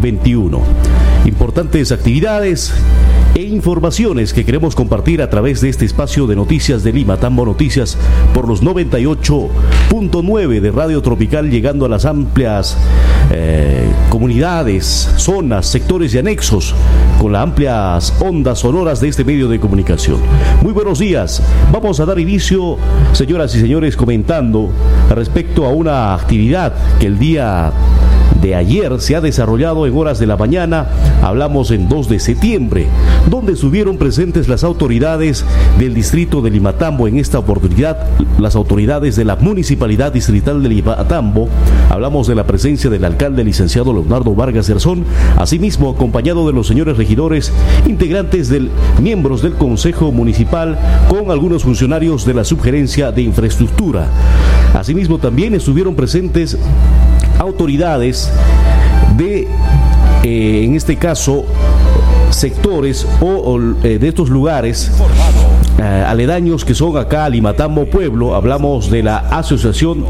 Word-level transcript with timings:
2021. 0.00 0.60
Importantes 1.26 1.92
actividades 1.92 2.72
e 3.34 3.42
informaciones 3.42 4.32
que 4.32 4.44
queremos 4.44 4.74
compartir 4.74 5.20
a 5.22 5.30
través 5.30 5.60
de 5.60 5.68
este 5.68 5.84
espacio 5.84 6.26
de 6.26 6.34
noticias 6.34 6.82
de 6.82 6.92
Lima, 6.92 7.18
Tambo 7.18 7.44
Noticias, 7.44 7.98
por 8.34 8.48
los 8.48 8.62
98.9 8.62 10.60
de 10.60 10.70
Radio 10.72 11.02
Tropical, 11.02 11.50
llegando 11.50 11.84
a 11.84 11.88
las 11.88 12.06
amplias 12.06 12.76
eh, 13.30 13.88
comunidades, 14.08 14.84
zonas, 15.16 15.66
sectores 15.66 16.14
y 16.14 16.18
anexos, 16.18 16.74
con 17.20 17.32
las 17.32 17.42
amplias 17.42 18.14
ondas 18.20 18.60
sonoras 18.60 19.00
de 19.00 19.08
este 19.08 19.24
medio 19.24 19.48
de 19.48 19.60
comunicación. 19.60 20.18
Muy 20.62 20.72
buenos 20.72 20.98
días. 20.98 21.42
Vamos 21.70 22.00
a 22.00 22.06
dar 22.06 22.18
inicio, 22.18 22.78
señoras 23.12 23.54
y 23.54 23.60
señores, 23.60 23.96
comentando 23.96 24.70
respecto 25.14 25.66
a 25.66 25.70
una 25.70 26.14
actividad 26.14 26.72
que 26.98 27.06
el 27.06 27.18
día 27.18 27.72
de 28.40 28.54
ayer 28.54 29.00
se 29.00 29.16
ha 29.16 29.20
desarrollado 29.20 29.86
en 29.86 29.96
horas 29.96 30.18
de 30.18 30.26
la 30.26 30.36
mañana, 30.36 30.88
hablamos 31.22 31.70
en 31.70 31.88
2 31.88 32.08
de 32.08 32.18
septiembre, 32.20 32.86
donde 33.28 33.52
estuvieron 33.52 33.98
presentes 33.98 34.48
las 34.48 34.64
autoridades 34.64 35.44
del 35.78 35.94
distrito 35.94 36.40
de 36.40 36.50
Limatambo 36.50 37.06
en 37.06 37.18
esta 37.18 37.38
oportunidad, 37.38 38.06
las 38.38 38.56
autoridades 38.56 39.16
de 39.16 39.24
la 39.24 39.36
Municipalidad 39.36 40.12
Distrital 40.12 40.62
de 40.62 40.68
Limatambo, 40.70 41.48
hablamos 41.90 42.26
de 42.26 42.34
la 42.34 42.44
presencia 42.44 42.90
del 42.90 43.04
alcalde 43.04 43.44
licenciado 43.44 43.92
Leonardo 43.92 44.34
Vargas 44.34 44.68
Herzón, 44.68 45.04
asimismo 45.38 45.90
acompañado 45.90 46.46
de 46.46 46.52
los 46.52 46.66
señores 46.66 46.96
regidores, 46.96 47.52
integrantes 47.86 48.48
del 48.48 48.70
miembros 49.00 49.42
del 49.42 49.54
Consejo 49.54 50.12
Municipal 50.12 50.78
con 51.08 51.30
algunos 51.30 51.62
funcionarios 51.62 52.24
de 52.24 52.34
la 52.34 52.44
Subgerencia 52.44 53.12
de 53.12 53.22
Infraestructura. 53.22 54.06
Asimismo 54.74 55.18
también 55.18 55.54
estuvieron 55.54 55.94
presentes 55.94 56.56
autoridades 57.40 58.30
de, 59.16 59.48
eh, 60.22 60.64
en 60.64 60.74
este 60.76 60.96
caso, 60.96 61.44
sectores 62.30 63.06
o, 63.20 63.58
eh, 63.82 63.98
de 63.98 64.08
estos 64.08 64.28
lugares 64.28 64.90
eh, 65.80 66.04
aledaños 66.06 66.66
que 66.66 66.74
son 66.74 66.98
acá 66.98 67.26
Limatambo 67.30 67.86
Pueblo, 67.86 68.34
hablamos 68.34 68.90
de 68.90 69.02
la 69.02 69.16
asociación 69.16 70.04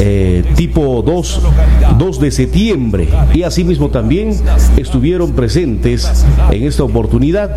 eh, 0.00 0.42
tipo 0.56 1.04
2, 1.06 1.40
2 1.96 2.20
de 2.20 2.30
septiembre 2.32 3.08
y 3.32 3.44
asimismo 3.44 3.90
también 3.90 4.36
estuvieron 4.76 5.30
presentes 5.30 6.26
en 6.50 6.64
esta 6.64 6.82
oportunidad 6.82 7.56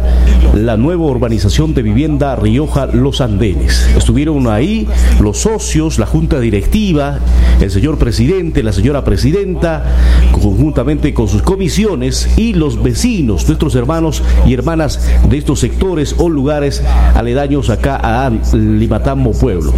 la 0.54 0.78
nueva 0.78 1.06
urbanización 1.06 1.74
de 1.74 1.82
vivienda 1.82 2.36
Rioja 2.36 2.86
Los 2.86 3.22
Andenes. 3.22 3.90
Estuvieron 3.98 4.48
ahí 4.48 4.88
los 5.20 5.40
socios, 5.40 5.98
la 5.98 6.06
junta 6.06 6.40
directiva, 6.40 7.18
el 7.60 7.72
señor 7.72 7.98
presidente, 7.98 8.62
la 8.62 8.72
señora 8.72 9.04
presidenta, 9.04 9.84
conjuntamente 10.32 11.12
con 11.12 11.28
sus 11.28 11.42
comisiones 11.42 12.38
y 12.38 12.54
los 12.54 12.84
vecinos, 12.84 13.48
nuestros 13.48 13.74
hermanos 13.74 14.22
y 14.46 14.54
hermanas 14.54 15.10
de 15.28 15.40
estos 15.40 15.60
sectores 15.60 16.14
o 16.20 16.30
lugares 16.30 16.84
aledaños 17.16 17.47
acá 17.70 17.96
a 18.04 18.30
Limatambo 18.54 19.32
Pueblo. 19.32 19.74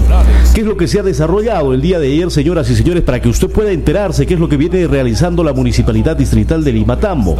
¿Qué 0.53 0.61
es 0.61 0.67
lo 0.67 0.75
que 0.75 0.87
se 0.87 0.99
ha 0.99 1.03
desarrollado 1.03 1.73
el 1.73 1.81
día 1.81 1.99
de 1.99 2.07
ayer, 2.07 2.31
señoras 2.31 2.69
y 2.69 2.75
señores, 2.75 3.03
para 3.03 3.21
que 3.21 3.29
usted 3.29 3.47
pueda 3.47 3.71
enterarse 3.71 4.25
qué 4.25 4.33
es 4.33 4.39
lo 4.39 4.49
que 4.49 4.57
viene 4.57 4.87
realizando 4.87 5.43
la 5.43 5.53
Municipalidad 5.53 6.17
Distrital 6.17 6.63
de 6.63 6.73
Limatambo? 6.73 7.37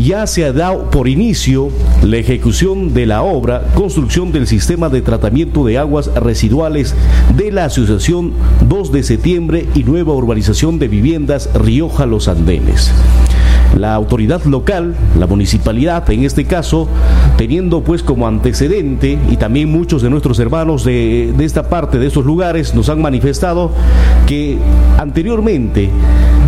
Ya 0.00 0.26
se 0.26 0.44
ha 0.44 0.52
dado 0.52 0.90
por 0.90 1.06
inicio 1.08 1.68
la 2.02 2.16
ejecución 2.16 2.92
de 2.92 3.06
la 3.06 3.22
obra 3.22 3.62
construcción 3.74 4.32
del 4.32 4.46
sistema 4.46 4.88
de 4.88 5.00
tratamiento 5.00 5.64
de 5.64 5.78
aguas 5.78 6.08
residuales 6.14 6.94
de 7.36 7.52
la 7.52 7.66
Asociación 7.66 8.32
2 8.68 8.92
de 8.92 9.02
septiembre 9.04 9.68
y 9.74 9.84
nueva 9.84 10.12
urbanización 10.12 10.78
de 10.78 10.88
viviendas 10.88 11.48
Rioja 11.54 12.04
Los 12.04 12.26
Andenes 12.26 12.92
la 13.78 13.94
autoridad 13.94 14.44
local, 14.44 14.94
la 15.18 15.26
municipalidad 15.26 16.08
en 16.10 16.24
este 16.24 16.44
caso, 16.44 16.88
teniendo 17.36 17.82
pues 17.82 18.02
como 18.02 18.26
antecedente 18.26 19.18
y 19.30 19.36
también 19.36 19.70
muchos 19.70 20.02
de 20.02 20.10
nuestros 20.10 20.38
hermanos 20.38 20.84
de, 20.84 21.32
esta 21.40 21.68
parte, 21.68 21.98
de 21.98 22.06
estos 22.06 22.24
lugares, 22.24 22.74
nos 22.74 22.88
han 22.88 23.00
manifestado 23.00 23.70
que 24.26 24.58
anteriormente 24.98 25.90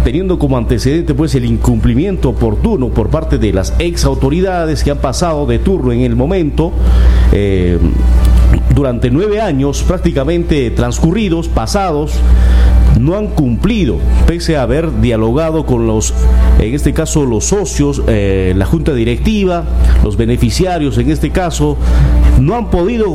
teniendo 0.04 0.38
como 0.38 0.56
antecedente 0.56 1.14
pues 1.14 1.34
el 1.34 1.44
incumplimiento 1.44 2.30
oportuno 2.30 2.88
por 2.88 3.08
parte 3.08 3.38
de 3.38 3.52
las 3.52 3.75
ex 3.78 4.04
autoridades 4.04 4.82
que 4.82 4.91
han 4.91 4.98
pasado 4.98 5.46
de 5.46 5.58
turno 5.60 5.92
en 5.92 6.00
el 6.00 6.16
momento 6.16 6.72
eh, 7.32 7.78
durante 8.75 9.10
nueve 9.10 9.41
años 9.41 9.82
prácticamente 9.82 10.70
transcurridos, 10.70 11.48
pasados, 11.48 12.14
no 13.02 13.16
han 13.16 13.26
cumplido, 13.28 13.98
pese 14.26 14.56
a 14.56 14.62
haber 14.62 15.00
dialogado 15.00 15.66
con 15.66 15.86
los, 15.86 16.14
en 16.60 16.72
este 16.72 16.92
caso, 16.92 17.26
los 17.26 17.46
socios, 17.46 18.02
eh, 18.06 18.54
la 18.56 18.64
junta 18.64 18.94
directiva, 18.94 19.64
los 20.04 20.16
beneficiarios, 20.16 20.96
en 20.98 21.10
este 21.10 21.30
caso, 21.30 21.76
no 22.40 22.54
han 22.54 22.70
podido 22.70 23.06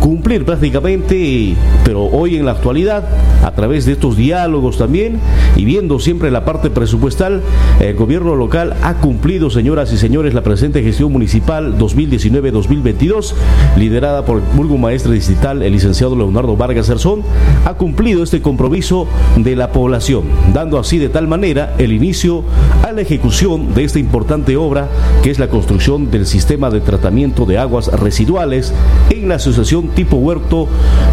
cumplir 0.00 0.44
prácticamente, 0.44 1.54
pero 1.84 2.04
hoy 2.04 2.36
en 2.36 2.44
la 2.44 2.52
actualidad, 2.52 3.04
a 3.44 3.52
través 3.52 3.86
de 3.86 3.92
estos 3.92 4.16
diálogos 4.16 4.78
también, 4.78 5.20
y 5.56 5.64
viendo 5.64 5.98
siempre 5.98 6.30
la 6.30 6.44
parte 6.44 6.70
presupuestal, 6.70 7.42
el 7.80 7.94
gobierno 7.94 8.34
local 8.34 8.74
ha 8.82 8.94
cumplido, 8.94 9.50
señoras 9.50 9.92
y 9.92 9.98
señores, 9.98 10.34
la 10.34 10.42
presente 10.42 10.82
gestión 10.82 11.12
municipal 11.12 11.78
2019-2022, 11.78 13.34
liderada 13.76 14.24
por 14.24 14.38
el 14.38 14.44
Burgo 14.56 14.78
Maestre 14.78 15.12
Distrital, 15.12 15.62
el 15.62 15.72
licenciado 15.72 16.16
Leonardo 16.16 16.56
Vargas 16.56 16.88
Herzón, 16.88 17.22
ha 17.64 17.74
cumplido 17.74 18.22
este 18.22 18.42
compromiso 18.42 19.06
de 19.36 19.56
la 19.56 19.72
población, 19.72 20.24
dando 20.52 20.78
así 20.78 20.98
de 20.98 21.08
tal 21.08 21.28
manera 21.28 21.74
el 21.78 21.92
inicio 21.92 22.44
a 22.86 22.92
la 22.92 23.00
ejecución 23.00 23.74
de 23.74 23.84
esta 23.84 23.98
importante 23.98 24.56
obra 24.56 24.88
que 25.22 25.30
es 25.30 25.38
la 25.38 25.48
construcción 25.48 26.10
del 26.10 26.26
sistema 26.26 26.70
de 26.70 26.80
tratamiento 26.80 27.46
de 27.46 27.58
aguas 27.58 27.88
residuales 27.88 28.74
en 29.10 29.28
la 29.28 29.36
Asociación 29.36 29.88
Tipo 29.88 30.16
Huerto 30.16 30.68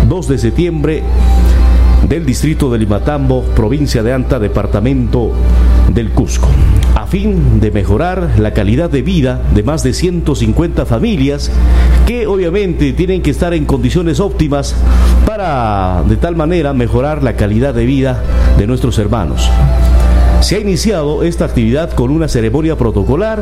2 0.07 0.27
de 0.27 0.37
septiembre 0.37 1.03
del 2.07 2.25
distrito 2.25 2.71
de 2.71 2.79
Limatambo, 2.79 3.43
provincia 3.55 4.01
de 4.03 4.13
Anta, 4.13 4.39
departamento 4.39 5.31
del 5.93 6.11
Cusco, 6.11 6.47
a 6.95 7.07
fin 7.07 7.59
de 7.59 7.71
mejorar 7.71 8.39
la 8.39 8.53
calidad 8.53 8.89
de 8.89 9.01
vida 9.01 9.41
de 9.53 9.63
más 9.63 9.83
de 9.83 9.93
150 9.93 10.85
familias 10.85 11.51
que 12.05 12.27
obviamente 12.27 12.93
tienen 12.93 13.21
que 13.21 13.31
estar 13.31 13.53
en 13.53 13.65
condiciones 13.65 14.19
óptimas 14.19 14.75
para 15.25 16.03
de 16.07 16.17
tal 16.17 16.35
manera 16.35 16.73
mejorar 16.73 17.23
la 17.23 17.35
calidad 17.35 17.73
de 17.73 17.85
vida 17.85 18.23
de 18.57 18.67
nuestros 18.67 18.97
hermanos. 18.97 19.49
Se 20.41 20.55
ha 20.55 20.59
iniciado 20.59 21.23
esta 21.23 21.45
actividad 21.45 21.91
con 21.91 22.09
una 22.09 22.27
ceremonia 22.27 22.77
protocolar. 22.77 23.41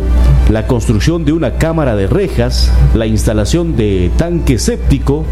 la 0.50 0.67
construcción 0.67 1.25
de 1.25 1.32
una 1.32 1.55
cámara 1.55 1.97
de 1.97 2.06
rejas, 2.06 2.70
la 2.94 3.06
instalación 3.06 3.76
de 3.76 4.11
tanque 4.17 4.59
séptico, 4.59 5.25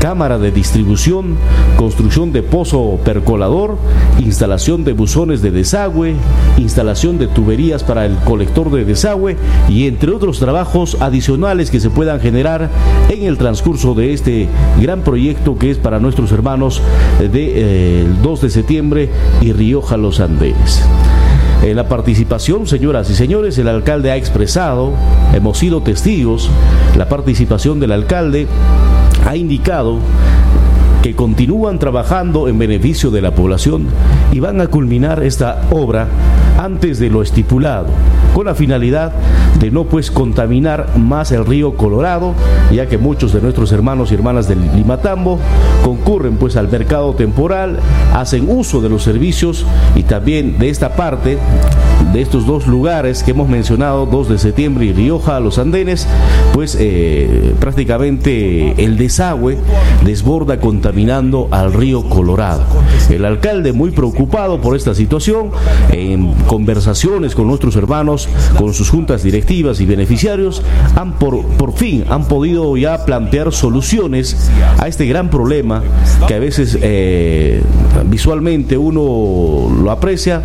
cámara 0.00 0.38
de 0.38 0.50
distribución, 0.50 1.36
construcción 1.76 2.32
de 2.32 2.42
pozo 2.42 2.98
percolador, 3.04 3.76
instalación 4.18 4.82
de 4.82 4.94
buzones 4.94 5.42
de 5.42 5.52
desagüe, 5.52 6.14
instalación 6.58 7.18
de 7.18 7.28
tuberías 7.28 7.84
para 7.84 8.04
el 8.04 8.16
colector 8.16 8.70
de 8.72 8.84
desagüe 8.84 9.36
y 9.68 9.86
entre 9.86 10.10
otros 10.10 10.40
trabajos 10.40 10.96
adicionales 11.00 11.70
que 11.70 11.78
se 11.78 11.90
puedan 11.90 12.18
generar 12.18 12.68
en 13.10 13.24
el 13.24 13.38
transcurso 13.38 13.94
de 13.94 14.12
este 14.12 14.48
gran 14.80 15.02
proyecto 15.02 15.56
que 15.56 15.70
es 15.70 15.78
para 15.78 16.00
nuestros 16.00 16.32
hermanos 16.32 16.82
del 17.20 17.30
de, 17.30 18.06
2 18.22 18.38
eh, 18.38 18.42
de 18.42 18.50
septiembre 18.50 19.10
y 19.40 19.52
Rioja 19.52 19.96
Los 19.96 20.18
En 21.62 21.74
la 21.74 21.88
participación, 21.88 22.68
señoras 22.68 23.10
y 23.10 23.14
señores, 23.16 23.58
el 23.58 23.66
alcalde 23.66 24.12
ha 24.12 24.16
expresado, 24.16 24.92
hemos 25.34 25.58
sido 25.58 25.80
testigos, 25.80 26.48
la 26.96 27.08
participación 27.08 27.80
del 27.80 27.90
alcalde 27.90 28.46
ha 29.26 29.34
indicado 29.34 29.98
que 31.02 31.14
continúan 31.16 31.80
trabajando 31.80 32.46
en 32.48 32.58
beneficio 32.58 33.10
de 33.10 33.20
la 33.20 33.34
población 33.34 33.88
y 34.30 34.38
van 34.38 34.60
a 34.60 34.68
culminar 34.68 35.22
esta 35.22 35.62
obra 35.70 36.06
antes 36.58 37.00
de 37.00 37.10
lo 37.10 37.22
estipulado, 37.22 37.88
con 38.34 38.46
la 38.46 38.54
finalidad 38.54 39.12
de 39.58 39.70
no 39.70 39.84
pues 39.84 40.10
contaminar 40.10 40.96
más 40.96 41.32
el 41.32 41.44
río 41.44 41.76
Colorado, 41.76 42.34
ya 42.72 42.86
que 42.86 42.98
muchos 42.98 43.32
de 43.32 43.40
nuestros 43.40 43.72
hermanos 43.72 44.12
y 44.12 44.14
hermanas 44.14 44.48
del 44.48 44.60
Limatambo 44.76 45.38
concurren 45.84 46.36
pues 46.36 46.56
al 46.56 46.68
mercado 46.68 47.14
temporal, 47.14 47.80
hacen 48.14 48.48
uso 48.48 48.80
de 48.80 48.88
los 48.88 49.02
servicios 49.02 49.66
y 49.96 50.04
también 50.04 50.58
de 50.58 50.68
esta 50.68 50.94
parte 50.94 51.38
de 52.12 52.20
estos 52.20 52.46
dos 52.46 52.66
lugares 52.66 53.22
que 53.22 53.30
hemos 53.30 53.48
mencionado, 53.48 54.06
2 54.06 54.28
de 54.28 54.38
septiembre 54.38 54.84
y 54.84 54.92
Rioja, 54.92 55.40
los 55.40 55.58
andenes, 55.58 56.06
pues 56.52 56.76
eh, 56.78 57.54
prácticamente 57.58 58.84
el 58.84 58.98
desagüe 58.98 59.56
desborda 60.04 60.60
contaminando 60.92 61.48
al 61.50 61.72
río 61.72 62.02
Colorado. 62.02 62.64
El 63.08 63.24
alcalde 63.24 63.72
muy 63.72 63.92
preocupado 63.92 64.60
por 64.60 64.76
esta 64.76 64.94
situación, 64.94 65.50
en 65.90 66.34
conversaciones 66.46 67.34
con 67.34 67.46
nuestros 67.46 67.76
hermanos, 67.76 68.28
con 68.58 68.74
sus 68.74 68.90
juntas 68.90 69.22
directivas 69.22 69.80
y 69.80 69.86
beneficiarios, 69.86 70.62
han 70.94 71.14
por, 71.14 71.46
por 71.56 71.72
fin 71.72 72.04
han 72.10 72.28
podido 72.28 72.76
ya 72.76 73.06
plantear 73.06 73.52
soluciones 73.52 74.50
a 74.78 74.86
este 74.86 75.06
gran 75.06 75.30
problema 75.30 75.82
que 76.28 76.34
a 76.34 76.38
veces 76.38 76.76
eh, 76.82 77.62
visualmente 78.04 78.76
uno 78.76 79.74
lo 79.74 79.90
aprecia 79.90 80.42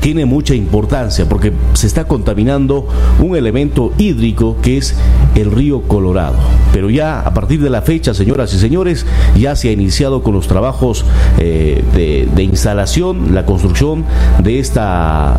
tiene 0.00 0.24
mucha 0.26 0.54
importancia 0.54 1.28
porque 1.28 1.52
se 1.74 1.86
está 1.86 2.04
contaminando 2.04 2.86
un 3.20 3.36
elemento 3.36 3.92
hídrico 3.98 4.56
que 4.62 4.78
es 4.78 4.94
el 5.34 5.50
río 5.50 5.82
Colorado. 5.82 6.36
Pero 6.72 6.90
ya 6.90 7.20
a 7.20 7.34
partir 7.34 7.60
de 7.60 7.70
la 7.70 7.82
fecha, 7.82 8.14
señoras 8.14 8.52
y 8.54 8.58
señores, 8.58 9.06
ya 9.36 9.56
se 9.56 9.68
ha 9.68 9.72
iniciado 9.72 10.22
con 10.22 10.34
los 10.34 10.46
trabajos 10.46 11.04
eh, 11.38 11.84
de, 11.94 12.42
instalación, 12.42 13.34
la 13.34 13.44
construcción 13.44 14.04
de 14.42 14.58
esta 14.58 15.36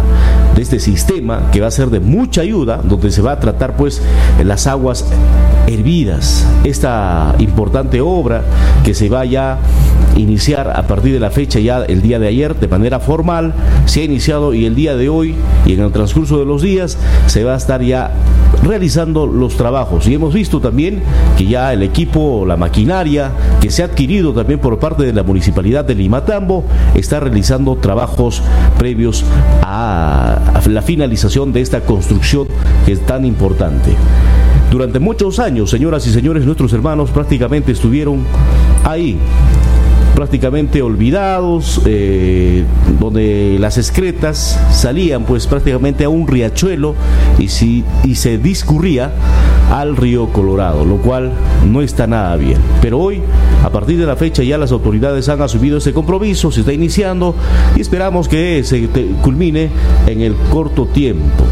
de 0.55 0.61
este 0.61 0.79
sistema 0.79 1.49
que 1.51 1.61
va 1.61 1.67
a 1.67 1.71
ser 1.71 1.89
de 1.89 1.99
mucha 1.99 2.41
ayuda, 2.41 2.81
donde 2.83 3.11
se 3.11 3.21
va 3.21 3.33
a 3.33 3.39
tratar 3.39 3.75
pues 3.75 4.01
las 4.43 4.67
aguas 4.67 5.05
hervidas. 5.67 6.45
Esta 6.63 7.35
importante 7.39 8.01
obra 8.01 8.43
que 8.83 8.93
se 8.93 9.09
va 9.09 9.21
a 9.21 9.57
iniciar 10.17 10.71
a 10.75 10.87
partir 10.87 11.13
de 11.13 11.19
la 11.19 11.29
fecha 11.29 11.59
ya 11.59 11.83
el 11.83 12.01
día 12.01 12.19
de 12.19 12.27
ayer 12.27 12.55
de 12.55 12.67
manera 12.67 12.99
formal, 12.99 13.53
se 13.85 14.01
ha 14.01 14.03
iniciado 14.03 14.53
el 14.65 14.75
día 14.75 14.95
de 14.95 15.09
hoy 15.09 15.35
y 15.65 15.73
en 15.73 15.81
el 15.81 15.91
transcurso 15.91 16.39
de 16.39 16.45
los 16.45 16.61
días 16.61 16.97
se 17.27 17.43
va 17.43 17.53
a 17.53 17.57
estar 17.57 17.81
ya 17.81 18.11
realizando 18.63 19.27
los 19.27 19.55
trabajos. 19.55 20.07
Y 20.07 20.13
hemos 20.13 20.33
visto 20.33 20.59
también 20.59 21.01
que 21.37 21.45
ya 21.45 21.73
el 21.73 21.83
equipo, 21.83 22.45
la 22.45 22.57
maquinaria 22.57 23.31
que 23.61 23.69
se 23.69 23.81
ha 23.81 23.85
adquirido 23.85 24.33
también 24.33 24.59
por 24.59 24.79
parte 24.79 25.03
de 25.03 25.13
la 25.13 25.23
municipalidad 25.23 25.85
de 25.85 25.95
Limatambo 25.95 26.63
está 26.95 27.19
realizando 27.19 27.75
trabajos 27.75 28.41
previos 28.77 29.23
a, 29.61 30.61
la 30.67 30.81
finalización 30.81 31.51
de 31.51 31.61
esta 31.61 31.81
construcción 31.81 32.47
que 32.85 32.93
es 32.93 33.05
tan 33.05 33.25
importante. 33.25 33.95
Durante 34.71 34.99
muchos 34.99 35.39
años, 35.39 35.69
señoras 35.69 36.05
y 36.05 36.11
señores, 36.11 36.45
nuestros 36.45 36.71
hermanos 36.73 37.09
prácticamente 37.09 37.71
estuvieron 37.71 38.23
ahí 38.83 39.17
prácticamente 40.19 40.81
olvidados, 40.81 41.79
eh, 41.85 42.65
donde 42.99 43.55
las 43.57 43.77
excretas 43.77 44.59
salían 44.69 45.23
pues 45.23 45.47
prácticamente 45.47 46.03
a 46.03 46.09
un 46.09 46.27
riachuelo 46.27 46.93
y, 47.37 47.47
si, 47.47 47.85
y 48.03 48.15
se 48.15 48.37
discurría 48.37 49.13
al 49.71 49.95
río 49.95 50.27
Colorado, 50.33 50.83
lo 50.83 50.97
cual 50.97 51.31
no 51.65 51.81
está 51.81 52.05
nada 52.05 52.35
bien. 52.35 52.57
Pero 52.81 52.99
hoy, 52.99 53.21
a 53.63 53.69
partir 53.69 53.97
de 53.97 54.05
la 54.05 54.17
fecha, 54.17 54.43
ya 54.43 54.57
las 54.57 54.73
autoridades 54.73 55.29
han 55.29 55.41
asumido 55.41 55.77
ese 55.77 55.93
compromiso, 55.93 56.51
se 56.51 56.59
está 56.59 56.73
iniciando 56.73 57.33
y 57.77 57.79
esperamos 57.79 58.27
que 58.27 58.65
se 58.65 58.89
culmine 59.21 59.69
en 60.05 60.19
el 60.19 60.35
corto 60.51 60.85
tiempo. 60.87 61.45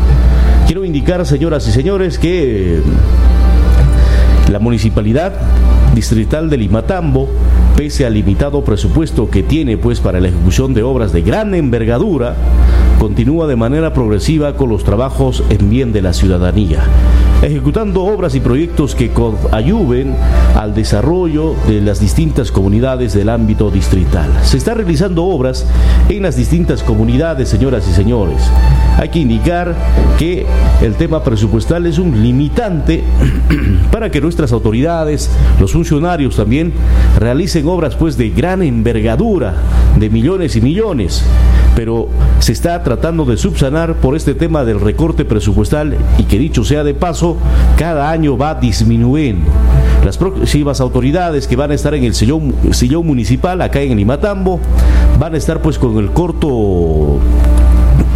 Quiero 0.65 0.83
indicar, 0.83 1.25
señoras 1.25 1.65
y 1.69 1.71
señores, 1.71 2.19
que 2.19 2.81
la 4.51 4.59
municipalidad 4.59 5.31
distrital 5.95 6.49
de 6.49 6.57
Limatambo 6.57 7.29
pese 7.77 8.07
al 8.07 8.15
limitado 8.15 8.63
presupuesto 8.63 9.29
que 9.29 9.43
tiene 9.43 9.77
pues 9.77 9.99
para 9.99 10.19
la 10.19 10.29
ejecución 10.29 10.73
de 10.73 10.81
obras 10.81 11.13
de 11.13 11.21
gran 11.21 11.53
envergadura, 11.53 12.35
continúa 12.97 13.45
de 13.45 13.55
manera 13.55 13.93
progresiva 13.93 14.55
con 14.55 14.69
los 14.69 14.83
trabajos 14.83 15.43
en 15.51 15.69
bien 15.69 15.93
de 15.93 16.01
la 16.01 16.13
ciudadanía, 16.13 16.81
ejecutando 17.41 18.03
obras 18.03 18.33
y 18.35 18.39
proyectos 18.39 18.95
que 18.95 19.11
ayuden 19.51 20.15
al 20.55 20.73
desarrollo 20.73 21.55
de 21.67 21.81
las 21.81 21.99
distintas 21.99 22.51
comunidades 22.51 23.13
del 23.13 23.29
ámbito 23.29 23.69
distrital. 23.69 24.29
Se 24.43 24.57
está 24.57 24.73
realizando 24.73 25.23
obras 25.23 25.65
en 26.09 26.23
las 26.23 26.35
distintas 26.35 26.81
comunidades, 26.83 27.49
señoras 27.49 27.87
y 27.87 27.93
señores. 27.93 28.41
Hay 28.97 29.09
que 29.09 29.19
indicar 29.19 29.75
que 30.17 30.45
el 30.81 30.95
tema 30.95 31.23
presupuestal 31.23 31.85
es 31.85 31.99
un 31.99 32.23
limitante 32.23 33.03
para 33.91 34.09
que 34.09 34.19
nuestras 34.19 34.51
autoridades, 34.51 35.29
los 35.59 35.71
funcionarios 35.71 36.35
también, 36.35 36.73
realicen 37.19 37.67
obras 37.67 37.95
pues 37.95 38.17
de 38.17 38.31
gran 38.31 38.63
envergadura, 38.63 39.53
de 39.99 40.09
millones 40.09 40.55
y 40.55 40.61
millones, 40.61 41.23
pero 41.75 42.09
se 42.39 42.51
está 42.53 42.81
tratando 42.81 43.25
de 43.25 43.37
subsanar 43.37 43.95
por 43.95 44.15
este 44.15 44.33
tema 44.33 44.65
del 44.65 44.79
recorte 44.79 45.25
presupuestal 45.25 45.95
y 46.17 46.23
que 46.23 46.39
dicho 46.39 46.63
sea 46.63 46.83
de 46.83 46.95
paso, 46.95 47.26
cada 47.77 48.09
año 48.09 48.37
va 48.37 48.55
disminuyendo. 48.55 49.49
Las 50.05 50.17
próximas 50.17 50.79
autoridades 50.79 51.47
que 51.47 51.55
van 51.55 51.71
a 51.71 51.73
estar 51.73 51.93
en 51.93 52.03
el 52.03 52.13
sillón, 52.13 52.53
sillón 52.71 53.05
municipal 53.05 53.61
acá 53.61 53.81
en 53.81 53.97
Limatambo 53.97 54.59
van 55.19 55.33
a 55.33 55.37
estar 55.37 55.61
pues 55.61 55.77
con 55.77 55.97
el 55.97 56.11
corto 56.11 57.19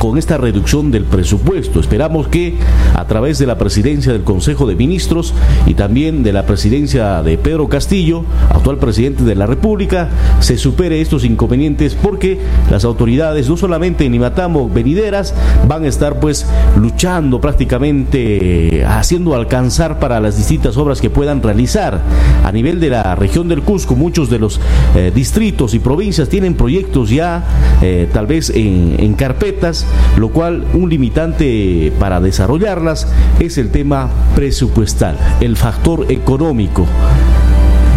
con 0.02 0.18
esta 0.18 0.38
reducción 0.38 0.90
del 0.90 1.04
presupuesto. 1.04 1.80
Esperamos 1.80 2.28
que 2.28 2.56
a 2.96 3.06
través 3.06 3.38
de 3.38 3.46
la 3.46 3.60
presidencia 3.60 4.12
del 4.12 4.24
Consejo 4.24 4.66
de 4.66 4.76
Ministros 4.76 5.32
y 5.68 5.76
también 5.76 6.24
de 6.24 6.34
la 6.34 6.48
presidencia 6.48 7.22
de 7.22 7.38
Pedro 7.38 7.70
Castillo, 7.70 8.26
actual 8.50 8.80
presidente 8.80 9.24
de 9.24 9.36
la 9.36 9.46
República, 9.46 10.10
se 10.40 10.58
supere 10.58 11.02
estos 11.02 11.24
inconvenientes 11.24 11.94
porque 11.94 12.40
las 12.72 12.84
autoridades, 12.84 13.48
no 13.48 13.58
solamente 13.58 14.04
en 14.04 14.16
Imatambo, 14.16 14.68
venideras, 14.68 15.36
van 15.68 15.84
a 15.84 15.88
estar 15.88 16.20
pues 16.20 16.48
luchando 16.76 17.40
prácticamente, 17.40 18.84
haciendo 18.84 19.36
alcanzar 19.36 20.00
para 20.00 20.20
las 20.20 20.36
distintas 20.36 20.78
obras 20.78 21.00
que 21.00 21.12
puedan 21.12 21.44
realizar. 21.44 22.02
A 22.44 22.52
nivel 22.52 22.80
de 22.80 22.90
la 22.90 23.14
región 23.14 23.48
del 23.48 23.62
Cusco, 23.62 23.96
muchos 23.96 24.32
de 24.32 24.40
los 24.40 24.60
eh, 24.96 25.12
distritos 25.14 25.76
y 25.76 25.80
provincias 25.80 26.28
tienen 26.28 26.56
proyectos 26.56 27.12
ya 27.12 27.44
eh, 27.84 28.10
tal 28.12 28.26
vez 28.26 28.50
en, 28.50 28.96
en 28.98 29.14
carpetas 29.14 29.86
lo 30.18 30.30
cual 30.30 30.66
un 30.74 30.90
limitante 30.90 31.92
para 32.00 32.22
desarrollarlas 32.22 33.08
es 33.40 33.58
el 33.58 33.70
tema 33.70 34.10
presupuestal, 34.36 35.18
el 35.40 35.58
factor 35.58 36.06
económico. 36.10 36.86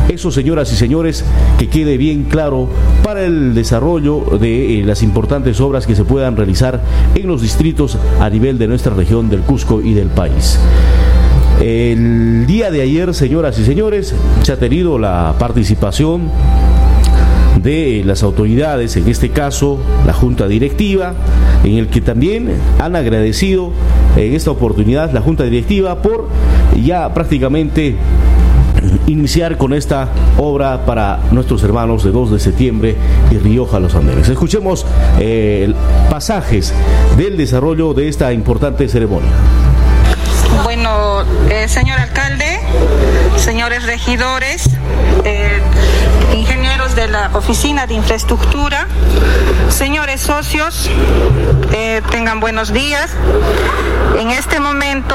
Eso, 0.08 0.30
señoras 0.30 0.72
y 0.72 0.76
señores, 0.76 1.24
que 1.58 1.68
quede 1.68 1.96
bien 1.96 2.24
claro 2.24 2.68
para 3.02 3.24
el 3.24 3.54
desarrollo 3.54 4.38
de 4.38 4.80
eh, 4.80 4.84
las 4.84 5.02
importantes 5.02 5.60
obras 5.60 5.86
que 5.86 5.96
se 5.96 6.04
puedan 6.04 6.36
realizar 6.36 6.80
en 7.14 7.26
los 7.26 7.42
distritos 7.42 7.98
a 8.20 8.28
nivel 8.30 8.58
de 8.58 8.68
nuestra 8.68 8.94
región 8.94 9.30
del 9.30 9.40
Cusco 9.40 9.80
y 9.80 9.94
del 9.94 10.08
país. 10.08 10.58
El 11.60 12.46
día 12.46 12.70
de 12.70 12.82
ayer, 12.82 13.14
señoras 13.14 13.58
y 13.58 13.64
señores, 13.64 14.14
se 14.42 14.52
ha 14.52 14.58
tenido 14.58 14.98
la 14.98 15.34
participación 15.38 16.30
de 17.64 18.02
las 18.04 18.22
autoridades, 18.22 18.96
en 18.96 19.08
este 19.08 19.30
caso 19.30 19.80
la 20.06 20.12
Junta 20.12 20.46
Directiva, 20.46 21.14
en 21.64 21.78
el 21.78 21.88
que 21.88 22.00
también 22.00 22.52
han 22.78 22.94
agradecido 22.94 23.72
en 24.16 24.34
esta 24.34 24.50
oportunidad 24.50 25.12
la 25.12 25.22
Junta 25.22 25.44
Directiva 25.44 26.02
por 26.02 26.28
ya 26.76 27.12
prácticamente 27.14 27.96
iniciar 29.06 29.56
con 29.56 29.72
esta 29.72 30.08
obra 30.38 30.84
para 30.84 31.20
nuestros 31.30 31.62
hermanos 31.62 32.04
de 32.04 32.10
2 32.10 32.32
de 32.32 32.38
septiembre 32.38 32.96
y 33.30 33.38
Rioja 33.38 33.80
Los 33.80 33.94
Andenes. 33.94 34.28
Escuchemos 34.28 34.86
eh, 35.18 35.72
pasajes 36.10 36.74
del 37.16 37.36
desarrollo 37.36 37.94
de 37.94 38.08
esta 38.08 38.32
importante 38.32 38.88
ceremonia. 38.88 39.30
Bueno, 40.62 41.22
eh, 41.50 41.66
señor 41.68 41.98
alcalde, 41.98 42.60
señores 43.36 43.84
regidores, 43.84 44.68
eh, 45.24 45.60
de 46.94 47.08
la 47.08 47.30
Oficina 47.32 47.86
de 47.86 47.94
Infraestructura, 47.94 48.86
señores 49.68 50.20
socios, 50.20 50.88
eh, 51.72 52.02
tengan 52.10 52.40
buenos 52.40 52.72
días. 52.72 53.10
En 54.18 54.30
este 54.30 54.60
momento 54.60 55.14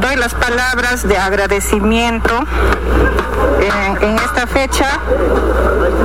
doy 0.00 0.16
la 0.16 0.24
las 0.24 0.34
palabras 0.34 1.08
de 1.08 1.16
agradecimiento 1.16 2.44
en, 4.00 4.18
esta 4.18 4.46
fecha 4.46 5.00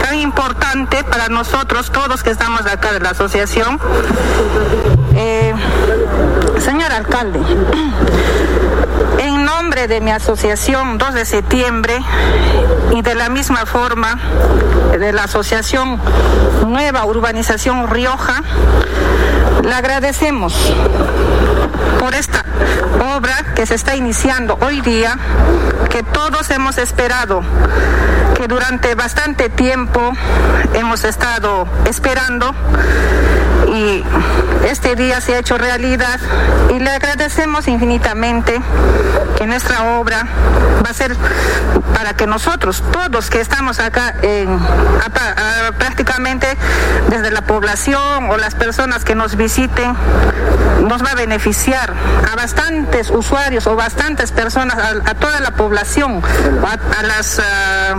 tan 0.01 0.15
importante 0.19 1.03
para 1.03 1.27
nosotros 1.29 1.91
todos 1.91 2.23
que 2.23 2.29
estamos 2.29 2.65
acá 2.65 2.93
de 2.93 2.99
la 2.99 3.11
asociación. 3.11 3.79
Eh, 5.15 5.53
señor 6.59 6.91
alcalde, 6.91 7.39
en 9.19 9.38
nombre 9.50 9.88
de 9.88 10.00
mi 10.00 10.12
asociación 10.12 11.00
2 11.00 11.13
de 11.15 11.25
septiembre 11.25 12.00
y 12.96 13.01
de 13.01 13.15
la 13.15 13.29
misma 13.29 13.65
forma 13.65 14.20
de 14.91 15.12
la 15.12 15.24
asociación 15.24 16.00
Nueva 16.68 17.03
Urbanización 17.06 17.89
Rioja, 17.89 18.44
le 19.63 19.74
agradecemos 19.74 20.53
por 22.00 22.13
esta 22.13 22.46
obra 23.18 23.53
que 23.56 23.65
se 23.65 23.74
está 23.74 23.96
iniciando 23.96 24.56
hoy 24.62 24.82
día, 24.82 25.18
que 25.89 26.03
todos 26.03 26.48
hemos 26.51 26.77
esperado, 26.77 27.41
que 28.36 28.48
durante 28.48 28.94
bastante 28.94 29.50
tiempo 29.50 30.13
hemos 30.75 31.03
estado 31.03 31.68
esperando 31.86 32.53
y 33.73 34.03
este 34.67 34.95
día 34.95 35.21
se 35.21 35.35
ha 35.35 35.39
hecho 35.39 35.57
realidad. 35.57 36.19
Y 36.69 36.79
le 36.79 36.89
agradecemos 36.89 37.67
infinitamente 37.67 38.59
que 39.38 39.47
nuestra 39.47 39.99
obra 39.99 40.25
va 40.85 40.89
a 40.89 40.93
ser 40.93 41.15
para 41.93 42.13
que 42.13 42.27
nosotros, 42.27 42.83
todos 42.91 43.29
que 43.29 43.39
estamos 43.39 43.79
acá 43.79 44.15
en, 44.21 44.59
prácticamente 45.77 46.57
desde 47.09 47.31
la 47.31 47.41
población 47.41 48.29
o 48.29 48.38
las 48.38 48.55
personas 48.55 49.03
que 49.05 49.15
nos 49.15 49.35
visiten, 49.35 49.95
nos 50.88 51.03
va 51.03 51.11
a 51.11 51.15
beneficiar 51.15 51.93
a 52.31 52.35
bastantes 52.35 53.09
usuarios 53.09 53.67
o 53.67 53.75
bastantes 53.75 54.31
personas, 54.31 54.77
a, 55.05 55.13
toda 55.15 55.39
la 55.39 55.51
población, 55.51 56.21
a, 56.63 57.03
las 57.03 57.39
ah, 57.39 57.95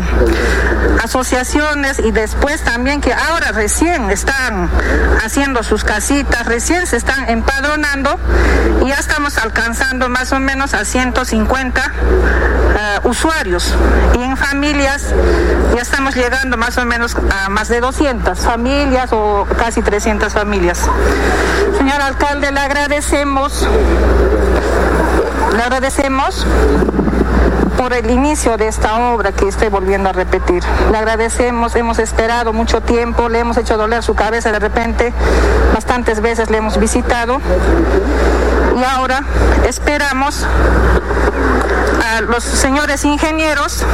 asociaciones 1.02 1.98
y 1.98 2.10
después 2.10 2.62
también 2.62 3.00
que 3.00 3.12
ahora 3.12 3.52
recién 3.52 4.10
están 4.10 4.70
haciendo 5.24 5.59
sus 5.62 5.84
casitas, 5.84 6.46
recién 6.46 6.86
se 6.86 6.96
están 6.96 7.28
empadronando 7.28 8.18
y 8.84 8.88
ya 8.88 8.96
estamos 8.96 9.36
alcanzando 9.38 10.08
más 10.08 10.32
o 10.32 10.40
menos 10.40 10.74
a 10.74 10.84
150 10.84 11.82
ah, 11.82 13.00
usuarios 13.04 13.74
y 14.18 14.22
en 14.22 14.36
familias 14.36 15.14
ya 15.74 15.82
estamos 15.82 16.14
llegando 16.14 16.56
más 16.56 16.78
o 16.78 16.84
menos 16.84 17.16
a 17.16 17.48
más 17.48 17.68
de 17.68 17.80
200 17.80 18.38
familias 18.38 19.12
o 19.12 19.46
casi 19.56 19.82
300 19.82 20.32
familias. 20.32 20.88
Señor 21.76 22.00
alcalde, 22.00 22.52
le 22.52 22.60
agradecemos, 22.60 23.66
le 25.56 25.62
agradecemos 25.62 26.46
por 27.76 27.92
el 27.94 28.10
inicio 28.10 28.56
de 28.56 28.68
esta 28.68 29.12
obra 29.12 29.32
que 29.32 29.48
estoy 29.48 29.68
volviendo 29.68 30.10
a 30.10 30.12
repetir. 30.12 30.62
Le 30.90 30.98
agradecemos, 30.98 31.74
hemos 31.76 31.98
esperado 31.98 32.52
mucho 32.52 32.82
tiempo, 32.82 33.28
le 33.28 33.38
hemos 33.38 33.56
hecho 33.56 33.76
doler 33.76 34.02
su 34.02 34.14
cabeza 34.14 34.52
de 34.52 34.58
repente, 34.58 35.12
bastantes 35.74 36.20
veces 36.20 36.50
le 36.50 36.58
hemos 36.58 36.78
visitado 36.78 37.40
y 38.78 38.84
ahora 38.84 39.24
esperamos 39.66 40.46
a 42.14 42.20
los 42.20 42.44
señores 42.44 43.04
ingenieros 43.04 43.84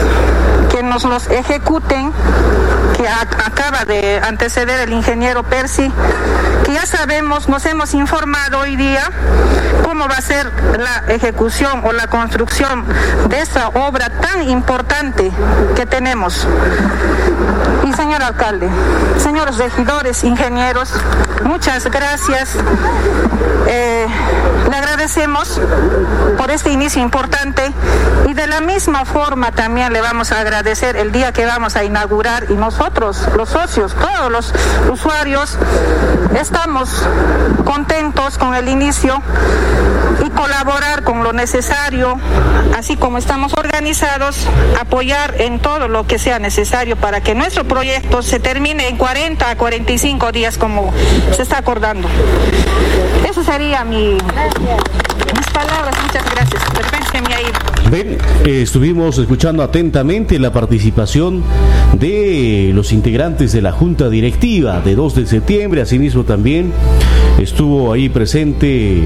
que 0.71 0.83
nos 0.83 1.05
los 1.05 1.29
ejecuten, 1.29 2.13
que 2.97 3.09
acaba 3.09 3.85
de 3.85 4.21
anteceder 4.23 4.81
el 4.81 4.93
ingeniero 4.93 5.43
Percy, 5.43 5.91
que 6.65 6.73
ya 6.73 6.87
sabemos, 6.87 7.49
nos 7.49 7.65
hemos 7.67 7.95
informado 7.95 8.61
hoy 8.61 8.77
día 8.77 9.11
cómo 9.85 10.09
va 10.09 10.17
a 10.17 10.21
ser 10.21 10.51
la 10.79 11.13
ejecución 11.13 11.83
o 11.85 11.93
la 11.93 12.07
construcción 12.09 12.85
de 13.29 13.41
esta 13.41 13.69
obra 13.69 14.11
tan 14.21 14.49
importante 14.49 15.31
que 15.75 15.87
tenemos. 15.87 16.47
Y 17.85 17.93
señor 17.93 18.23
alcalde, 18.23 18.69
señores 19.19 19.59
regidores, 19.59 20.25
ingenieros, 20.25 20.93
muchas 21.45 21.85
gracias. 21.87 22.57
Eh, 23.69 24.07
le 24.71 24.81
agradecemos 25.07 25.61
por 26.37 26.51
este 26.51 26.73
inicio 26.73 27.01
importante 27.01 27.63
y 28.27 28.35
de 28.35 28.49
la 28.49 28.61
misma 28.61 29.05
forma 29.05 29.53
también 29.53 29.93
le 29.93 30.01
vamos 30.01 30.33
a 30.33 30.41
agradecer 30.41 30.97
el 30.97 31.13
día 31.13 31.33
que 31.33 31.47
vamos 31.47 31.77
a 31.77 31.85
inaugurar 31.85 32.47
y 32.51 32.55
nosotros, 32.55 33.23
los 33.37 33.51
socios, 33.51 33.95
todos 33.95 34.33
los 34.33 34.53
usuarios, 34.91 35.57
estamos 36.35 37.05
contentos 37.65 38.37
con 38.37 38.57
el 38.57 38.69
inicio 38.69 39.23
y 40.27 40.31
colaborar 40.31 41.05
con 41.05 41.23
lo 41.23 41.33
necesario, 41.33 42.19
así 42.77 42.97
como 42.97 43.19
estamos 43.19 43.53
organizados, 43.55 44.49
apoyar 44.81 45.41
en 45.41 45.61
todo 45.61 45.87
lo 45.87 46.05
que 46.05 46.19
sea 46.19 46.41
necesario 46.41 46.97
para 46.97 47.21
que 47.21 47.37
nuestro 47.37 47.63
proyecto 47.63 48.23
se 48.23 48.41
termine 48.41 48.89
en 48.89 48.97
40 48.97 49.51
a 49.51 49.57
45 49.57 50.33
días 50.33 50.59
como 50.59 50.93
se 51.37 51.43
está 51.43 51.59
acordando. 51.59 52.09
Eso 53.29 53.43
sería 53.43 53.85
mi, 53.85 54.17
mis 55.37 55.47
palabras. 55.49 55.97
Muchas 56.03 56.25
gracias. 56.31 56.67
Ven, 57.91 58.19
eh, 58.45 58.63
estuvimos 58.63 59.17
escuchando 59.19 59.63
atentamente 59.63 60.41
la 60.41 60.53
participación 60.53 61.43
de 61.99 62.73
los 62.75 62.93
integrantes 62.93 63.53
de 63.53 63.63
la 63.63 63.71
Junta 63.71 64.11
Directiva 64.11 64.81
de 64.81 64.97
2 64.97 65.15
de 65.15 65.27
septiembre. 65.27 65.83
Asimismo 65.83 66.25
también 66.25 66.73
estuvo 67.39 67.93
ahí 67.93 68.09
presente 68.09 69.05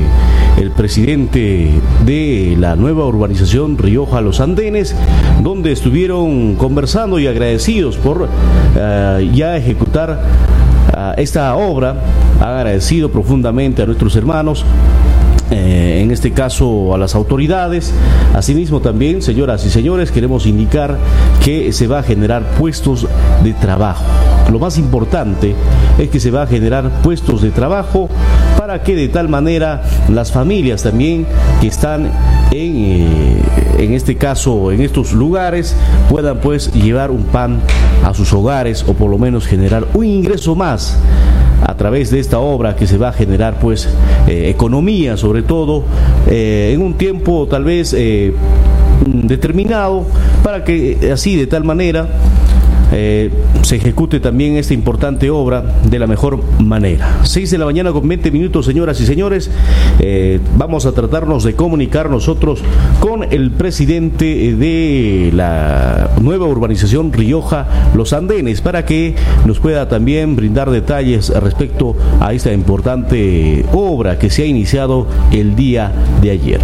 el 0.58 0.70
presidente 0.70 1.70
de 2.06 2.56
la 2.58 2.74
nueva 2.74 3.06
urbanización 3.06 3.76
Rioja 3.76 4.22
Los 4.22 4.40
Andenes, 4.40 4.96
donde 5.42 5.72
estuvieron 5.72 6.54
conversando 6.56 7.18
y 7.18 7.26
agradecidos 7.26 7.96
por 7.98 8.28
eh, 8.76 9.30
ya 9.34 9.58
ejecutar 9.58 10.24
eh, 10.96 11.14
esta 11.18 11.54
obra. 11.54 12.02
Agradecido 12.40 13.10
profundamente 13.12 13.82
a 13.82 13.86
nuestros 13.86 14.16
hermanos 14.16 14.64
eh, 15.50 16.00
en 16.02 16.10
este 16.10 16.32
caso 16.32 16.94
a 16.94 16.98
las 16.98 17.14
autoridades. 17.14 17.92
Asimismo 18.34 18.80
también, 18.80 19.22
señoras 19.22 19.64
y 19.66 19.70
señores, 19.70 20.10
queremos 20.10 20.46
indicar 20.46 20.98
que 21.44 21.72
se 21.72 21.86
va 21.86 22.00
a 22.00 22.02
generar 22.02 22.42
puestos 22.58 23.06
de 23.42 23.52
trabajo. 23.54 24.04
Lo 24.50 24.58
más 24.58 24.78
importante 24.78 25.54
es 25.98 26.08
que 26.08 26.20
se 26.20 26.30
va 26.30 26.42
a 26.42 26.46
generar 26.46 27.02
puestos 27.02 27.42
de 27.42 27.50
trabajo 27.50 28.08
para 28.56 28.82
que 28.82 28.94
de 28.94 29.08
tal 29.08 29.28
manera 29.28 29.82
las 30.08 30.32
familias 30.32 30.82
también 30.82 31.26
que 31.60 31.68
están 31.68 32.06
en, 32.50 32.76
eh, 32.76 33.39
en 33.80 33.94
este 33.94 34.16
caso 34.16 34.72
en 34.72 34.82
estos 34.82 35.12
lugares 35.12 35.74
puedan 36.08 36.38
pues 36.40 36.72
llevar 36.72 37.10
un 37.10 37.24
pan 37.24 37.60
a 38.04 38.12
sus 38.14 38.32
hogares 38.32 38.84
o 38.86 38.92
por 38.92 39.10
lo 39.10 39.18
menos 39.18 39.46
generar 39.46 39.86
un 39.94 40.04
ingreso 40.04 40.54
más 40.54 40.98
a 41.62 41.74
través 41.76 42.10
de 42.10 42.20
esta 42.20 42.38
obra 42.38 42.76
que 42.76 42.86
se 42.86 42.98
va 42.98 43.08
a 43.08 43.12
generar 43.12 43.58
pues 43.58 43.88
eh, 44.28 44.50
economía 44.50 45.16
sobre 45.16 45.42
todo 45.42 45.84
eh, 46.28 46.72
en 46.74 46.82
un 46.82 46.94
tiempo 46.94 47.46
tal 47.48 47.64
vez 47.64 47.94
eh, 47.96 48.34
determinado 49.06 50.04
para 50.42 50.62
que 50.62 51.10
así 51.12 51.36
de 51.36 51.46
tal 51.46 51.64
manera 51.64 52.06
eh, 52.92 53.30
se 53.62 53.76
ejecute 53.76 54.20
también 54.20 54.56
esta 54.56 54.74
importante 54.74 55.30
obra 55.30 55.62
de 55.88 55.98
la 55.98 56.06
mejor 56.06 56.40
manera. 56.60 57.20
6 57.22 57.50
de 57.50 57.58
la 57.58 57.64
mañana 57.64 57.92
con 57.92 58.06
20 58.06 58.30
minutos, 58.30 58.66
señoras 58.66 59.00
y 59.00 59.06
señores. 59.06 59.50
Eh, 60.00 60.40
vamos 60.56 60.86
a 60.86 60.92
tratarnos 60.92 61.44
de 61.44 61.54
comunicar 61.54 62.10
nosotros 62.10 62.62
con 63.00 63.24
el 63.24 63.50
presidente 63.50 64.54
de 64.54 65.30
la 65.34 66.10
nueva 66.20 66.46
urbanización 66.46 67.12
Rioja 67.12 67.66
Los 67.94 68.12
Andenes 68.12 68.60
para 68.60 68.84
que 68.84 69.14
nos 69.46 69.60
pueda 69.60 69.88
también 69.88 70.36
brindar 70.36 70.70
detalles 70.70 71.30
respecto 71.30 71.96
a 72.20 72.32
esta 72.32 72.52
importante 72.52 73.64
obra 73.72 74.18
que 74.18 74.30
se 74.30 74.42
ha 74.42 74.46
iniciado 74.46 75.06
el 75.32 75.56
día 75.56 75.92
de 76.22 76.30
ayer. 76.30 76.60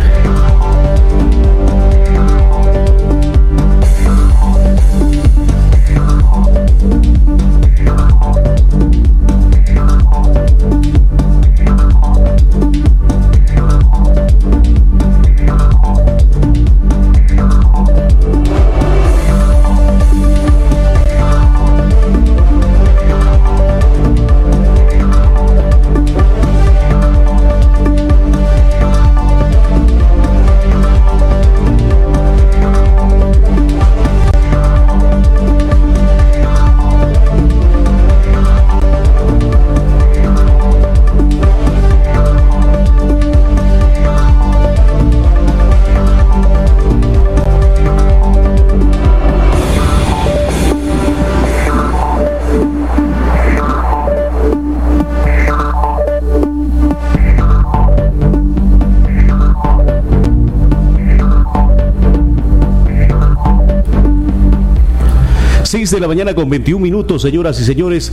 6 65.76 65.90
de 65.90 66.00
la 66.00 66.08
mañana 66.08 66.34
con 66.34 66.48
21 66.48 66.82
minutos, 66.82 67.20
señoras 67.20 67.60
y 67.60 67.64
señores. 67.64 68.10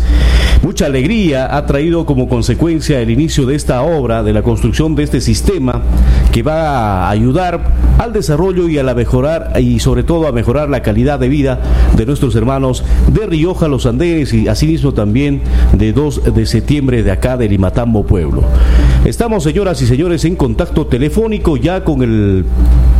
Mucha 0.63 0.87
alegría 0.87 1.55
ha 1.55 1.65
traído 1.65 2.05
como 2.05 2.27
consecuencia 2.27 2.99
el 2.99 3.09
inicio 3.09 3.45
de 3.45 3.55
esta 3.55 3.83
obra, 3.83 4.21
de 4.21 4.33
la 4.33 4.41
construcción 4.43 4.95
de 4.95 5.03
este 5.03 5.21
sistema 5.21 5.81
que 6.33 6.43
va 6.43 7.07
a 7.07 7.09
ayudar 7.09 7.63
al 7.99 8.11
desarrollo 8.11 8.67
y 8.67 8.79
a 8.79 8.83
la 8.83 8.93
mejorar 8.93 9.53
y 9.61 9.79
sobre 9.79 10.03
todo 10.03 10.27
a 10.27 10.33
mejorar 10.33 10.69
la 10.69 10.81
calidad 10.81 11.19
de 11.19 11.29
vida 11.29 11.61
de 11.95 12.05
nuestros 12.05 12.35
hermanos 12.35 12.83
de 13.07 13.27
Rioja, 13.27 13.69
Los 13.69 13.85
Andes 13.85 14.33
y 14.33 14.49
asimismo 14.49 14.93
también 14.93 15.39
de 15.71 15.93
2 15.93 16.35
de 16.35 16.45
septiembre 16.45 17.01
de 17.01 17.11
acá 17.11 17.37
de 17.37 17.47
Limatambo 17.47 18.05
Pueblo. 18.05 18.43
Estamos, 19.05 19.41
señoras 19.43 19.81
y 19.81 19.87
señores, 19.87 20.25
en 20.25 20.35
contacto 20.35 20.87
telefónico 20.87 21.55
ya 21.55 21.85
con 21.85 22.03
el 22.03 22.43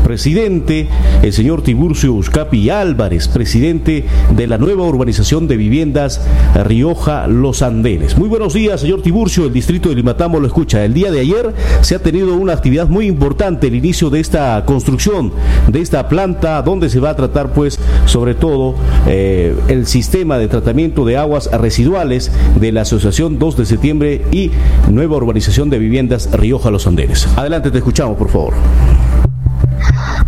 presidente, 0.04 0.88
el 1.22 1.34
señor 1.34 1.64
Tiburcio 1.64 2.14
Uscapi 2.14 2.70
Álvarez, 2.70 3.28
presidente 3.28 4.06
de 4.36 4.48
la 4.48 4.58
nueva 4.58 4.84
urbanización 4.84 5.48
de 5.48 5.58
viviendas 5.58 6.22
Rioja 6.66 7.28
Los 7.28 7.62
Andenes. 7.62 8.18
Muy 8.18 8.30
buenos 8.30 8.54
días, 8.54 8.82
señor 8.82 9.02
Tiburcio, 9.02 9.46
el 9.46 9.54
distrito 9.54 9.90
de 9.90 9.96
Limatambo 9.96 10.40
lo 10.40 10.48
escucha. 10.48 10.84
El 10.84 10.94
día 10.94 11.12
de 11.12 11.22
ayer 11.22 11.54
se 11.82 11.96
ha 11.96 12.00
tenido 12.00 12.36
una 12.36 12.54
actividad 12.54 12.88
muy 12.88 13.08
importante, 13.08 13.68
el 13.68 13.76
inicio 13.76 14.10
de 14.10 14.20
esta 14.20 14.64
construcción, 14.66 15.32
de 15.68 15.82
esta 15.82 16.08
planta, 16.10 16.62
donde 16.62 16.90
se 16.90 17.00
va 17.00 17.12
a 17.12 17.16
tratar, 17.16 17.54
pues, 17.54 17.80
sobre 18.06 18.36
todo, 18.36 18.76
eh, 19.08 19.56
el 19.70 19.88
sistema 19.88 20.38
de 20.38 20.48
tratamiento 20.48 21.06
de 21.06 21.18
aguas 21.18 21.50
residuales 21.52 22.32
de 22.60 22.72
la 22.72 22.82
Asociación 22.82 23.40
2 23.40 23.58
de 23.58 23.66
septiembre 23.66 24.22
y 24.32 24.52
nueva 24.92 25.18
urbanización 25.18 25.70
de 25.70 25.80
viviendas 25.80 26.30
Rioja 26.32 26.70
Los 26.72 26.88
Andenes. 26.88 27.28
Adelante, 27.36 27.72
te 27.72 27.78
escuchamos, 27.78 28.18
por 28.18 28.30
favor. 28.30 28.54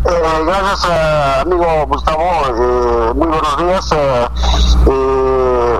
Eh, 0.07 0.43
gracias, 0.45 0.88
eh, 0.88 1.41
amigo 1.41 1.65
Gustavo. 1.88 2.21
Eh, 2.21 3.13
muy 3.15 3.27
buenos 3.27 3.57
días. 3.57 3.89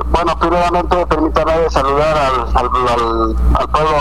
bueno, 0.10 0.40
primeramente 0.40 1.06
permítame 1.06 1.70
saludar 1.70 2.18
al, 2.18 2.48
al, 2.56 3.36
al, 3.56 3.68
pueblo 3.70 3.98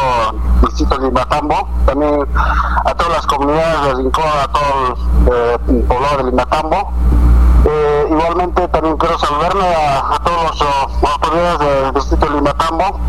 distrito 0.62 0.96
de 0.96 1.06
Limatambo, 1.08 1.68
también 1.84 2.26
a 2.86 2.94
todas 2.94 3.12
las 3.12 3.26
comunidades 3.26 3.82
de 3.82 3.94
Rincón, 4.02 4.24
a 4.24 4.48
todo 4.48 5.58
el 5.68 5.82
poblado 5.82 6.16
de 6.16 6.24
Limatambo. 6.24 6.92
igualmente 8.10 8.68
también 8.68 8.96
quiero 8.96 9.18
saludarme 9.18 9.66
a, 9.66 10.18
todos 10.24 10.58
los 10.58 11.12
autoridades 11.12 11.58
del 11.58 11.94
distrito 11.94 12.26
de 12.26 12.34
Limatambo, 12.36 13.00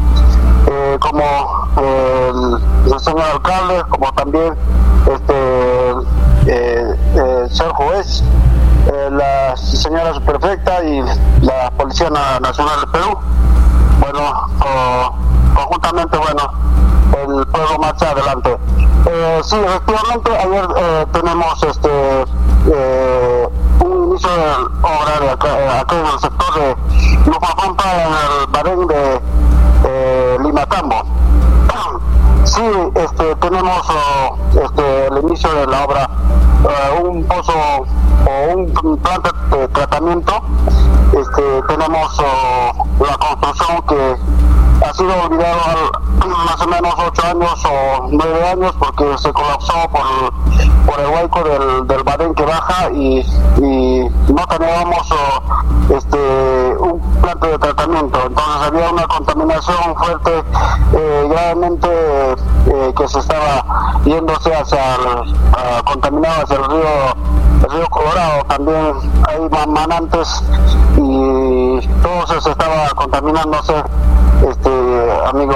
como 1.00 1.68
el, 1.78 2.92
el, 2.92 3.00
señor 3.00 3.24
alcalde, 3.36 3.84
como 3.90 4.12
también 4.14 4.54
este 5.14 5.36
eh, 6.48 6.96
eh, 7.16 7.48
señor 7.50 7.74
juez, 7.74 8.24
eh, 8.88 9.10
la 9.12 9.58
señora 9.58 10.14
superfecta 10.14 10.84
y 10.84 11.02
la 11.42 11.72
Policía 11.78 12.10
Nacional 12.10 12.82
de 12.82 12.88
Perú. 12.88 13.18
Bueno, 14.00 14.50
conjuntamente, 15.56 16.18
bueno, 16.18 16.52
el 17.14 17.48
pueblo 17.48 17.80
marcha 17.80 18.12
adelante. 18.12 18.58
Eh, 19.08 19.42
sí, 19.44 19.56
efectivamente, 19.56 20.32
ayer 20.38 20.68
eh, 20.78 21.06
tenemos 21.14 21.64
este 21.64 22.26
un 23.80 24.08
inicio 24.10 24.30
de 24.30 24.42
obra 24.82 25.20
de 25.22 25.30
acá, 25.30 25.82
acá, 25.82 25.96
en 26.00 26.06
el 26.06 26.20
sector 26.20 26.56
de 26.56 26.76
Lupapampa, 27.32 27.84
en 27.94 28.12
el 28.12 28.48
Bahrein 28.50 28.88
de 28.88 28.95
tenemos 42.14 42.76
la 43.00 43.18
construcción 43.18 43.82
que 43.88 44.86
ha 44.86 44.94
sido 44.94 45.14
olvidado 45.24 45.92
más 46.28 46.62
o 46.62 46.68
menos 46.68 46.94
ocho 46.98 47.28
años 47.28 47.66
o 47.66 48.08
nueve 48.12 48.50
años 48.50 48.76
porque 48.78 49.18
se 49.18 49.32
colapsó 49.32 49.74
por, 49.90 50.86
por 50.86 51.00
el 51.00 51.08
hueco 51.08 51.44
del, 51.44 51.88
del 51.88 52.04
badén 52.04 52.34
que 52.36 52.44
baja 52.44 52.92
y, 52.92 53.26
no 53.58 54.46
teníamos 54.48 55.12
oh, 55.12 55.96
este, 55.96 56.76
un 56.80 57.00
planta 57.22 57.48
de 57.48 57.58
tratamiento. 57.60 58.20
Entonces 58.26 58.68
había 58.68 58.92
una 58.92 59.08
contaminación 59.08 59.96
fuerte, 59.96 60.32
eh, 60.94 61.28
gravemente 61.30 61.88
eh, 62.68 62.94
que 62.98 63.08
se 63.08 63.20
estaba 63.20 64.00
yéndose 64.04 64.54
hacia 64.54 64.96
el, 64.96 65.84
contaminado 65.86 66.44
hacia 66.44 66.56
el 66.58 66.66
río, 66.66 67.64
el 67.64 67.72
río 67.72 67.88
Colorado. 67.90 68.44
También 68.48 68.94
hay 69.28 69.68
manantes 69.68 70.44
todo 72.02 72.42
se 72.42 72.50
estaba 72.52 72.90
contaminándose 72.96 73.74
este 74.50 74.70
amigo. 75.28 75.56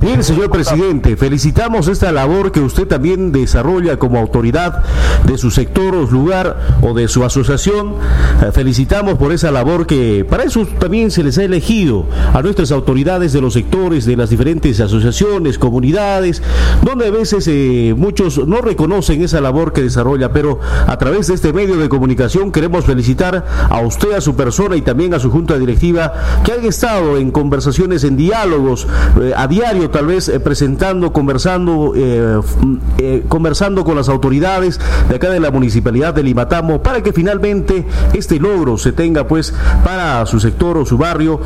Bien, 0.00 0.22
señor 0.22 0.48
presidente, 0.48 1.16
felicitamos 1.16 1.88
esta 1.88 2.12
labor 2.12 2.52
que 2.52 2.60
usted 2.60 2.86
también 2.86 3.32
desarrolla 3.32 3.98
como 3.98 4.20
autoridad 4.20 4.84
de 5.24 5.36
su 5.36 5.50
sector 5.50 5.92
o 5.96 6.06
lugar 6.06 6.78
o 6.82 6.94
de 6.94 7.08
su 7.08 7.24
asociación. 7.24 7.94
Eh, 8.40 8.52
felicitamos 8.52 9.14
por 9.14 9.32
esa 9.32 9.50
labor 9.50 9.88
que 9.88 10.24
para 10.24 10.44
eso 10.44 10.64
también 10.78 11.10
se 11.10 11.24
les 11.24 11.36
ha 11.38 11.42
elegido 11.42 12.06
a 12.32 12.40
nuestras 12.42 12.70
autoridades 12.70 13.32
de 13.32 13.40
los 13.40 13.54
sectores, 13.54 14.04
de 14.04 14.16
las 14.16 14.30
diferentes 14.30 14.78
asociaciones, 14.78 15.58
comunidades, 15.58 16.44
donde 16.84 17.08
a 17.08 17.10
veces 17.10 17.48
eh, 17.48 17.92
muchos 17.96 18.46
no 18.46 18.60
reconocen 18.60 19.22
esa 19.22 19.40
labor 19.40 19.72
que 19.72 19.82
desarrolla, 19.82 20.32
pero 20.32 20.60
a 20.86 20.96
través 20.96 21.26
de 21.26 21.34
este 21.34 21.52
medio 21.52 21.76
de 21.76 21.88
comunicación 21.88 22.52
queremos 22.52 22.84
felicitar 22.84 23.44
a 23.68 23.80
usted, 23.80 24.12
a 24.12 24.20
su 24.20 24.36
persona 24.36 24.76
y 24.76 24.82
también 24.82 25.12
a 25.14 25.18
su 25.18 25.32
junta 25.32 25.58
directiva 25.58 26.12
que 26.44 26.52
han 26.52 26.64
estado 26.64 27.16
en 27.16 27.32
conversaciones 27.32 28.04
en 28.04 28.16
diálogos 28.16 28.86
eh, 29.20 29.32
a 29.36 29.48
diario, 29.48 29.87
tal 29.90 30.06
vez 30.06 30.28
eh, 30.28 30.40
presentando, 30.40 31.12
conversando, 31.12 31.92
eh, 31.96 33.22
conversando 33.28 33.84
con 33.84 33.96
las 33.96 34.08
autoridades 34.08 34.80
de 35.08 35.16
acá 35.16 35.30
de 35.30 35.40
la 35.40 35.50
municipalidad 35.50 36.14
de 36.14 36.22
Limatamo 36.22 36.82
para 36.82 37.02
que 37.02 37.12
finalmente 37.12 37.86
este 38.14 38.38
logro 38.38 38.78
se 38.78 38.92
tenga 38.92 39.26
pues 39.26 39.54
para 39.84 40.24
su 40.26 40.40
sector 40.40 40.76
o 40.78 40.84
su 40.84 40.98
barrio 40.98 41.40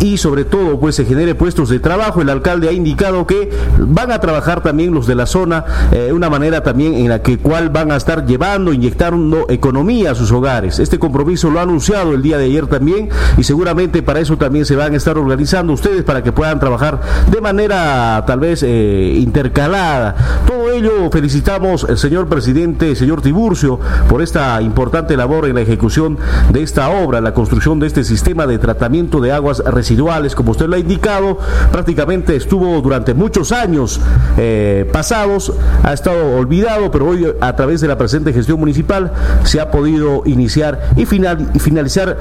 y 0.00 0.16
sobre 0.16 0.44
todo 0.44 0.78
pues 0.78 0.96
se 0.96 1.04
genere 1.04 1.34
puestos 1.34 1.68
de 1.68 1.78
trabajo. 1.78 2.22
El 2.22 2.30
alcalde 2.30 2.68
ha 2.68 2.72
indicado 2.72 3.26
que 3.26 3.50
van 3.78 4.10
a 4.12 4.20
trabajar 4.20 4.62
también 4.62 4.92
los 4.94 5.06
de 5.06 5.14
la 5.14 5.26
zona, 5.26 5.64
una 6.12 6.30
manera 6.30 6.62
también 6.62 6.94
en 6.94 7.08
la 7.08 7.22
que 7.22 7.38
cual 7.38 7.70
van 7.70 7.92
a 7.92 7.96
estar 7.96 8.26
llevando, 8.26 8.72
inyectando 8.72 9.46
economía 9.48 10.12
a 10.12 10.14
sus 10.14 10.30
hogares. 10.32 10.78
Este 10.78 10.98
compromiso 10.98 11.50
lo 11.50 11.60
ha 11.60 11.62
anunciado 11.62 12.14
el 12.14 12.22
día 12.22 12.38
de 12.38 12.44
ayer 12.44 12.66
también 12.66 13.08
y 13.36 13.44
seguramente 13.44 14.02
para 14.02 14.20
eso 14.20 14.36
también 14.36 14.64
se 14.64 14.76
van 14.76 14.94
a 14.94 14.96
estar 14.96 15.16
organizando 15.18 15.72
ustedes 15.72 16.02
para 16.02 16.22
que 16.22 16.32
puedan 16.32 16.58
trabajar 16.58 17.00
de 17.30 17.40
manera 17.40 18.22
tal 18.26 18.40
vez 18.40 18.62
eh, 18.62 19.14
intercalada. 19.18 20.14
Todo 20.46 20.70
ello 20.70 21.10
felicitamos 21.10 21.86
el 21.88 21.98
señor 21.98 22.28
presidente, 22.28 22.94
señor 22.96 23.22
Tiburcio, 23.22 23.78
por 24.08 24.22
esta 24.22 24.60
importante 24.62 25.16
labor 25.16 25.46
en 25.46 25.54
la 25.54 25.60
ejecución 25.60 26.18
de 26.50 26.62
esta 26.62 26.90
obra, 26.90 27.20
la 27.20 27.34
construcción 27.34 27.78
de 27.78 27.86
este 27.86 28.04
sistema 28.04 28.46
de 28.46 28.58
tratamiento 28.58 29.20
de 29.20 29.32
aguas 29.32 29.58
residuales, 29.58 30.34
como 30.34 30.52
usted 30.52 30.66
lo 30.66 30.76
ha 30.76 30.78
indicado, 30.78 31.38
prácticamente 31.72 32.36
estuvo 32.36 32.80
durante 32.80 33.14
muchos 33.14 33.52
años 33.52 34.00
eh, 34.36 34.88
pasados, 34.92 35.52
ha 35.82 35.92
estado 35.92 36.36
olvidado, 36.36 36.90
pero 36.90 37.08
hoy 37.08 37.26
a 37.40 37.56
través 37.56 37.80
de 37.80 37.88
la 37.88 37.98
presente 37.98 38.32
gestión 38.32 38.58
municipal 38.58 39.12
se 39.44 39.60
ha 39.60 39.70
podido 39.70 40.22
iniciar 40.26 40.90
y, 40.96 41.06
final, 41.06 41.50
y 41.54 41.58
finalizar 41.58 42.18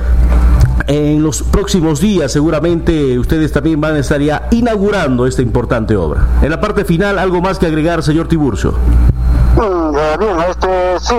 en 0.87 1.23
los 1.23 1.43
próximos 1.43 1.99
días 1.99 2.31
seguramente 2.31 3.17
ustedes 3.17 3.51
también 3.51 3.79
van 3.79 3.95
a 3.95 3.99
estar 3.99 4.21
ya 4.21 4.47
inaugurando 4.51 5.25
esta 5.25 5.41
importante 5.41 5.95
obra. 5.95 6.27
En 6.41 6.49
la 6.49 6.59
parte 6.59 6.85
final, 6.85 7.19
¿algo 7.19 7.41
más 7.41 7.59
que 7.59 7.65
agregar, 7.65 8.03
señor 8.03 8.27
Tiburcio? 8.27 8.73
Eh, 9.55 10.17
bien, 10.17 10.39
este, 10.49 10.99
sí, 10.99 11.15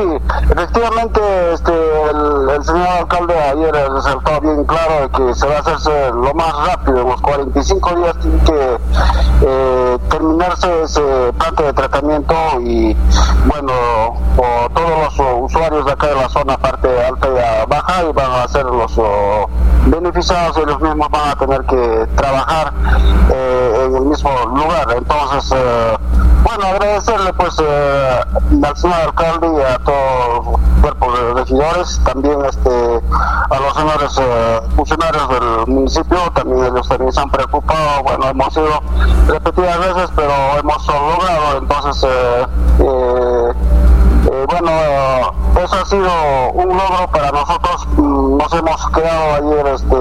efectivamente, 0.51 1.21
este, 1.53 1.73
el, 1.73 2.65
señor 2.65 2.89
alcalde 2.89 3.35
ayer 3.39 3.73
resaltó 3.93 4.41
bien 4.41 4.65
claro 4.65 5.09
que 5.13 5.35
se 5.35 5.47
va 5.47 5.57
a 5.57 5.59
hacerse 5.61 6.11
lo 6.11 6.35
más 6.35 6.53
rápido, 6.67 7.03
en 7.03 7.09
los 7.11 7.21
45 7.21 7.95
días 7.95 8.19
tiene 8.21 8.39
que 8.43 8.79
eh, 9.47 9.99
terminarse 10.11 10.83
ese 10.83 11.33
plante 11.39 11.63
de 11.63 11.73
tratamiento 11.75 12.35
y, 12.61 12.97
bueno, 13.47 13.73
todos 14.75 14.91
los 15.05 15.51
usuarios 15.51 15.87
de 15.87 15.93
acá 15.93 16.09
de 16.09 16.15
la 16.17 16.29
zona, 16.29 16.59
parte 16.59 16.89
alta 17.05 17.29
y 17.29 17.71
baja, 17.71 18.05
y 18.05 18.13
van 18.13 18.33
a 18.33 18.49
ser 18.49 18.65
los 18.65 18.99
beneficiados 19.87 20.59
y 20.59 20.67
los 20.67 20.81
mismos 20.81 21.09
van 21.11 21.31
a 21.31 21.37
tener 21.37 21.63
que 21.65 22.07
trabajar 22.17 22.73
eh, 23.33 23.85
en 23.87 23.97
el 23.97 24.03
mismo 24.03 24.31
lugar. 24.55 24.87
Entonces, 24.97 25.53
eh, 25.57 25.97
bueno, 26.45 26.67
agradecerle 26.67 27.33
pues 27.33 27.57
eh, 27.61 28.21
al 28.63 28.77
señor 28.77 29.01
alcalde 29.01 29.49
y 29.49 29.61
a 29.61 29.79
todo 29.79 30.59
el 30.77 30.81
cuerpo 30.83 31.13
de 31.13 31.35
regidores, 31.35 32.01
también 32.05 32.45
este 32.45 32.71
a 33.51 33.59
los 33.59 33.75
señores 33.75 34.21
funcionarios 34.77 35.29
del 35.29 35.67
municipio, 35.67 36.19
también 36.35 36.65
ellos 36.67 36.89
también 36.89 37.13
se 37.13 37.21
han 37.21 37.31
preocupado, 37.31 38.03
bueno, 38.05 38.29
hemos 38.29 38.57
ido 38.57 38.81
repetidas 39.27 39.79
veces, 39.79 40.11
pero 40.15 40.33
hemos 40.59 40.87
logrado, 40.87 41.59
entonces 41.59 42.07
bueno, 44.47 44.71
eso 45.65 45.75
ha 45.75 45.85
sido 45.87 46.51
un 46.55 46.69
logro 46.69 47.09
para 47.13 47.31
nosotros. 47.31 47.89
Mm, 47.97 48.37
nos 48.37 48.53
hemos 48.53 48.91
quedado 48.91 49.35
ayer 49.35 49.67
este, 49.75 49.97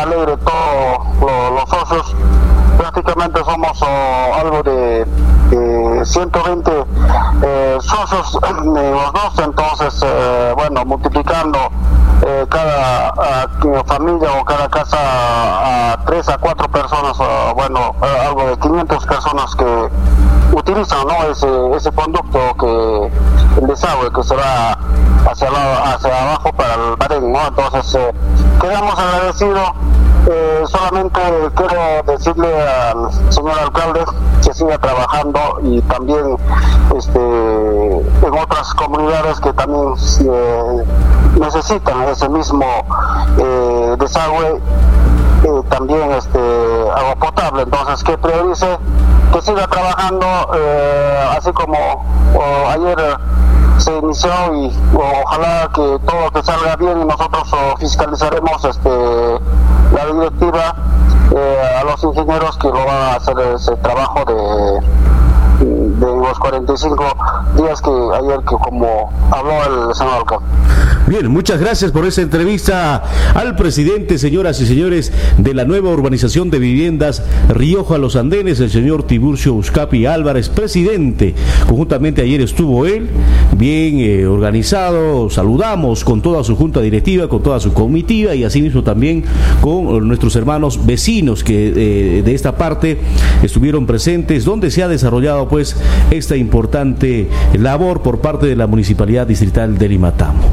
alegre 0.00 0.36
todos 0.38 1.52
los 1.52 1.68
socios. 1.68 2.14
Prácticamente 2.96 3.44
somos 3.44 3.82
oh, 3.82 4.34
algo 4.40 4.62
de, 4.62 5.06
120 6.02 6.72
eh, 7.42 7.76
socios 7.82 8.38
los 8.64 9.12
dos, 9.12 9.38
entonces, 9.44 10.02
eh, 10.02 10.54
bueno, 10.56 10.82
multiplicando 10.86 11.58
eh, 12.22 12.46
cada 12.48 13.12
familia 13.84 14.32
o 14.40 14.44
cada 14.46 14.66
casa 14.70 14.96
a 14.98 15.98
tres 16.06 16.26
a 16.30 16.38
cuatro 16.38 16.70
personas, 16.70 17.18
bueno, 17.54 17.94
algo 18.00 18.46
de 18.46 18.58
500 18.60 19.04
personas 19.04 19.54
que 19.56 19.88
utilizan 20.52 21.06
¿no? 21.06 21.22
ese, 21.30 21.76
ese 21.76 21.92
conducto 21.92 22.38
que 22.58 23.60
el 23.60 23.66
desagüe 23.66 24.10
que 24.10 24.22
se 24.22 24.34
va 24.34 24.78
hacia, 25.30 25.48
hacia 25.94 26.22
abajo 26.22 26.50
para 26.52 26.74
el 26.74 26.96
barén, 26.96 27.30
¿no? 27.30 27.46
Entonces, 27.46 27.94
eh, 27.94 28.12
quedamos 28.60 28.98
agradecidos. 28.98 29.70
Eh, 30.28 30.64
solamente 30.66 31.20
quiero 31.54 32.02
decirle 32.04 32.48
al 32.68 33.32
señor 33.32 33.56
alcalde 33.60 34.04
que 34.44 34.52
siga 34.52 34.76
trabajando 34.76 35.38
y 35.62 35.80
también 35.82 36.36
este, 36.96 37.20
en 37.20 38.38
otras 38.42 38.74
comunidades 38.74 39.38
que 39.38 39.52
también 39.52 39.94
eh, 40.24 40.84
necesitan 41.38 42.08
ese 42.08 42.28
mismo 42.28 42.66
desagüe 43.98 44.60
también 45.68 46.10
este 46.10 46.40
agua 46.96 47.14
potable. 47.20 47.62
Entonces 47.62 48.02
que 48.02 48.18
priorice 48.18 48.78
que 49.32 49.42
siga 49.42 49.68
trabajando 49.68 50.26
así 51.36 51.52
como 51.52 52.04
ayer 52.68 52.98
se 53.78 53.96
inició 53.98 54.30
y 54.54 54.76
ojalá 55.22 55.70
que 55.72 55.98
todo 56.04 56.30
que 56.34 56.42
salga 56.42 56.74
bien 56.76 57.00
y 57.02 57.04
nosotros 57.04 57.48
fiscalizaremos 57.78 58.64
este 58.64 59.38
la 59.92 60.06
directiva 60.06 60.74
eh, 61.34 61.80
a 61.80 61.84
los 61.84 62.02
ingenieros 62.04 62.56
que 62.58 62.68
lo 62.68 62.84
van 62.84 62.88
a 62.88 63.14
hacer 63.16 63.38
ese 63.54 63.76
trabajo 63.76 64.24
de, 64.24 64.80
de 65.60 66.06
los 66.06 66.38
45 66.38 67.04
días 67.56 67.80
que 67.80 67.90
ayer 67.90 68.38
que 68.40 68.56
como 68.56 69.10
habló 69.30 69.52
el 69.64 70.08
alcalde. 70.08 70.44
Bien, 71.08 71.30
muchas 71.30 71.60
gracias 71.60 71.92
por 71.92 72.04
esa 72.04 72.22
entrevista 72.22 73.04
al 73.34 73.54
presidente, 73.54 74.18
señoras 74.18 74.60
y 74.60 74.66
señores, 74.66 75.12
de 75.38 75.54
la 75.54 75.64
nueva 75.64 75.90
urbanización 75.90 76.50
de 76.50 76.58
viviendas 76.58 77.22
Rioja 77.48 77.96
Los 77.96 78.16
Andenes, 78.16 78.58
el 78.58 78.70
señor 78.70 79.04
Tiburcio 79.04 79.54
Uscapi 79.54 80.04
Álvarez, 80.04 80.48
presidente. 80.48 81.36
Conjuntamente 81.68 82.22
ayer 82.22 82.40
estuvo 82.40 82.86
él, 82.86 83.08
bien 83.56 84.00
eh, 84.00 84.26
organizado, 84.26 85.30
saludamos 85.30 86.04
con 86.04 86.22
toda 86.22 86.42
su 86.42 86.56
junta 86.56 86.80
directiva, 86.80 87.28
con 87.28 87.40
toda 87.40 87.60
su 87.60 87.72
comitiva 87.72 88.34
y 88.34 88.42
asimismo 88.42 88.82
también 88.82 89.24
con 89.60 90.08
nuestros 90.08 90.34
hermanos 90.34 90.84
vecinos 90.86 91.44
que 91.44 91.68
eh, 91.68 92.22
de 92.24 92.34
esta 92.34 92.56
parte 92.56 92.98
estuvieron 93.44 93.86
presentes, 93.86 94.44
donde 94.44 94.72
se 94.72 94.82
ha 94.82 94.88
desarrollado 94.88 95.45
pues 95.48 95.76
esta 96.10 96.36
importante 96.36 97.28
labor 97.58 98.02
por 98.02 98.20
parte 98.20 98.46
de 98.46 98.56
la 98.56 98.66
Municipalidad 98.66 99.26
Distrital 99.26 99.78
de 99.78 99.88
Limatambo. 99.88 100.44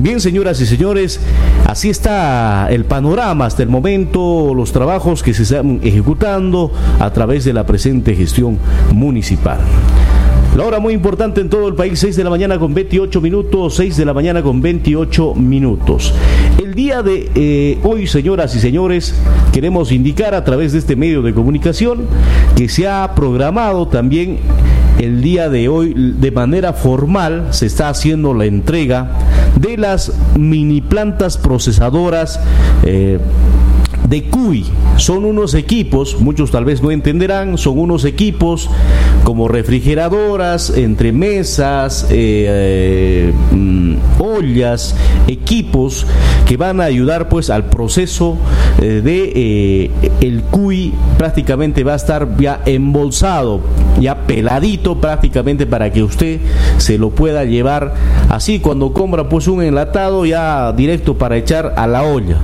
Bien, 0.00 0.20
señoras 0.20 0.60
y 0.60 0.66
señores, 0.66 1.20
así 1.66 1.90
está 1.90 2.68
el 2.70 2.84
panorama 2.84 3.46
hasta 3.46 3.62
el 3.62 3.68
momento, 3.68 4.52
los 4.54 4.72
trabajos 4.72 5.22
que 5.22 5.34
se 5.34 5.44
están 5.44 5.80
ejecutando 5.82 6.72
a 6.98 7.12
través 7.12 7.44
de 7.44 7.52
la 7.52 7.66
presente 7.66 8.14
gestión 8.14 8.58
municipal. 8.92 9.60
La 10.56 10.66
hora 10.66 10.80
muy 10.80 10.92
importante 10.92 11.40
en 11.40 11.48
todo 11.48 11.66
el 11.66 11.74
país, 11.74 11.98
6 11.98 12.14
de 12.14 12.24
la 12.24 12.28
mañana 12.28 12.58
con 12.58 12.74
28 12.74 13.22
minutos, 13.22 13.74
6 13.76 13.96
de 13.96 14.04
la 14.04 14.12
mañana 14.12 14.42
con 14.42 14.60
28 14.60 15.34
minutos. 15.34 16.12
El 16.62 16.74
día 16.74 17.02
de 17.02 17.30
eh, 17.34 17.78
hoy, 17.82 18.06
señoras 18.06 18.54
y 18.54 18.60
señores, 18.60 19.14
queremos 19.50 19.92
indicar 19.92 20.34
a 20.34 20.44
través 20.44 20.72
de 20.72 20.80
este 20.80 20.94
medio 20.94 21.22
de 21.22 21.32
comunicación 21.32 22.02
que 22.54 22.68
se 22.68 22.86
ha 22.86 23.14
programado 23.14 23.88
también 23.88 24.40
el 24.98 25.22
día 25.22 25.48
de 25.48 25.68
hoy 25.68 25.94
de 25.96 26.30
manera 26.30 26.74
formal 26.74 27.48
se 27.50 27.64
está 27.64 27.88
haciendo 27.88 28.34
la 28.34 28.44
entrega 28.44 29.10
de 29.58 29.78
las 29.78 30.12
mini 30.38 30.82
plantas 30.82 31.38
procesadoras 31.38 32.38
eh, 32.84 33.18
de 34.12 34.24
CUI. 34.24 34.66
Son 34.98 35.24
unos 35.24 35.54
equipos, 35.54 36.20
muchos 36.20 36.50
tal 36.50 36.66
vez 36.66 36.82
no 36.82 36.90
entenderán, 36.90 37.56
son 37.56 37.78
unos 37.78 38.04
equipos 38.04 38.68
como 39.24 39.48
refrigeradoras, 39.48 40.68
entre 40.76 41.12
mesas, 41.12 42.06
eh, 42.10 43.30
eh, 43.30 43.32
mm, 43.52 43.94
ollas, 44.18 44.94
equipos 45.28 46.06
que 46.46 46.58
van 46.58 46.82
a 46.82 46.84
ayudar 46.84 47.30
pues 47.30 47.48
al 47.48 47.70
proceso 47.70 48.36
de 48.78 49.90
el 50.20 50.42
CUI 50.42 50.92
prácticamente 51.16 51.82
va 51.82 51.94
a 51.94 51.96
estar 51.96 52.36
ya 52.36 52.60
embolsado, 52.66 53.60
ya 53.98 54.26
peladito 54.26 55.00
prácticamente 55.00 55.66
para 55.66 55.90
que 55.90 56.02
usted 56.02 56.40
se 56.76 56.98
lo 56.98 57.10
pueda 57.10 57.44
llevar 57.44 57.94
así 58.28 58.58
cuando 58.60 58.92
compra 58.92 59.30
pues 59.30 59.48
un 59.48 59.62
enlatado 59.62 60.26
ya 60.26 60.72
directo 60.72 61.16
para 61.16 61.38
echar 61.38 61.72
a 61.78 61.86
la 61.86 62.02
olla. 62.02 62.36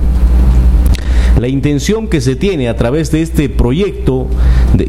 La 1.37 1.47
intención 1.47 2.07
que 2.07 2.21
se 2.21 2.35
tiene 2.35 2.69
a 2.69 2.75
través 2.75 3.11
de 3.11 3.21
este 3.21 3.49
proyecto, 3.49 4.27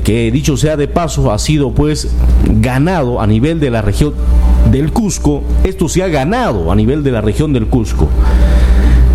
que 0.05 0.31
dicho 0.31 0.57
sea 0.57 0.77
de 0.77 0.89
paso, 0.89 1.33
ha 1.33 1.39
sido 1.39 1.73
pues 1.73 2.13
ganado 2.47 3.21
a 3.21 3.27
nivel 3.27 3.61
de 3.61 3.71
la 3.71 3.83
región 3.83 4.15
del 4.71 4.93
Cusco, 4.93 5.43
esto 5.65 5.89
se 5.89 6.03
ha 6.03 6.09
ganado 6.09 6.73
a 6.73 6.77
nivel 6.77 7.03
de 7.03 7.13
la 7.13 7.21
región 7.21 7.53
del 7.53 7.67
Cusco. 7.67 8.09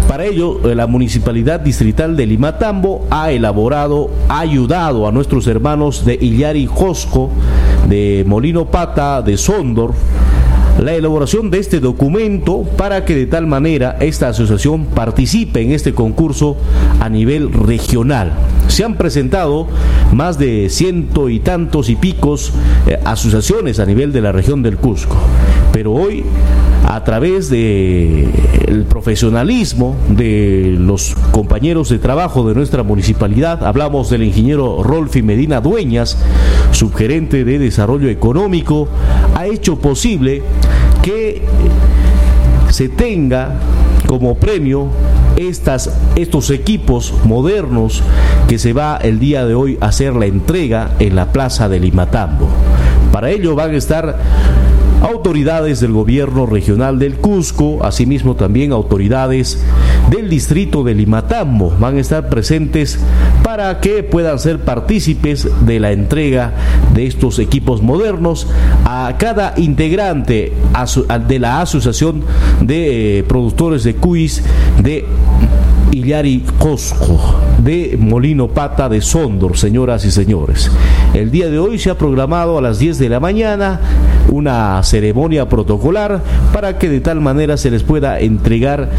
Para 0.07 0.25
ello, 0.25 0.69
eh, 0.69 0.75
la 0.75 0.87
Municipalidad 0.87 1.59
Distrital 1.59 2.15
de 2.15 2.25
Limatambo 2.25 3.05
ha 3.09 3.31
elaborado, 3.31 4.11
ha 4.29 4.39
ayudado 4.39 5.07
a 5.07 5.11
nuestros 5.11 5.47
hermanos 5.47 6.05
de 6.05 6.17
Illari 6.21 6.67
Josco, 6.67 7.31
de 7.89 8.23
Molino 8.25 8.65
Pata, 8.65 9.21
de 9.21 9.35
Sondor, 9.35 9.93
la 10.79 10.93
elaboración 10.93 11.49
de 11.49 11.59
este 11.59 11.79
documento 11.79 12.63
para 12.77 13.05
que 13.05 13.15
de 13.15 13.25
tal 13.25 13.47
manera 13.47 13.97
esta 13.99 14.29
asociación 14.29 14.85
participe 14.85 15.61
en 15.61 15.71
este 15.71 15.93
concurso 15.93 16.57
a 16.99 17.09
nivel 17.09 17.51
regional. 17.53 18.33
Se 18.67 18.83
han 18.83 18.95
presentado 18.95 19.67
más 20.11 20.37
de 20.37 20.69
ciento 20.69 21.29
y 21.29 21.39
tantos 21.39 21.89
y 21.89 21.95
picos 21.95 22.53
eh, 22.87 22.99
asociaciones 23.05 23.79
a 23.79 23.85
nivel 23.85 24.11
de 24.11 24.21
la 24.21 24.31
región 24.31 24.63
del 24.63 24.77
Cusco, 24.77 25.17
pero 25.71 25.93
hoy 25.93 26.23
a 26.87 27.03
través 27.03 27.49
de 27.49 28.29
el 28.67 28.83
profesionalismo 28.83 29.95
de 30.09 30.75
los 30.77 31.15
compañeros 31.31 31.89
de 31.89 31.99
trabajo 31.99 32.47
de 32.47 32.55
nuestra 32.55 32.83
municipalidad, 32.83 33.63
hablamos 33.63 34.09
del 34.09 34.23
ingeniero 34.23 34.83
Rolfi 34.83 35.21
Medina 35.21 35.61
Dueñas, 35.61 36.17
subgerente 36.71 37.43
de 37.43 37.59
desarrollo 37.59 38.09
económico, 38.09 38.87
ha 39.35 39.45
hecho 39.45 39.79
posible 39.79 40.43
que 41.01 41.41
se 42.69 42.89
tenga 42.89 43.55
como 44.07 44.35
premio 44.35 44.87
estos 45.35 46.49
equipos 46.49 47.13
modernos 47.25 48.03
que 48.47 48.57
se 48.59 48.73
va 48.73 48.97
el 48.97 49.19
día 49.19 49.45
de 49.45 49.55
hoy 49.55 49.77
a 49.81 49.87
hacer 49.87 50.13
la 50.13 50.27
entrega 50.27 50.91
en 50.99 51.15
la 51.15 51.31
plaza 51.31 51.67
de 51.67 51.79
Limatambo. 51.79 52.47
Para 53.11 53.31
ello 53.31 53.55
van 53.55 53.71
a 53.71 53.77
estar 53.77 54.17
autoridades 55.05 55.79
del 55.79 55.91
gobierno 55.91 56.45
regional 56.45 56.97
del 56.97 57.15
Cusco, 57.15 57.83
asimismo 57.83 58.35
también 58.35 58.71
autoridades 58.71 59.63
del 60.09 60.29
distrito 60.29 60.83
de 60.83 60.95
Limatambo 60.95 61.73
van 61.79 61.97
a 61.97 62.01
estar 62.01 62.29
presentes 62.29 62.99
para 63.43 63.79
que 63.79 64.03
puedan 64.03 64.39
ser 64.39 64.59
partícipes 64.59 65.47
de 65.65 65.79
la 65.79 65.91
entrega 65.91 66.53
de 66.93 67.05
estos 67.05 67.39
equipos 67.39 67.81
modernos 67.81 68.47
a 68.83 69.15
cada 69.19 69.53
integrante 69.57 70.53
de 71.27 71.39
la 71.39 71.61
Asociación 71.61 72.23
de 72.61 73.19
eh, 73.19 73.23
Productores 73.23 73.83
de 73.83 73.95
Cuis 73.95 74.43
de 74.81 75.05
Illari 75.95 76.43
Cosco 76.59 77.39
de 77.57 77.97
Molino 77.97 78.49
Pata 78.49 78.89
de 78.89 78.99
Sondor, 78.99 79.57
señoras 79.57 80.03
y 80.03 80.11
señores. 80.11 80.69
El 81.13 81.31
día 81.31 81.49
de 81.49 81.57
hoy 81.57 81.79
se 81.79 81.89
ha 81.89 81.97
programado 81.97 82.57
a 82.57 82.61
las 82.61 82.79
10 82.79 82.99
de 82.99 83.07
la 83.07 83.21
mañana 83.21 83.79
una 84.29 84.83
ceremonia 84.83 85.47
protocolar 85.47 86.21
para 86.51 86.77
que 86.77 86.89
de 86.89 86.99
tal 86.99 87.21
manera 87.21 87.55
se 87.55 87.71
les 87.71 87.83
pueda 87.83 88.19
entregar 88.19 88.89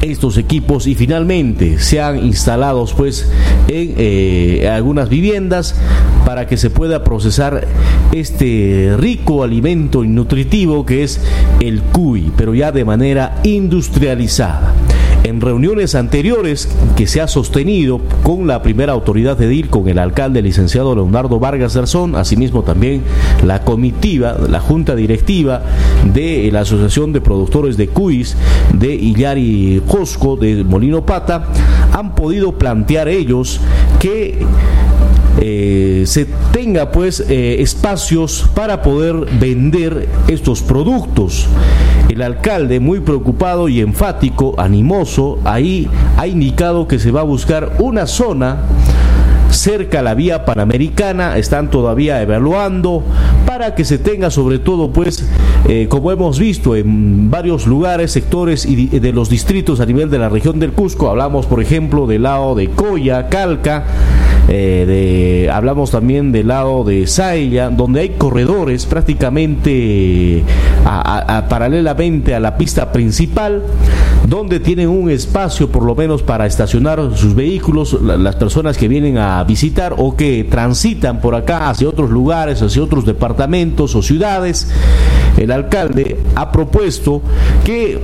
estos 0.00 0.38
equipos 0.38 0.86
y 0.86 0.94
finalmente 0.94 1.78
sean 1.78 2.24
instalados 2.24 2.94
pues 2.94 3.30
en 3.68 3.94
eh, 3.98 4.70
algunas 4.72 5.10
viviendas 5.10 5.76
para 6.24 6.46
que 6.46 6.56
se 6.56 6.70
pueda 6.70 7.04
procesar 7.04 7.68
este 8.12 8.96
rico 8.98 9.44
alimento 9.44 10.02
nutritivo 10.04 10.86
que 10.86 11.02
es 11.02 11.20
el 11.60 11.82
cuy, 11.82 12.32
pero 12.34 12.54
ya 12.54 12.72
de 12.72 12.86
manera 12.86 13.40
industrializada. 13.44 14.72
En 15.32 15.40
reuniones 15.40 15.94
anteriores 15.94 16.68
que 16.96 17.06
se 17.06 17.20
ha 17.20 17.26
sostenido 17.26 18.00
con 18.22 18.46
la 18.46 18.62
primera 18.62 18.92
autoridad 18.92 19.36
de 19.36 19.48
DIL, 19.48 19.70
con 19.70 19.88
el 19.88 19.98
alcalde 19.98 20.42
licenciado 20.42 20.94
Leonardo 20.94 21.40
Vargas 21.40 21.74
Garzón, 21.74 22.16
asimismo 22.16 22.62
también 22.62 23.02
la 23.44 23.64
comitiva, 23.64 24.36
la 24.48 24.60
junta 24.60 24.94
directiva 24.94 25.62
de 26.12 26.50
la 26.52 26.60
Asociación 26.60 27.12
de 27.12 27.20
Productores 27.20 27.76
de 27.76 27.88
Cuis 27.88 28.36
de 28.74 28.94
Illari 28.94 29.82
Cosco, 29.88 30.36
de 30.36 30.64
Molino 30.64 31.04
Pata, 31.06 31.46
han 31.92 32.14
podido 32.14 32.52
plantear 32.58 33.08
ellos 33.08 33.60
que 33.98 34.38
eh, 35.40 36.04
se 36.06 36.26
tenga 36.52 36.90
pues 36.90 37.20
eh, 37.28 37.56
espacios 37.60 38.48
para 38.54 38.82
poder 38.82 39.14
vender 39.40 40.08
estos 40.28 40.62
productos. 40.62 41.46
El 42.08 42.22
alcalde, 42.22 42.80
muy 42.80 43.00
preocupado 43.00 43.68
y 43.68 43.80
enfático, 43.80 44.54
animoso, 44.58 45.38
ahí 45.44 45.88
ha 46.16 46.26
indicado 46.26 46.86
que 46.86 46.98
se 46.98 47.10
va 47.10 47.20
a 47.20 47.24
buscar 47.24 47.76
una 47.78 48.06
zona 48.06 48.58
cerca 49.50 50.00
a 50.00 50.02
la 50.02 50.14
vía 50.14 50.44
panamericana, 50.44 51.36
están 51.36 51.70
todavía 51.70 52.20
evaluando 52.20 53.02
para 53.52 53.74
que 53.74 53.84
se 53.84 53.98
tenga 53.98 54.30
sobre 54.30 54.58
todo 54.58 54.90
pues 54.92 55.26
eh, 55.68 55.86
como 55.90 56.10
hemos 56.10 56.38
visto 56.38 56.74
en 56.74 57.30
varios 57.30 57.66
lugares, 57.66 58.10
sectores 58.10 58.64
y 58.64 58.86
de 58.86 59.12
los 59.12 59.28
distritos 59.28 59.78
a 59.80 59.84
nivel 59.84 60.08
de 60.08 60.18
la 60.18 60.30
región 60.30 60.58
del 60.58 60.72
Cusco, 60.72 61.10
hablamos 61.10 61.44
por 61.44 61.60
ejemplo 61.60 62.06
del 62.06 62.22
lado 62.22 62.54
de 62.54 62.70
Coya, 62.70 63.28
Calca, 63.28 63.84
eh, 64.48 65.50
hablamos 65.52 65.90
también 65.90 66.32
del 66.32 66.48
lado 66.48 66.82
de 66.82 67.06
Sailla, 67.06 67.68
donde 67.68 68.00
hay 68.00 68.08
corredores 68.16 68.86
prácticamente 68.86 70.42
paralelamente 71.48 72.34
a 72.34 72.40
la 72.40 72.56
pista 72.56 72.90
principal, 72.90 73.62
donde 74.26 74.60
tienen 74.60 74.88
un 74.88 75.10
espacio 75.10 75.68
por 75.68 75.84
lo 75.84 75.94
menos 75.94 76.22
para 76.22 76.46
estacionar 76.46 77.00
sus 77.14 77.34
vehículos, 77.34 78.00
las 78.00 78.34
personas 78.36 78.78
que 78.78 78.88
vienen 78.88 79.18
a 79.18 79.44
visitar 79.44 79.94
o 79.98 80.16
que 80.16 80.44
transitan 80.44 81.20
por 81.20 81.34
acá 81.34 81.68
hacia 81.68 81.88
otros 81.88 82.10
lugares, 82.10 82.62
hacia 82.62 82.82
otros 82.82 83.04
departamentos 83.04 83.41
o 83.94 84.02
ciudades. 84.02 84.68
El 85.36 85.50
alcalde 85.50 86.18
ha 86.34 86.52
propuesto 86.52 87.22
que 87.64 88.00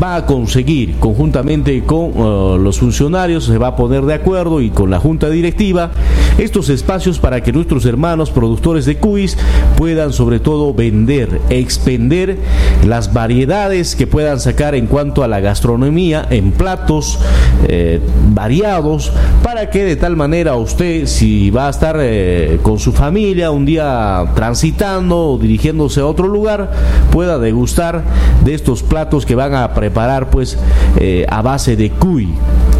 va 0.00 0.16
a 0.16 0.26
conseguir 0.26 0.96
conjuntamente 0.98 1.82
con 1.84 2.18
uh, 2.18 2.58
los 2.58 2.78
funcionarios, 2.78 3.44
se 3.44 3.58
va 3.58 3.68
a 3.68 3.76
poner 3.76 4.04
de 4.04 4.14
acuerdo 4.14 4.60
y 4.60 4.70
con 4.70 4.90
la 4.90 5.00
junta 5.00 5.30
directiva 5.30 5.90
estos 6.38 6.68
espacios 6.68 7.18
para 7.18 7.42
que 7.42 7.52
nuestros 7.52 7.84
hermanos 7.84 8.30
productores 8.30 8.84
de 8.84 8.96
cuis 8.96 9.36
puedan 9.76 10.12
sobre 10.12 10.40
todo 10.40 10.72
vender, 10.72 11.40
expender 11.50 12.38
las 12.86 13.12
variedades 13.12 13.96
que 13.96 14.06
puedan 14.06 14.38
sacar 14.38 14.74
en 14.74 14.86
cuanto 14.86 15.24
a 15.24 15.28
la 15.28 15.40
gastronomía 15.40 16.26
en 16.30 16.52
platos 16.52 17.18
eh, 17.66 18.00
variados 18.30 19.12
para 19.42 19.70
que 19.70 19.84
de 19.84 19.96
tal 19.96 20.16
manera 20.16 20.54
usted 20.56 21.06
si 21.06 21.50
va 21.50 21.66
a 21.66 21.70
estar 21.70 21.96
eh, 22.00 22.60
con 22.62 22.78
su 22.78 22.92
familia 22.92 23.50
un 23.50 23.64
día 23.64 24.24
transitando 24.34 25.32
o 25.32 25.38
dirigiéndose 25.38 26.00
a 26.00 26.06
otro 26.06 26.28
lugar 26.28 26.70
pueda 27.10 27.38
degustar 27.38 28.04
de 28.44 28.54
estos 28.54 28.82
platos 28.82 29.26
que 29.26 29.34
van 29.34 29.54
a 29.54 29.74
preparar 29.78 30.28
pues 30.28 30.58
eh, 30.98 31.24
a 31.28 31.40
base 31.40 31.76
de 31.76 31.90
cuy 31.90 32.28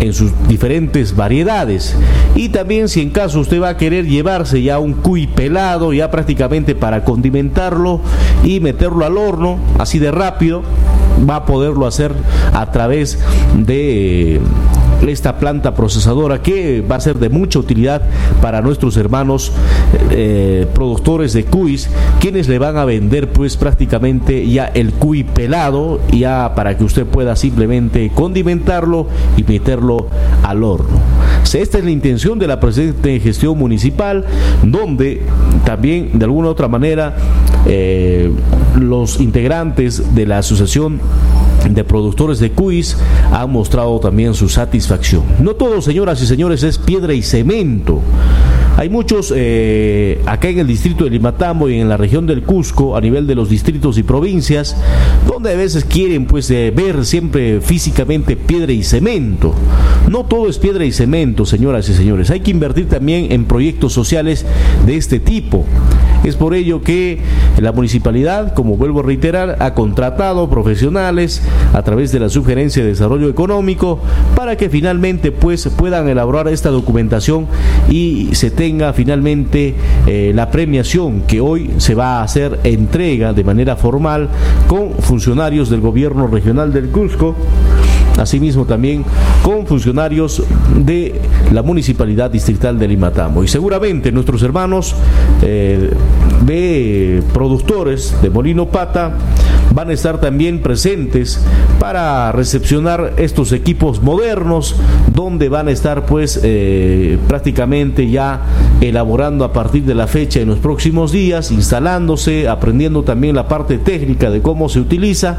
en 0.00 0.12
sus 0.12 0.32
diferentes 0.48 1.14
variedades. 1.14 1.96
Y 2.34 2.48
también 2.48 2.88
si 2.88 3.00
en 3.00 3.10
caso 3.10 3.38
usted 3.38 3.62
va 3.62 3.68
a 3.68 3.76
querer 3.76 4.04
llevarse 4.04 4.60
ya 4.62 4.80
un 4.80 4.94
cuy 4.94 5.28
pelado 5.28 5.92
ya 5.92 6.10
prácticamente 6.10 6.74
para 6.74 7.04
condimentarlo 7.04 8.00
y 8.42 8.58
meterlo 8.58 9.06
al 9.06 9.16
horno 9.16 9.58
así 9.78 10.00
de 10.00 10.10
rápido 10.10 10.62
va 11.28 11.36
a 11.36 11.44
poderlo 11.46 11.86
hacer 11.86 12.12
a 12.52 12.70
través 12.70 13.18
de 13.56 14.40
esta 15.06 15.38
planta 15.38 15.74
procesadora 15.74 16.42
que 16.42 16.80
va 16.80 16.96
a 16.96 17.00
ser 17.00 17.18
de 17.18 17.28
mucha 17.28 17.58
utilidad 17.58 18.02
para 18.42 18.60
nuestros 18.60 18.96
hermanos 18.96 19.52
eh, 20.10 20.66
productores 20.74 21.32
de 21.32 21.44
cuis, 21.44 21.88
quienes 22.20 22.48
le 22.48 22.58
van 22.58 22.76
a 22.76 22.84
vender 22.84 23.30
pues 23.30 23.56
prácticamente 23.56 24.48
ya 24.48 24.66
el 24.66 24.92
cuy 24.92 25.24
pelado, 25.24 26.00
ya 26.12 26.52
para 26.54 26.76
que 26.76 26.84
usted 26.84 27.06
pueda 27.06 27.36
simplemente 27.36 28.10
condimentarlo 28.14 29.06
y 29.36 29.44
meterlo 29.44 30.08
al 30.42 30.64
horno. 30.64 30.98
Esta 31.54 31.78
es 31.78 31.84
la 31.84 31.90
intención 31.90 32.38
de 32.38 32.46
la 32.46 32.60
presente 32.60 33.18
gestión 33.20 33.56
municipal, 33.56 34.26
donde 34.62 35.22
también 35.64 36.18
de 36.18 36.24
alguna 36.24 36.48
u 36.48 36.50
otra 36.50 36.68
manera 36.68 37.16
eh, 37.66 38.30
los 38.78 39.20
integrantes 39.20 40.14
de 40.14 40.26
la 40.26 40.38
asociación 40.38 41.00
de 41.68 41.84
productores 41.84 42.38
de 42.38 42.52
cuis 42.52 42.96
han 43.32 43.50
mostrado 43.50 43.98
también 44.00 44.34
su 44.34 44.48
satisfacción. 44.48 45.22
No 45.40 45.54
todo, 45.54 45.82
señoras 45.82 46.22
y 46.22 46.26
señores, 46.26 46.62
es 46.62 46.78
piedra 46.78 47.12
y 47.14 47.22
cemento. 47.22 48.00
Hay 48.78 48.90
muchos 48.90 49.34
eh, 49.34 50.22
acá 50.24 50.50
en 50.50 50.60
el 50.60 50.68
distrito 50.68 51.02
de 51.02 51.10
Limatambo 51.10 51.68
y 51.68 51.80
en 51.80 51.88
la 51.88 51.96
región 51.96 52.28
del 52.28 52.44
Cusco, 52.44 52.96
a 52.96 53.00
nivel 53.00 53.26
de 53.26 53.34
los 53.34 53.50
distritos 53.50 53.98
y 53.98 54.04
provincias, 54.04 54.76
donde 55.26 55.52
a 55.52 55.56
veces 55.56 55.84
quieren 55.84 56.26
pues 56.26 56.48
eh, 56.52 56.72
ver 56.72 57.04
siempre 57.04 57.60
físicamente 57.60 58.36
piedra 58.36 58.70
y 58.70 58.84
cemento. 58.84 59.52
No 60.08 60.26
todo 60.26 60.48
es 60.48 60.58
piedra 60.58 60.84
y 60.84 60.92
cemento, 60.92 61.44
señoras 61.44 61.88
y 61.88 61.94
señores. 61.94 62.30
Hay 62.30 62.38
que 62.38 62.52
invertir 62.52 62.88
también 62.88 63.32
en 63.32 63.46
proyectos 63.46 63.92
sociales 63.92 64.46
de 64.86 64.96
este 64.96 65.18
tipo. 65.18 65.64
Es 66.22 66.36
por 66.36 66.54
ello 66.54 66.80
que 66.80 67.18
la 67.58 67.72
municipalidad, 67.72 68.54
como 68.54 68.76
vuelvo 68.76 69.00
a 69.00 69.02
reiterar, 69.02 69.56
ha 69.58 69.74
contratado 69.74 70.48
profesionales 70.48 71.42
a 71.72 71.82
través 71.82 72.12
de 72.12 72.20
la 72.20 72.28
Sugerencia 72.28 72.84
de 72.84 72.90
Desarrollo 72.90 73.28
Económico 73.28 73.98
para 74.36 74.56
que 74.56 74.70
finalmente 74.70 75.32
pues 75.32 75.66
puedan 75.76 76.08
elaborar 76.08 76.46
esta 76.46 76.70
documentación 76.70 77.46
y 77.90 78.30
se 78.32 78.50
tenga 78.50 78.67
finalmente 78.94 79.74
eh, 80.06 80.32
la 80.34 80.50
premiación 80.50 81.22
que 81.22 81.40
hoy 81.40 81.70
se 81.78 81.94
va 81.94 82.18
a 82.18 82.22
hacer 82.22 82.60
entrega 82.64 83.32
de 83.32 83.44
manera 83.44 83.76
formal 83.76 84.28
con 84.66 84.92
funcionarios 85.00 85.70
del 85.70 85.80
gobierno 85.80 86.26
regional 86.26 86.72
del 86.72 86.90
Cusco 86.90 87.34
asimismo 88.18 88.64
también 88.64 89.04
con 89.42 89.66
funcionarios 89.66 90.42
de 90.76 91.20
la 91.52 91.62
Municipalidad 91.62 92.30
Distrital 92.30 92.78
de 92.78 92.88
Limatambo. 92.88 93.44
Y 93.44 93.48
seguramente 93.48 94.12
nuestros 94.12 94.42
hermanos 94.42 94.94
eh, 95.42 95.90
de 96.44 97.22
productores 97.32 98.16
de 98.20 98.30
Molino 98.30 98.66
Pata 98.66 99.12
van 99.74 99.90
a 99.90 99.92
estar 99.92 100.20
también 100.20 100.60
presentes 100.60 101.40
para 101.78 102.32
recepcionar 102.32 103.14
estos 103.16 103.52
equipos 103.52 104.02
modernos 104.02 104.76
donde 105.14 105.48
van 105.48 105.68
a 105.68 105.70
estar 105.70 106.06
pues 106.06 106.40
eh, 106.42 107.18
prácticamente 107.28 108.08
ya 108.08 108.40
elaborando 108.80 109.44
a 109.44 109.52
partir 109.52 109.84
de 109.84 109.94
la 109.94 110.06
fecha 110.06 110.40
en 110.40 110.48
los 110.48 110.58
próximos 110.58 111.12
días, 111.12 111.50
instalándose, 111.50 112.48
aprendiendo 112.48 113.02
también 113.02 113.36
la 113.36 113.48
parte 113.48 113.78
técnica 113.78 114.30
de 114.30 114.40
cómo 114.40 114.68
se 114.68 114.80
utiliza 114.80 115.38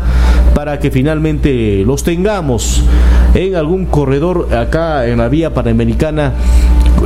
para 0.53 0.79
que 0.79 0.91
finalmente 0.91 1.83
los 1.85 2.03
tengamos 2.03 2.83
en 3.33 3.55
algún 3.55 3.85
corredor 3.85 4.53
acá 4.55 5.07
en 5.07 5.19
la 5.19 5.29
vía 5.29 5.53
panamericana 5.53 6.33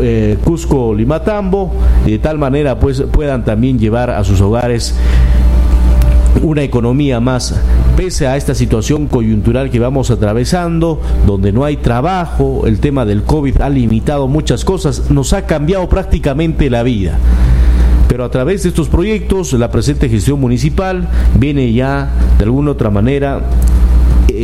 eh, 0.01 0.37
Cusco 0.43 0.93
Limatambo 0.95 1.73
y 2.05 2.11
de 2.11 2.19
tal 2.19 2.37
manera 2.37 2.79
pues 2.79 3.01
puedan 3.01 3.45
también 3.45 3.77
llevar 3.77 4.09
a 4.09 4.23
sus 4.23 4.41
hogares 4.41 4.95
una 6.41 6.63
economía 6.63 7.19
más 7.19 7.55
pese 7.95 8.27
a 8.27 8.37
esta 8.37 8.55
situación 8.55 9.07
coyuntural 9.07 9.69
que 9.69 9.79
vamos 9.79 10.09
atravesando, 10.09 10.99
donde 11.27 11.51
no 11.51 11.63
hay 11.63 11.77
trabajo, 11.77 12.63
el 12.65 12.79
tema 12.79 13.05
del 13.05 13.23
COVID 13.23 13.61
ha 13.61 13.69
limitado 13.69 14.27
muchas 14.27 14.65
cosas, 14.65 15.11
nos 15.11 15.33
ha 15.33 15.45
cambiado 15.45 15.87
prácticamente 15.87 16.69
la 16.69 16.83
vida. 16.83 17.17
Pero 18.07 18.25
a 18.25 18.31
través 18.31 18.63
de 18.63 18.69
estos 18.69 18.89
proyectos, 18.89 19.53
la 19.53 19.71
presente 19.71 20.09
gestión 20.09 20.39
municipal 20.39 21.07
viene 21.39 21.71
ya 21.73 22.09
de 22.37 22.43
alguna 22.43 22.71
otra 22.71 22.89
manera 22.89 23.41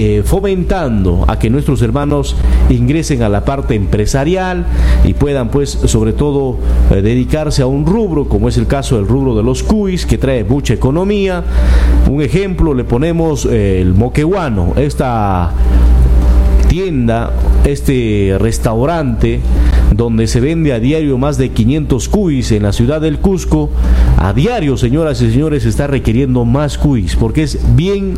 eh, 0.02 0.24
fomentando 0.24 1.26
a 1.28 1.38
que 1.38 1.50
nuestros 1.50 1.82
hermanos 1.82 2.34
ingresen 2.70 3.22
a 3.22 3.28
la 3.28 3.44
parte 3.44 3.76
empresarial 3.76 4.66
y 5.04 5.14
puedan 5.14 5.50
pues 5.50 5.72
sobre 5.72 6.14
todo 6.14 6.58
eh, 6.90 7.02
dedicarse 7.02 7.64
a 7.64 7.68
un 7.68 7.86
rubro 7.86 8.30
como 8.30 8.48
es 8.48 8.58
el 8.58 8.66
caso 8.66 8.96
del 8.96 9.06
rubro 9.06 9.36
de 9.36 9.44
los 9.44 9.62
cuis 9.62 10.06
que 10.06 10.18
trae 10.18 10.46
mucha 10.46 10.74
economía. 10.74 11.44
Un 12.10 12.22
ejemplo 12.22 12.74
le 12.74 12.86
ponemos 12.86 13.46
eh, 13.46 13.82
el 13.82 13.94
moqueguano 13.94 14.72
esta 14.78 15.52
tienda, 16.70 17.34
este 17.66 18.38
restaurante 18.40 19.42
donde 19.94 20.28
se 20.28 20.40
vende 20.40 20.72
a 20.72 20.80
diario 20.80 21.18
más 21.18 21.38
de 21.38 21.50
500 21.50 22.08
cuis 22.08 22.54
en 22.54 22.64
la 22.64 22.72
ciudad 22.72 23.02
del 23.02 23.20
Cusco, 23.20 23.70
a 24.18 24.32
diario, 24.32 24.78
señoras 24.78 25.22
y 25.22 25.30
señores, 25.30 25.66
está 25.66 25.88
requiriendo 25.88 26.46
más 26.46 26.78
cuis 26.78 27.18
porque 27.18 27.44
es 27.44 27.60
bien 27.76 28.14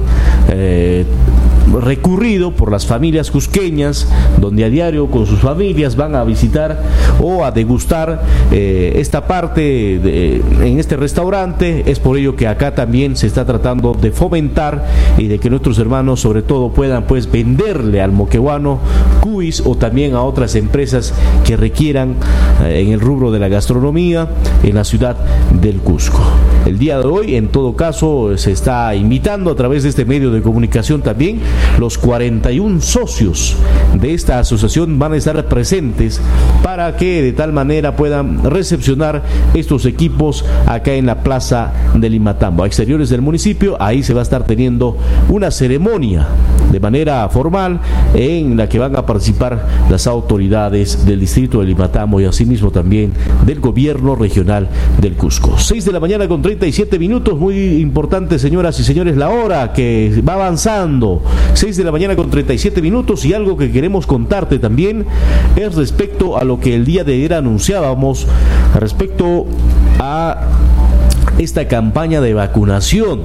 recurrido 1.80 2.52
por 2.52 2.72
las 2.72 2.86
familias 2.86 3.32
cusqueñas, 3.32 4.08
donde 4.40 4.66
a 4.66 4.70
diario 4.70 5.08
con 5.08 5.26
sus 5.26 5.40
familias 5.40 5.96
van 5.96 6.16
a 6.16 6.24
visitar 6.24 6.82
o 7.22 7.46
a 7.46 7.52
degustar 7.52 8.24
eh, 8.52 8.94
esta 8.96 9.28
parte 9.28 9.96
en 9.96 10.80
este 10.80 10.98
restaurante. 10.98 11.84
Es 11.86 12.00
por 12.00 12.18
ello 12.18 12.36
que 12.36 12.48
acá 12.48 12.76
también 12.76 13.16
se 13.16 13.28
está 13.28 13.46
tratando 13.46 13.94
de 13.94 14.12
fomentar 14.12 14.86
y 15.18 15.28
de 15.28 15.40
que 15.40 15.50
nuestros 15.50 15.78
hermanos 15.80 16.20
sobre 16.20 16.42
todo 16.42 16.72
puedan 16.72 17.04
pues 17.04 17.32
venderle 17.32 18.02
al 18.02 18.12
moqueguano 18.12 18.80
cuis 19.22 19.64
o 19.66 19.76
también 19.76 20.14
a 20.14 20.24
otras 20.24 20.56
empresas 20.56 21.14
que 21.46 21.58
requieran 21.58 22.16
eh, 22.64 22.82
en 22.86 22.92
el 22.92 23.00
rubro 23.00 23.32
de 23.32 23.40
la 23.40 23.48
gastronomía 23.48 24.28
en 24.64 24.76
la 24.76 24.84
ciudad 24.84 25.18
del 25.62 25.78
Cusco. 25.78 26.22
El 26.66 26.78
día 26.78 27.00
de 27.00 27.08
hoy, 27.08 27.36
en 27.36 27.48
todo 27.48 27.76
caso, 27.76 28.38
se 28.38 28.52
está 28.52 28.94
invitando 28.96 29.52
a 29.52 29.56
través 29.56 29.84
de 29.84 29.90
este 29.90 30.06
medio 30.06 30.32
de 30.32 30.42
comunicación 30.42 31.02
también 31.02 31.40
los 31.80 31.98
41 31.98 32.82
socios 32.82 33.56
de 33.94 34.14
esta 34.14 34.40
asociación 34.40 35.00
van 35.00 35.14
a 35.14 35.18
estar 35.18 35.46
presentes 35.46 36.22
para 36.64 36.96
que 36.96 37.22
de 37.22 37.34
tal 37.34 37.54
manera 37.54 37.96
puedan 37.96 38.44
recepcionar 38.44 39.24
estos 39.54 39.86
equipos 39.86 40.46
acá 40.66 40.94
en 40.94 41.06
la 41.06 41.24
plaza 41.24 41.74
de 41.96 42.10
Limatambo, 42.10 42.64
a 42.64 42.68
exteriores 42.68 43.10
del 43.10 43.22
municipio. 43.22 43.78
Ahí 43.80 44.04
se 44.04 44.14
va 44.14 44.22
a 44.22 44.24
estar 44.24 44.46
teniendo 44.46 44.98
una 45.30 45.52
ceremonia 45.52 46.28
de 46.72 46.80
manera 46.80 47.28
formal 47.30 47.80
en 48.14 48.58
la 48.58 48.70
que 48.70 48.80
van 48.80 48.96
a 48.96 49.06
participar 49.06 49.68
las 49.90 50.08
autoridades 50.08 51.06
del 51.06 51.20
distrito 51.20 51.60
de 51.60 51.66
Limatambo 51.66 52.22
y 52.22 52.26
asimismo 52.26 52.72
también 52.72 53.14
del 53.46 53.60
gobierno 53.60 54.16
regional 54.16 54.70
del 55.00 55.14
Cusco. 55.14 55.58
6 55.58 55.86
de 55.86 55.92
la 55.92 56.00
mañana 56.00 56.28
con 56.28 56.42
37 56.42 56.98
minutos, 56.98 57.38
muy 57.38 57.82
importante 57.82 58.40
señoras 58.40 58.80
y 58.80 58.84
señores, 58.84 59.18
la 59.18 59.30
hora 59.30 59.74
que 59.74 60.22
va 60.28 60.34
avanzando, 60.34 61.22
6 61.54 61.78
de 61.78 61.84
la 61.84 61.92
mañana 61.92 62.16
con 62.16 62.30
37 62.30 62.82
minutos 62.82 63.26
y 63.26 63.34
algo 63.34 63.58
que 63.58 63.72
queremos 63.72 64.08
contarte 64.08 64.60
también 64.60 65.06
es 65.56 65.76
respecto 65.76 66.38
a 66.38 66.44
lo 66.44 66.60
que 66.60 66.76
el 66.76 66.86
día 66.86 67.04
de 67.04 67.14
ayer 67.14 67.34
anunciábamos, 67.34 68.28
respecto 68.76 69.46
a 70.00 70.48
esta 71.38 71.68
campaña 71.68 72.22
de 72.22 72.34
vacunación 72.34 73.22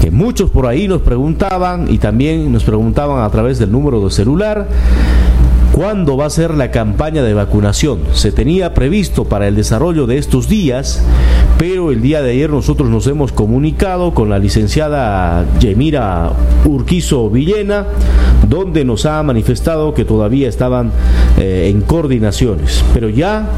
que 0.00 0.10
muchos 0.10 0.50
por 0.50 0.66
ahí 0.66 0.86
nos 0.88 1.02
preguntaban 1.02 1.86
y 1.92 1.98
también 1.98 2.52
nos 2.52 2.64
preguntaban 2.64 3.24
a 3.24 3.30
través 3.30 3.58
del 3.58 3.72
número 3.72 4.04
de 4.04 4.10
celular 4.10 4.68
¿Cuándo 5.78 6.16
va 6.16 6.26
a 6.26 6.30
ser 6.30 6.54
la 6.54 6.72
campaña 6.72 7.22
de 7.22 7.34
vacunación? 7.34 8.00
Se 8.12 8.32
tenía 8.32 8.74
previsto 8.74 9.26
para 9.26 9.46
el 9.46 9.54
desarrollo 9.54 10.08
de 10.08 10.18
estos 10.18 10.48
días, 10.48 11.04
pero 11.56 11.92
el 11.92 12.02
día 12.02 12.20
de 12.20 12.32
ayer 12.32 12.50
nosotros 12.50 12.88
nos 12.90 13.06
hemos 13.06 13.30
comunicado 13.30 14.12
con 14.12 14.28
la 14.28 14.40
licenciada 14.40 15.46
Yemira 15.60 16.32
Urquizo 16.64 17.30
Villena, 17.30 17.86
donde 18.48 18.84
nos 18.84 19.06
ha 19.06 19.22
manifestado 19.22 19.94
que 19.94 20.04
todavía 20.04 20.48
estaban 20.48 20.90
eh, 21.38 21.68
en 21.72 21.82
coordinaciones, 21.82 22.84
pero 22.92 23.08
ya 23.08 23.48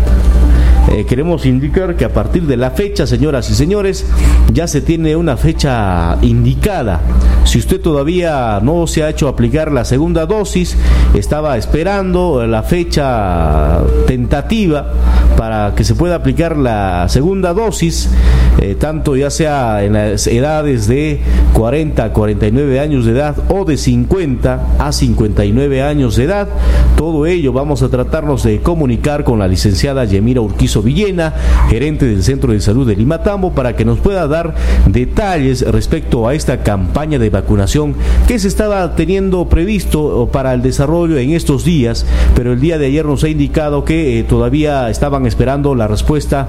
eh, 0.90 1.07
queremos 1.07 1.46
indicar 1.46 1.96
que 1.96 2.05
a 2.05 2.12
partir 2.12 2.42
de 2.42 2.57
la 2.57 2.72
fecha, 2.72 3.07
señoras 3.07 3.48
y 3.48 3.55
señores, 3.55 4.05
ya 4.53 4.66
se 4.66 4.81
tiene 4.81 5.14
una 5.14 5.37
fecha 5.37 6.18
indicada. 6.20 7.00
Si 7.44 7.59
usted 7.59 7.81
todavía 7.81 8.59
no 8.62 8.87
se 8.87 9.05
ha 9.05 9.09
hecho 9.09 9.29
aplicar 9.29 9.70
la 9.70 9.85
segunda 9.85 10.26
dosis, 10.26 10.76
estaba 11.14 11.57
esperando 11.57 12.46
la 12.46 12.64
fecha 12.64 13.81
tentativa 14.07 14.92
para 15.37 15.74
que 15.76 15.85
se 15.85 15.94
pueda 15.94 16.16
aplicar 16.16 16.57
la 16.57 17.09
segunda 17.09 17.55
dosis, 17.55 18.11
eh, 18.59 18.74
tanto 18.74 19.16
ya 19.16 19.31
sea 19.31 19.85
en 19.85 19.94
las 19.94 20.26
edades 20.26 20.87
de 20.87 21.20
40 21.55 22.05
a 22.05 22.12
49 22.12 22.81
años 22.81 23.05
de 23.05 23.12
edad 23.12 23.37
o 23.48 23.64
de 23.64 23.76
50 23.76 24.76
a 24.79 24.92
59 24.92 25.83
años 25.83 26.16
de 26.16 26.24
edad. 26.24 26.48
Todo 26.96 27.26
ello 27.26 27.53
vamos 27.53 27.83
a 27.83 27.88
tratarnos 27.88 28.42
de 28.42 28.61
comunicar 28.61 29.24
con 29.24 29.38
la 29.38 29.48
licenciada 29.48 30.05
Yemira 30.05 30.40
Urquizo 30.40 30.80
Villena, 30.83 31.35
gerente 31.69 32.07
del 32.07 32.23
Centro 32.23 32.53
de 32.53 32.61
Salud 32.61 32.87
de 32.87 32.97
Limatambo, 32.97 33.53
para 33.53 33.77
que 33.77 33.85
nos 33.85 33.99
pueda 33.99 34.27
dar 34.27 34.55
detalles 34.87 35.62
respecto 35.62 36.27
a 36.27 36.35
esta 36.35 36.62
campaña 36.62 37.19
de 37.19 37.31
vacunación 37.31 37.95
que 38.27 38.38
se 38.38 38.49
estaba 38.49 38.95
teniendo 38.97 39.49
previsto 39.49 40.29
para 40.33 40.55
el 40.55 40.62
desarrollo 40.62 41.19
en 41.19 41.31
estos 41.31 41.64
días, 41.64 42.07
pero 42.35 42.53
el 42.53 42.61
día 42.61 42.79
de 42.79 42.87
ayer 42.87 43.05
nos 43.05 43.25
ha 43.25 43.29
indicado 43.29 43.85
que 43.85 44.19
eh, 44.19 44.25
todavía 44.25 44.90
estaban 44.90 45.27
esperando 45.27 45.75
la 45.75 45.87
respuesta 45.87 46.49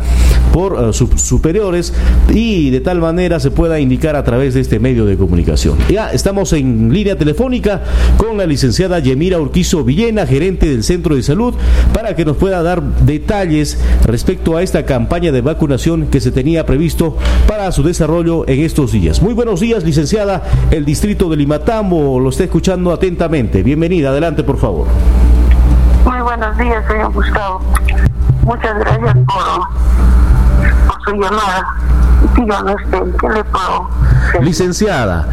por 0.54 0.74
eh, 0.74 0.94
sus 0.94 1.22
superiores 1.22 1.94
y 2.34 2.70
de 2.70 2.82
tal 2.82 3.00
manera 3.00 3.39
se 3.39 3.52
pueda 3.52 3.80
indicar 3.80 4.15
a 4.15 4.24
través 4.24 4.54
de 4.54 4.62
este 4.62 4.80
medio 4.80 5.06
de 5.06 5.17
comunicación. 5.17 5.78
Ya 5.89 6.12
estamos 6.12 6.54
en 6.54 6.94
línea 6.94 7.17
telefónica 7.17 7.82
con 8.17 8.38
la 8.38 8.46
licenciada 8.46 9.00
Yemira 9.00 9.39
Urquizo 9.39 9.84
Villena, 9.84 10.26
gerente 10.26 10.70
del 10.70 10.84
Centro 10.84 11.15
de 11.15 11.24
Salud, 11.24 11.54
para 11.94 12.15
que 12.15 12.26
nos 12.26 12.38
pueda 12.38 12.62
dar 12.63 12.82
detalles 12.82 13.78
respecto 14.12 14.58
a 14.58 14.62
esta 14.62 14.86
campaña 14.86 15.32
de 15.32 15.41
vacunación 15.41 16.08
que 16.08 16.19
se 16.19 16.32
tenía 16.32 16.65
previsto 16.65 17.17
para 17.47 17.71
su 17.71 17.82
desarrollo 17.82 18.47
en 18.47 18.60
estos 18.60 18.91
días. 18.91 19.21
Muy 19.21 19.34
buenos 19.34 19.62
días, 19.62 19.84
licenciada. 19.86 20.43
El 20.69 20.84
distrito 20.84 21.30
de 21.30 21.38
Limatambo 21.38 22.19
lo 22.19 22.30
está 22.30 22.43
escuchando 22.43 22.91
atentamente. 22.91 23.63
Bienvenida, 23.63 24.10
adelante, 24.10 24.43
por 24.43 24.58
favor. 24.58 24.88
Muy 26.06 26.21
buenos 26.21 26.58
días, 26.58 26.84
señor 26.88 27.13
Gustavo. 27.13 27.62
Muchas 28.43 28.78
gracias 28.80 29.13
por, 29.13 30.88
por 30.88 31.04
su 31.06 31.12
llamada. 31.12 31.65
Usted, 32.24 33.00
¿qué 33.19 33.30
le 33.30 33.43
puedo 33.45 33.89
Licenciada, 34.41 35.28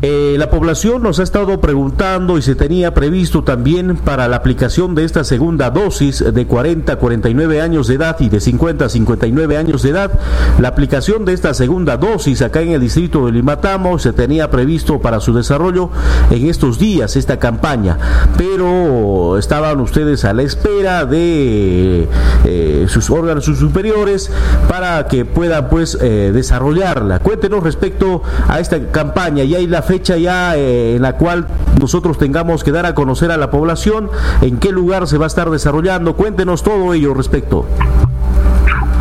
eh, 0.00 0.36
la 0.38 0.48
población 0.48 1.02
nos 1.02 1.18
ha 1.18 1.24
estado 1.24 1.60
preguntando 1.60 2.38
y 2.38 2.42
se 2.42 2.54
tenía 2.54 2.94
previsto 2.94 3.42
también 3.42 3.96
para 3.96 4.28
la 4.28 4.36
aplicación 4.36 4.94
de 4.94 5.02
esta 5.02 5.24
segunda 5.24 5.70
dosis 5.70 6.22
de 6.32 6.46
40 6.46 6.92
a 6.92 6.96
49 6.96 7.60
años 7.60 7.88
de 7.88 7.94
edad 7.94 8.16
y 8.20 8.28
de 8.28 8.38
50 8.38 8.84
a 8.84 8.88
59 8.88 9.56
años 9.56 9.82
de 9.82 9.90
edad. 9.90 10.12
La 10.60 10.68
aplicación 10.68 11.24
de 11.24 11.32
esta 11.32 11.52
segunda 11.52 11.96
dosis 11.96 12.42
acá 12.42 12.60
en 12.60 12.70
el 12.70 12.80
distrito 12.80 13.26
de 13.26 13.32
Limatamo 13.32 13.98
se 13.98 14.12
tenía 14.12 14.52
previsto 14.52 15.00
para 15.00 15.18
su 15.18 15.34
desarrollo 15.34 15.90
en 16.30 16.46
estos 16.46 16.78
días, 16.78 17.16
esta 17.16 17.40
campaña, 17.40 17.98
pero 18.36 19.36
estaban 19.36 19.80
ustedes 19.80 20.24
a 20.24 20.32
la 20.32 20.42
espera 20.42 21.06
de 21.06 22.06
eh, 22.44 22.86
sus 22.86 23.10
órganos 23.10 23.46
superiores 23.46 24.30
para 24.68 25.08
que 25.08 25.24
puedan 25.24 25.68
pues 25.68 25.98
eh, 26.00 26.30
desarrollarla. 26.32 27.18
Cuéntenos 27.18 27.64
respecto 27.64 28.22
a 28.46 28.60
esta 28.60 28.78
campaña 28.92 29.42
y 29.42 29.56
hay 29.56 29.66
la 29.66 29.82
fecha 29.88 30.18
ya 30.18 30.54
eh, 30.54 30.96
en 30.96 31.02
la 31.02 31.14
cual 31.14 31.46
nosotros 31.80 32.18
tengamos 32.18 32.62
que 32.62 32.72
dar 32.72 32.84
a 32.84 32.94
conocer 32.94 33.32
a 33.32 33.38
la 33.38 33.50
población 33.50 34.10
en 34.42 34.58
qué 34.58 34.70
lugar 34.70 35.06
se 35.06 35.16
va 35.16 35.24
a 35.24 35.28
estar 35.28 35.48
desarrollando. 35.48 36.14
Cuéntenos 36.14 36.62
todo 36.62 36.92
ello 36.92 37.14
respecto. 37.14 37.64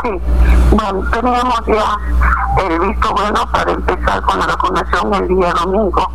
Sí, 0.02 0.10
bueno, 0.72 1.04
teníamos 1.12 1.62
ya 1.68 2.66
el 2.66 2.80
visto 2.80 3.14
bueno 3.14 3.52
para 3.52 3.74
empezar 3.74 4.22
con 4.22 4.40
la 4.40 4.48
vacunación 4.48 5.14
el 5.14 5.28
día 5.28 5.54
domingo. 5.62 6.10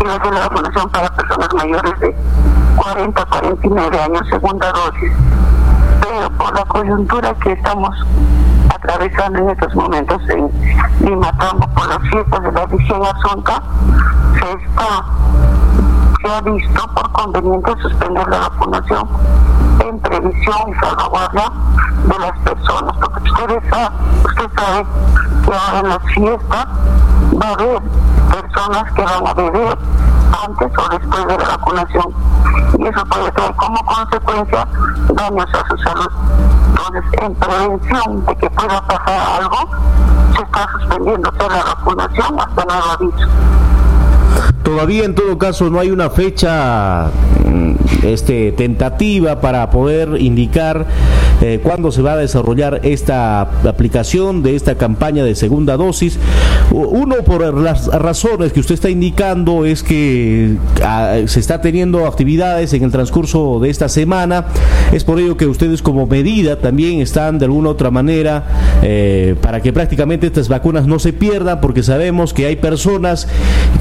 Iba 0.00 0.14
a 0.14 0.24
ser 0.24 0.32
la 0.32 0.40
vacunación 0.48 0.90
para 0.90 1.14
personas 1.14 1.48
mayores 1.54 2.00
de 2.00 2.16
40 2.76 3.20
a 3.20 3.26
49 3.26 4.00
años, 4.00 4.22
segunda 4.30 4.72
dosis. 4.72 5.12
Pero 6.00 6.30
por 6.38 6.54
la 6.54 6.64
coyuntura 6.64 7.34
que 7.34 7.52
estamos 7.52 7.94
atravesando 8.74 9.38
en 9.40 9.50
estos 9.50 9.74
momentos 9.74 10.22
en 10.30 10.50
Limatambo 11.00 11.66
por 11.74 11.88
las 11.88 12.00
fiestas 12.10 12.42
de 12.42 12.52
la 12.52 12.66
visión 12.66 13.02
asunta, 13.04 13.62
se 14.34 14.52
está 14.52 15.04
se 16.20 16.28
ha 16.28 16.40
visto 16.42 16.94
por 16.94 17.12
conveniente 17.12 17.72
suspender 17.80 18.28
la 18.28 18.40
vacunación 18.40 19.08
en 19.80 19.98
previsión 20.00 20.56
y 20.68 20.74
salvaguardia 20.74 21.50
de 22.04 22.18
las 22.18 22.38
personas, 22.40 22.96
porque 22.98 23.30
ustedes 23.30 23.62
usted 24.24 24.50
sabe 24.54 24.86
que 25.44 25.52
ahora 25.52 25.80
en 25.80 25.88
las 25.88 26.02
fiestas 26.12 26.66
va 27.42 27.48
a 27.48 27.52
haber 27.52 27.82
personas 28.30 28.92
que 28.92 29.02
van 29.02 29.26
a 29.26 29.34
beber 29.34 29.78
antes 30.46 30.78
o 30.78 30.88
después 30.90 31.26
de 31.26 31.38
la 31.38 31.56
vacunación 31.56 32.14
y 32.80 32.86
eso 32.86 33.04
puede 33.06 33.30
traer 33.32 33.54
como 33.56 33.84
consecuencia 33.84 34.66
daños 35.12 35.46
a 35.52 35.68
su 35.68 35.76
salud. 35.78 36.10
Entonces, 36.68 37.04
en 37.20 37.34
prevención 37.34 38.24
de 38.24 38.36
que 38.36 38.50
pueda 38.50 38.80
pasar 38.86 39.40
algo, 39.42 39.70
se 40.34 40.42
está 40.42 40.66
suspendiendo 40.78 41.30
toda 41.32 41.56
la 41.58 41.64
vacunación 41.64 42.40
hasta 42.40 42.64
nuevo 42.64 42.90
aviso. 42.92 43.28
Todavía 44.62 45.04
en 45.04 45.14
todo 45.14 45.38
caso 45.38 45.70
no 45.70 45.80
hay 45.80 45.90
una 45.90 46.10
fecha 46.10 47.10
mm, 47.44 48.06
este, 48.06 48.52
tentativa 48.52 49.40
para 49.40 49.70
poder 49.70 50.20
indicar 50.20 50.86
eh, 51.40 51.60
cuándo 51.62 51.90
se 51.90 52.02
va 52.02 52.12
a 52.12 52.16
desarrollar 52.18 52.80
esta 52.82 53.40
aplicación 53.40 54.42
de 54.42 54.56
esta 54.56 54.74
campaña 54.74 55.24
de 55.24 55.34
segunda 55.34 55.78
dosis. 55.78 56.18
Uno, 56.70 57.16
por 57.24 57.54
las 57.54 57.86
razones 57.86 58.52
que 58.52 58.60
usted 58.60 58.74
está 58.74 58.90
indicando, 58.90 59.64
es 59.64 59.82
que 59.82 60.56
ah, 60.84 61.16
se 61.26 61.40
está 61.40 61.62
teniendo 61.62 62.06
actividades 62.06 62.74
en 62.74 62.84
el 62.84 62.92
transcurso 62.92 63.58
de 63.60 63.70
esta 63.70 63.88
semana. 63.88 64.46
Es 64.92 65.04
por 65.04 65.18
ello 65.18 65.36
que 65.36 65.46
ustedes 65.46 65.80
como 65.80 66.06
medida 66.06 66.56
también 66.56 67.00
están 67.00 67.38
de 67.38 67.46
alguna 67.46 67.70
otra 67.70 67.90
manera 67.90 68.44
eh, 68.82 69.34
para 69.40 69.62
que 69.62 69.72
prácticamente 69.72 70.26
estas 70.26 70.48
vacunas 70.48 70.86
no 70.86 70.98
se 70.98 71.14
pierdan, 71.14 71.60
porque 71.60 71.82
sabemos 71.82 72.34
que 72.34 72.46
hay 72.46 72.56
personas 72.56 73.26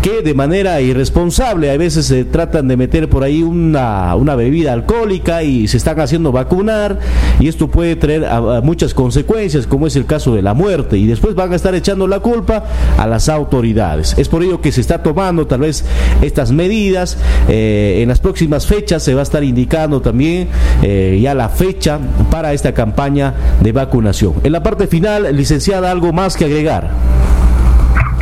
que 0.02 0.22
de 0.22 0.34
manera 0.34 0.79
irresponsable. 0.82 1.72
A 1.72 1.78
veces 1.78 2.06
se 2.06 2.26
tratan 2.26 2.68
de 2.68 2.78
meter 2.78 3.10
por 3.10 3.24
ahí 3.24 3.44
una, 3.44 4.16
una 4.16 4.36
bebida 4.36 4.74
alcohólica 4.74 5.44
y 5.44 5.68
se 5.68 5.78
están 5.78 6.00
haciendo 6.00 6.32
vacunar 6.32 7.00
y 7.40 7.48
esto 7.48 7.68
puede 7.68 7.96
traer 7.96 8.28
muchas 8.64 8.94
consecuencias, 8.94 9.68
como 9.68 9.88
es 9.88 9.96
el 9.96 10.06
caso 10.06 10.36
de 10.36 10.42
la 10.42 10.54
muerte. 10.54 10.98
Y 10.98 11.08
después 11.08 11.36
van 11.36 11.54
a 11.54 11.56
estar 11.56 11.74
echando 11.76 12.08
la 12.08 12.20
culpa 12.20 12.64
a 12.98 13.08
las 13.08 13.30
autoridades. 13.30 14.16
Es 14.18 14.30
por 14.30 14.44
ello 14.44 14.62
que 14.62 14.72
se 14.72 14.82
está 14.82 15.02
tomando 15.04 15.48
tal 15.48 15.62
vez 15.62 15.86
estas 16.22 16.52
medidas. 16.52 17.18
Eh, 17.48 18.00
en 18.02 18.10
las 18.10 18.20
próximas 18.20 18.66
fechas 18.66 19.04
se 19.04 19.14
va 19.14 19.22
a 19.22 19.24
estar 19.24 19.44
indicando 19.44 20.02
también 20.02 20.50
eh, 20.82 21.20
ya 21.22 21.34
la 21.34 21.50
fecha 21.50 22.00
para 22.30 22.54
esta 22.54 22.74
campaña 22.74 23.34
de 23.62 23.72
vacunación. 23.72 24.34
En 24.44 24.52
la 24.52 24.64
parte 24.64 24.88
final, 24.88 25.36
licenciada, 25.36 25.92
¿algo 25.92 26.14
más 26.14 26.36
que 26.36 26.46
agregar? 26.46 26.92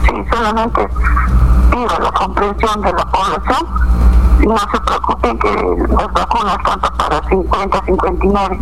Sí, 0.03 0.11
solamente 0.31 0.81
la 1.99 2.11
comprensión 2.11 2.81
de 2.81 2.93
la 2.93 3.05
población 3.05 3.67
no 4.39 4.57
se 4.57 4.79
preocupen 4.79 5.39
que 5.39 5.51
las 5.89 6.13
vacunas 6.13 6.57
tanto 6.63 6.93
para 6.93 7.27
50, 7.27 7.81
59 7.85 8.59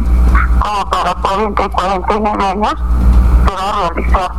como 0.60 0.90
para 0.90 1.16
40 1.16 1.64
y 1.64 1.70
49 1.70 2.46
años 2.46 2.74
se 3.46 3.56
va 3.56 3.70
a 3.70 3.90
realizar 3.90 4.32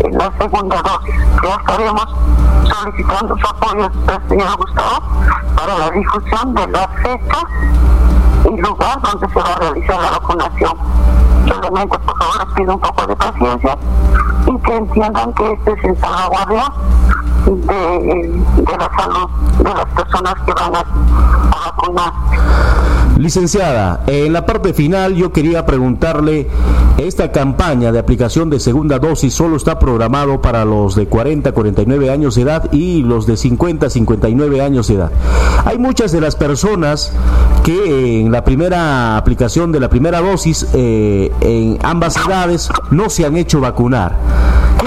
en 0.00 0.18
la 0.18 0.32
segunda 0.38 0.82
dosis. 0.82 1.14
Ya 1.42 1.54
estaremos 1.54 2.06
solicitando 2.68 3.36
su 3.38 3.46
apoyo 3.46 3.90
señor 4.28 4.56
Gustavo 4.56 5.00
para 5.56 5.78
la 5.78 5.90
difusión 5.90 6.54
de 6.54 6.66
las 6.68 6.88
fechas 7.02 7.44
y 8.44 8.60
lugar 8.60 9.00
donde 9.00 9.28
se 9.28 9.40
va 9.40 9.52
a 9.54 9.58
realizar 9.58 10.00
la 10.00 10.10
vacunación. 10.10 10.72
Solamente, 11.48 11.98
por 11.98 12.16
favor, 12.18 12.46
les 12.46 12.54
pido 12.54 12.74
un 12.74 12.80
poco 12.80 13.06
de 13.06 13.16
paciencia 13.16 13.78
y 14.46 14.58
que 14.58 14.76
entiendan 14.76 15.32
que 15.34 15.52
este 15.52 15.72
es 15.72 15.84
el 15.84 15.98
salvaguardia 15.98 16.72
de, 17.46 18.42
de 18.56 18.76
la 18.78 18.90
salud 18.96 19.30
de 19.58 19.74
las 19.74 19.86
personas 19.86 20.34
que 20.46 20.52
van 20.52 20.76
a, 20.76 20.80
a 20.80 21.70
vacunar. 21.70 22.12
Licenciada, 23.18 24.02
en 24.08 24.32
la 24.32 24.44
parte 24.44 24.74
final 24.74 25.14
yo 25.14 25.32
quería 25.32 25.64
preguntarle, 25.64 26.48
esta 26.98 27.30
campaña 27.30 27.92
de 27.92 27.98
aplicación 27.98 28.50
de 28.50 28.58
segunda 28.58 28.98
dosis 28.98 29.32
solo 29.32 29.56
está 29.56 29.78
programado 29.78 30.42
para 30.42 30.64
los 30.64 30.96
de 30.96 31.06
40 31.06 31.52
49 31.52 32.10
años 32.10 32.34
de 32.34 32.42
edad 32.42 32.72
y 32.72 33.02
los 33.02 33.26
de 33.26 33.36
50 33.36 33.88
59 33.88 34.62
años 34.62 34.88
de 34.88 34.94
edad. 34.94 35.12
Hay 35.64 35.78
muchas 35.78 36.10
de 36.10 36.20
las 36.20 36.34
personas 36.34 37.12
que 37.62 38.20
en 38.20 38.32
la 38.32 38.44
primera 38.44 39.16
aplicación 39.16 39.70
de 39.70 39.80
la 39.80 39.88
primera 39.88 40.20
dosis 40.20 40.66
eh, 40.74 41.32
en 41.40 41.78
ambas 41.82 42.16
edades 42.16 42.68
no 42.90 43.10
se 43.10 43.24
han 43.26 43.36
hecho 43.36 43.60
vacunar. 43.60 44.16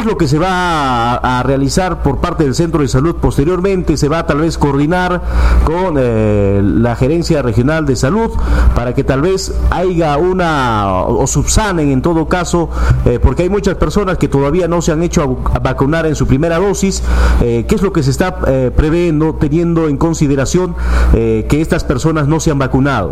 ¿Qué 0.07 0.11
es 0.11 0.13
lo 0.13 0.17
que 0.17 0.27
se 0.29 0.39
va 0.39 1.15
a, 1.15 1.43
realizar 1.43 2.01
por 2.01 2.19
parte 2.19 2.45
del 2.45 2.55
centro 2.55 2.79
de 2.79 2.87
salud 2.87 3.17
posteriormente? 3.17 3.97
Se 3.97 4.07
va 4.07 4.25
tal 4.25 4.39
vez 4.39 4.57
coordinar 4.57 5.21
con 5.65 5.95
eh, 5.97 6.61
la 6.63 6.95
gerencia 6.95 7.41
regional 7.41 7.85
de 7.85 7.97
salud 7.97 8.31
para 8.73 8.95
que 8.95 9.03
tal 9.03 9.21
vez 9.21 9.53
haya 9.69 10.15
una 10.15 10.93
o 10.93 11.27
subsanen 11.27 11.91
en 11.91 12.01
todo 12.01 12.29
caso, 12.29 12.69
eh, 13.03 13.19
porque 13.21 13.43
hay 13.43 13.49
muchas 13.49 13.75
personas 13.75 14.17
que 14.17 14.29
todavía 14.29 14.69
no 14.69 14.81
se 14.81 14.93
han 14.93 15.03
hecho 15.03 15.41
a, 15.53 15.59
vacunar 15.59 16.05
en 16.05 16.15
su 16.15 16.25
primera 16.25 16.57
dosis. 16.57 17.03
Eh, 17.41 17.65
¿Qué 17.67 17.75
es 17.75 17.81
lo 17.81 17.91
que 17.91 18.01
se 18.01 18.11
está 18.11 18.39
previendo 18.77 19.35
teniendo 19.35 19.89
en 19.89 19.97
consideración 19.97 20.73
que 21.11 21.59
estas 21.59 21.83
personas 21.83 22.29
no 22.29 22.39
se 22.39 22.49
han 22.49 22.59
vacunado? 22.59 23.11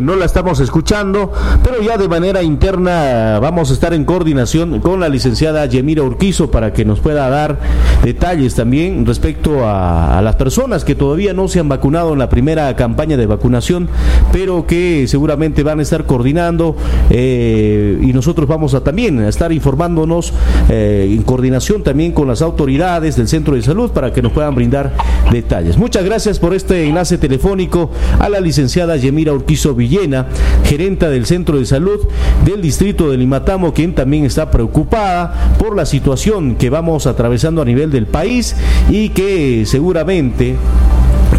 no 0.00 0.16
la 0.16 0.24
estamos 0.24 0.60
escuchando, 0.60 1.32
pero 1.62 1.82
ya 1.82 1.98
de 1.98 2.08
manera 2.08 2.42
interna 2.42 3.38
vamos 3.40 3.70
a 3.70 3.74
estar 3.74 3.92
en 3.92 4.04
coordinación 4.04 4.80
con 4.80 5.00
la 5.00 5.08
licenciada 5.08 5.66
Yemira 5.66 6.02
Urquizo 6.02 6.50
para 6.50 6.72
que 6.72 6.84
nos 6.84 7.00
pueda 7.00 7.28
dar 7.28 7.58
detalles 8.02 8.54
también 8.54 9.04
respecto 9.04 9.66
a, 9.66 10.20
las 10.22 10.36
personas 10.36 10.84
que 10.84 10.94
todavía 10.94 11.32
no 11.32 11.48
se 11.48 11.58
han 11.58 11.68
vacunado 11.68 12.12
en 12.12 12.18
la 12.20 12.28
primera 12.28 12.74
campaña 12.76 13.16
de 13.16 13.26
vacunación, 13.26 13.88
pero 14.32 14.66
que 14.66 15.06
seguramente 15.08 15.62
van 15.62 15.80
a 15.80 15.82
estar 15.82 16.06
coordinando 16.06 16.76
eh, 17.10 17.98
y 18.00 18.12
nosotros 18.12 18.48
vamos 18.48 18.74
a 18.74 18.84
también 18.84 19.20
estar 19.22 19.52
informándonos 19.52 20.32
eh, 20.68 21.08
en 21.10 21.22
coordinación 21.22 21.82
también 21.82 22.12
con 22.12 22.28
las 22.28 22.40
autoridades 22.40 23.16
del 23.16 23.28
centro 23.28 23.56
de 23.56 23.62
salud 23.62 23.90
para 23.90 24.12
que 24.12 24.22
nos 24.22 24.32
puedan 24.32 24.54
brindar 24.54 24.92
detalles. 25.30 25.76
Muchas 25.76 26.04
gracias 26.04 26.38
por 26.38 26.54
este 26.54 26.88
enlace 26.88 27.18
telefónico 27.18 27.90
a 28.18 28.28
la 28.28 28.40
licenciada 28.40 28.96
Yemira 28.96 29.32
Urquizo 29.32 29.74
Villena, 29.82 30.26
gerenta 30.64 31.10
del 31.10 31.26
Centro 31.26 31.58
de 31.58 31.66
Salud 31.66 31.98
del 32.44 32.62
Distrito 32.62 33.10
de 33.10 33.16
Limatamo, 33.16 33.74
quien 33.74 33.94
también 33.94 34.24
está 34.24 34.48
preocupada 34.48 35.56
por 35.58 35.74
la 35.74 35.86
situación 35.86 36.54
que 36.54 36.70
vamos 36.70 37.08
atravesando 37.08 37.60
a 37.62 37.64
nivel 37.64 37.90
del 37.90 38.06
país 38.06 38.54
y 38.88 39.08
que 39.08 39.64
seguramente 39.66 40.54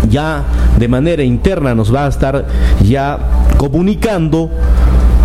ya 0.10 0.44
de 0.78 0.88
manera 0.90 1.24
interna 1.24 1.74
nos 1.74 1.94
va 1.94 2.06
a 2.06 2.10
estar 2.10 2.46
ya 2.84 3.18
comunicando 3.56 4.50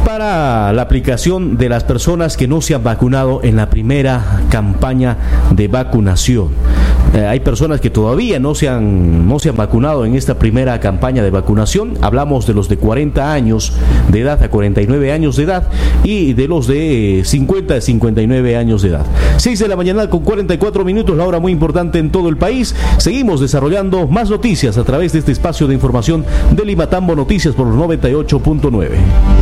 para 0.05 0.73
la 0.73 0.83
aplicación 0.83 1.59
de 1.59 1.69
las 1.69 1.83
personas 1.83 2.37
que 2.37 2.47
no 2.47 2.61
se 2.61 2.77
han 2.77 2.85
vacunado 2.85 3.41
en 3.43 3.57
la 3.57 3.69
primera 3.69 4.43
campaña 4.49 5.17
de 5.51 5.67
vacunación. 5.67 6.68
Eh, 7.15 7.27
hay 7.27 7.41
personas 7.41 7.81
que 7.81 7.91
todavía 7.91 8.39
no 8.39 8.55
se, 8.55 8.69
han, 8.69 9.27
no 9.27 9.39
se 9.39 9.49
han 9.49 9.57
vacunado 9.57 10.05
en 10.05 10.15
esta 10.15 10.39
primera 10.39 10.79
campaña 10.81 11.23
de 11.23 11.31
vacunación. 11.31 11.95
Hablamos 12.03 12.47
de 12.47 12.55
los 12.55 12.69
de 12.69 12.77
40 12.77 13.33
años 13.33 13.73
de 14.11 14.21
edad 14.21 14.43
a 14.43 14.51
49 14.51 15.13
años 15.13 15.37
de 15.37 15.45
edad 15.45 15.69
y 16.05 16.35
de 16.35 16.49
los 16.49 16.67
de 16.67 17.23
50 17.25 17.75
a 17.75 17.81
59 17.81 18.57
años 18.57 18.83
de 18.83 18.91
edad. 18.91 19.07
6 19.37 19.59
de 19.59 19.69
la 19.69 19.77
mañana 19.77 20.11
con 20.11 20.21
44 20.21 20.85
minutos, 20.85 21.17
la 21.17 21.25
hora 21.25 21.41
muy 21.41 21.53
importante 21.53 21.99
en 21.99 22.11
todo 22.11 22.29
el 22.29 22.37
país. 22.37 22.75
Seguimos 22.99 23.41
desarrollando 23.41 24.07
más 24.07 24.31
noticias 24.31 24.77
a 24.77 24.85
través 24.85 25.13
de 25.13 25.21
este 25.21 25.33
espacio 25.33 25.67
de 25.67 25.75
información 25.75 26.25
de 26.53 26.65
Limatambo 26.65 27.17
Noticias 27.17 27.55
por 27.55 27.67
los 27.67 27.77
98.9. 27.77 29.38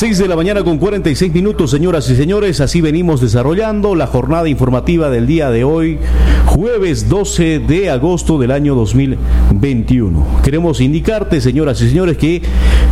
de 0.00 0.28
la 0.28 0.34
mañana 0.34 0.64
con 0.64 0.78
46 0.78 1.30
minutos, 1.34 1.70
señoras 1.70 2.08
y 2.08 2.16
señores. 2.16 2.62
Así 2.62 2.80
venimos 2.80 3.20
desarrollando 3.20 3.94
la 3.94 4.06
jornada 4.06 4.48
informativa 4.48 5.10
del 5.10 5.26
día 5.26 5.50
de 5.50 5.62
hoy, 5.62 5.98
jueves 6.46 7.10
12 7.10 7.58
de 7.58 7.90
agosto 7.90 8.38
del 8.38 8.50
año 8.50 8.74
2021. 8.74 10.40
Queremos 10.42 10.80
indicarte, 10.80 11.42
señoras 11.42 11.82
y 11.82 11.88
señores, 11.90 12.16
que 12.16 12.40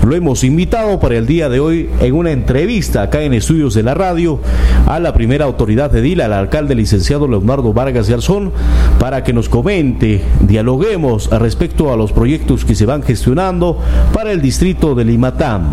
lo 0.06 0.14
hemos 0.14 0.44
invitado 0.44 1.00
para 1.00 1.16
el 1.16 1.26
día 1.26 1.48
de 1.48 1.60
hoy 1.60 1.88
en 1.98 2.14
una 2.14 2.30
entrevista 2.30 3.00
acá 3.00 3.22
en 3.22 3.32
estudios 3.32 3.72
de 3.72 3.84
la 3.84 3.94
radio 3.94 4.38
a 4.86 5.00
la 5.00 5.14
primera 5.14 5.46
autoridad 5.46 5.90
de 5.90 6.02
DILA, 6.02 6.26
al 6.26 6.34
alcalde 6.34 6.74
licenciado 6.74 7.26
Leonardo 7.26 7.72
Vargas 7.72 8.10
Garzón, 8.10 8.52
para 9.00 9.24
que 9.24 9.32
nos 9.32 9.48
comente, 9.48 10.20
dialoguemos 10.46 11.30
respecto 11.30 11.90
a 11.90 11.96
los 11.96 12.12
proyectos 12.12 12.66
que 12.66 12.74
se 12.74 12.84
van 12.84 13.02
gestionando 13.02 13.78
para 14.12 14.30
el 14.30 14.42
distrito 14.42 14.94
de 14.94 15.06
Limatán 15.06 15.72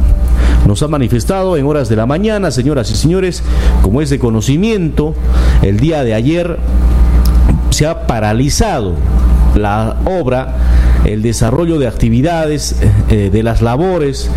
nos 0.66 0.82
ha 0.84 0.88
manifestado 0.88 1.57
en 1.57 1.66
horas 1.66 1.89
de 1.89 1.95
la 1.95 2.05
mañana, 2.05 2.51
señoras 2.51 2.89
y 2.91 2.95
señores, 2.95 3.43
como 3.82 4.01
es 4.01 4.09
de 4.09 4.20
conocimiento, 4.20 5.13
el 5.61 5.80
día 5.80 6.03
de 6.03 6.13
ayer 6.13 6.57
se 7.70 7.86
ha 7.86 8.07
paralizado 8.07 8.95
la 9.55 9.97
obra, 10.05 10.55
el 11.05 11.22
desarrollo 11.22 11.80
de 11.80 11.88
actividades, 11.88 12.76
eh, 13.09 13.30
de 13.32 13.43
las 13.43 13.61
labores 13.61 14.30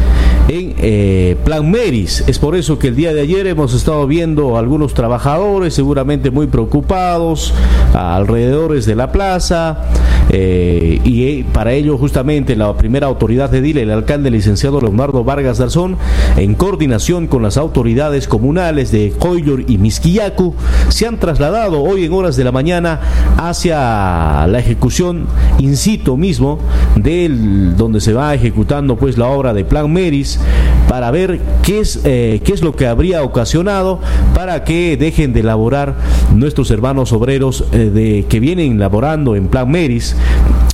en 0.48 0.74
eh, 0.78 1.36
Plan 1.44 1.70
Meris. 1.70 2.24
Es 2.26 2.38
por 2.38 2.56
eso 2.56 2.78
que 2.78 2.88
el 2.88 2.96
día 2.96 3.12
de 3.12 3.20
ayer 3.20 3.46
hemos 3.46 3.74
estado 3.74 4.06
viendo 4.06 4.56
algunos 4.56 4.94
trabajadores 4.94 5.74
seguramente 5.74 6.30
muy 6.30 6.46
preocupados 6.46 7.52
alrededor 7.94 8.68
de 8.68 8.94
la 8.94 9.12
plaza 9.12 9.88
eh, 10.30 11.00
y 11.04 11.24
eh, 11.24 11.46
para 11.52 11.72
ello 11.72 11.96
justamente 11.96 12.54
la 12.54 12.76
primera 12.76 13.06
autoridad 13.06 13.50
de 13.50 13.62
Dile, 13.62 13.82
el 13.82 13.90
alcalde 13.90 14.30
licenciado 14.30 14.80
Leonardo 14.80 15.24
Vargas 15.24 15.58
Darzón, 15.58 15.96
en 16.36 16.54
coordinación 16.54 17.26
con 17.26 17.42
las 17.42 17.56
autoridades 17.56 18.28
comunales 18.28 18.92
de 18.92 19.14
Coylor 19.18 19.64
y 19.66 19.78
Misquillacu, 19.78 20.54
se 20.88 21.06
han 21.06 21.18
trasladado 21.18 21.82
hoy 21.82 22.04
en 22.04 22.12
horas 22.12 22.36
de 22.36 22.44
la 22.44 22.52
mañana 22.52 23.00
hacia 23.38 24.46
la 24.46 24.58
ejecución 24.58 25.26
in 25.58 25.76
situ 25.76 26.16
mismo 26.16 26.58
del 26.96 27.76
donde 27.76 28.00
se 28.00 28.12
va 28.12 28.34
ejecutando 28.34 28.96
pues 28.96 29.16
la 29.16 29.28
obra 29.28 29.54
de 29.54 29.64
Plan 29.64 29.90
Meris 29.90 30.37
para 30.88 31.10
ver 31.10 31.40
qué 31.62 31.80
es, 31.80 32.00
eh, 32.04 32.40
qué 32.44 32.52
es 32.52 32.62
lo 32.62 32.74
que 32.74 32.86
habría 32.86 33.22
ocasionado 33.22 34.00
para 34.34 34.64
que 34.64 34.96
dejen 34.96 35.32
de 35.32 35.40
elaborar 35.40 35.96
nuestros 36.34 36.70
hermanos 36.70 37.12
obreros 37.12 37.64
eh, 37.72 37.90
de, 37.92 38.26
que 38.28 38.40
vienen 38.40 38.78
laborando 38.78 39.36
en 39.36 39.48
Plan 39.48 39.70
Meris 39.70 40.16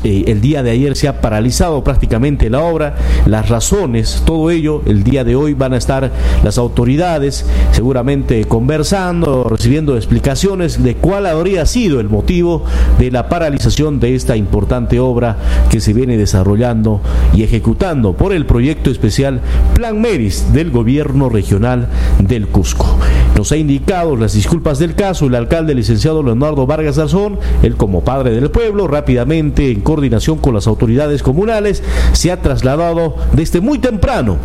eh, 0.04 0.24
el 0.26 0.40
día 0.40 0.62
de 0.62 0.70
ayer 0.70 0.96
se 0.96 1.08
ha 1.08 1.20
paralizado 1.20 1.82
prácticamente 1.82 2.50
la 2.50 2.60
obra, 2.60 2.96
las 3.26 3.48
razones, 3.48 4.22
todo 4.26 4.50
ello, 4.50 4.82
el 4.86 5.02
día 5.02 5.24
de 5.24 5.34
hoy 5.34 5.54
van 5.54 5.72
a 5.72 5.78
estar 5.78 6.12
las 6.42 6.58
autoridades 6.58 7.46
seguramente 7.72 8.44
conversando, 8.44 9.44
recibiendo 9.44 9.96
explicaciones 9.96 10.82
de 10.82 10.94
cuál 10.96 11.26
habría 11.26 11.64
sido 11.66 12.00
el 12.00 12.08
motivo 12.08 12.64
de 12.98 13.10
la 13.10 13.28
paralización 13.28 13.98
de 13.98 14.14
esta 14.14 14.36
importante 14.36 15.00
obra 15.00 15.38
que 15.70 15.80
se 15.80 15.94
viene 15.94 16.18
desarrollando 16.18 17.00
y 17.34 17.42
ejecutando 17.42 18.12
por 18.12 18.32
el 18.32 18.46
proyecto 18.46 18.90
especial 18.90 19.40
Plan 19.74 20.00
Meris 20.00 20.52
del 20.52 20.70
gobierno 20.70 21.28
regional 21.28 21.88
del 22.18 22.46
Cusco. 22.48 22.98
Nos 23.36 23.50
ha 23.50 23.56
indicado 23.56 24.14
las 24.14 24.34
disculpas 24.34 24.78
del 24.78 24.94
caso 24.94 25.26
el 25.26 25.34
alcalde 25.34 25.74
licenciado 25.74 26.22
Leonardo 26.22 26.66
Vargas 26.66 26.96
Garzón, 26.96 27.40
él 27.64 27.76
como 27.76 28.04
padre 28.04 28.30
del 28.30 28.48
pueblo, 28.48 28.86
rápidamente 28.86 29.72
en 29.72 29.80
coordinación 29.80 30.38
con 30.38 30.54
las 30.54 30.68
autoridades 30.68 31.24
comunales, 31.24 31.82
se 32.12 32.30
ha 32.30 32.40
trasladado 32.40 33.16
desde 33.32 33.60
muy 33.60 33.80
temprano 33.80 34.36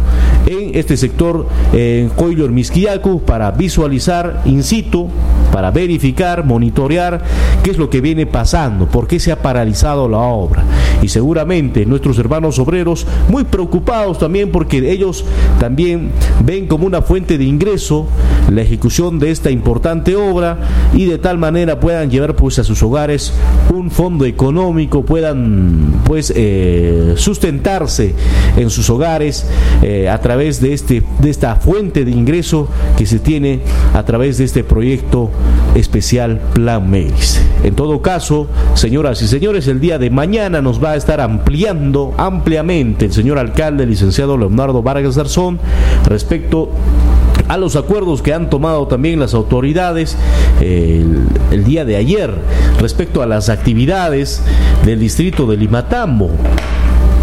en 0.48 0.72
este 0.74 0.98
sector 0.98 1.46
en 1.72 2.10
Coylor 2.10 2.50
Misquiacu 2.50 3.22
para 3.22 3.52
visualizar 3.52 4.42
in 4.46 4.64
situ, 4.64 5.08
para 5.54 5.70
verificar, 5.70 6.44
monitorear 6.44 7.22
qué 7.64 7.70
es 7.70 7.78
lo 7.78 7.92
que 7.92 8.02
viene 8.02 8.26
pasando, 8.26 8.88
por 8.88 9.06
qué 9.06 9.20
se 9.20 9.32
ha 9.32 9.44
paralizado 9.44 10.10
la 10.10 10.18
obra. 10.18 10.64
Y 11.04 11.10
seguramente 11.10 11.86
nuestros 11.86 12.18
hermanos 12.18 12.58
obreros 12.58 13.06
muy 13.30 13.44
preocupados 13.44 14.18
también 14.18 14.52
porque 14.52 14.92
ellos 14.92 15.24
también 15.60 16.10
ven 16.44 16.66
como 16.66 16.88
una 16.88 17.04
fuente 17.04 17.38
de 17.38 17.44
ingreso 17.44 18.08
la 18.50 18.62
ejecución 18.64 18.79
de 18.80 19.30
esta 19.30 19.52
importante 19.52 20.16
obra 20.16 20.58
y 20.94 21.06
de 21.06 21.18
tal 21.18 21.38
manera 21.38 21.80
puedan 21.80 22.10
llevar 22.10 22.36
pues 22.36 22.60
a 22.60 22.64
sus 22.64 22.82
hogares 22.82 23.34
un 23.74 23.92
fondo 23.92 24.26
económico, 24.26 25.04
puedan 25.04 26.02
pues 26.06 26.34
eh, 26.36 27.14
sustentarse 27.18 28.16
en 28.58 28.70
sus 28.70 28.90
hogares 28.90 29.46
eh, 29.84 30.10
a 30.10 30.20
través 30.20 30.62
de 30.62 30.74
este 30.74 31.04
de 31.20 31.30
esta 31.30 31.56
fuente 31.58 32.06
de 32.06 32.12
ingreso 32.12 32.68
que 32.98 33.06
se 33.06 33.20
tiene 33.20 33.60
a 33.94 34.04
través 34.04 34.38
de 34.38 34.46
este 34.46 34.64
proyecto 34.64 35.30
especial 35.76 36.40
Plan 36.54 36.90
Meris. 36.90 37.42
En 37.64 37.76
todo 37.76 38.02
caso, 38.02 38.48
señoras 38.74 39.22
y 39.22 39.28
señores, 39.28 39.68
el 39.68 39.80
día 39.80 40.00
de 40.00 40.10
mañana 40.10 40.62
nos 40.62 40.84
va 40.84 40.92
a 40.92 40.96
estar 40.96 41.22
ampliando 41.22 42.14
ampliamente 42.18 43.06
el 43.06 43.14
señor 43.14 43.38
alcalde, 43.38 43.86
licenciado 43.86 44.38
Leonardo 44.38 44.82
Vargas 44.82 45.18
Garzón, 45.18 45.60
respecto 46.06 46.70
a 47.50 47.58
los 47.58 47.76
acuerdos 47.76 48.22
que 48.22 48.34
han 48.34 48.50
tomado 48.50 48.88
también 48.88 49.20
las 49.20 49.34
autoridades 49.34 50.16
el, 50.62 51.28
el, 51.52 51.64
día 51.66 51.84
de 51.84 51.98
ayer 51.98 52.34
respecto 52.80 53.22
a 53.22 53.26
las 53.26 53.50
actividades 53.50 54.42
del 54.86 55.00
distrito 55.00 55.48
de 55.48 55.58
Limatambo 55.58 56.30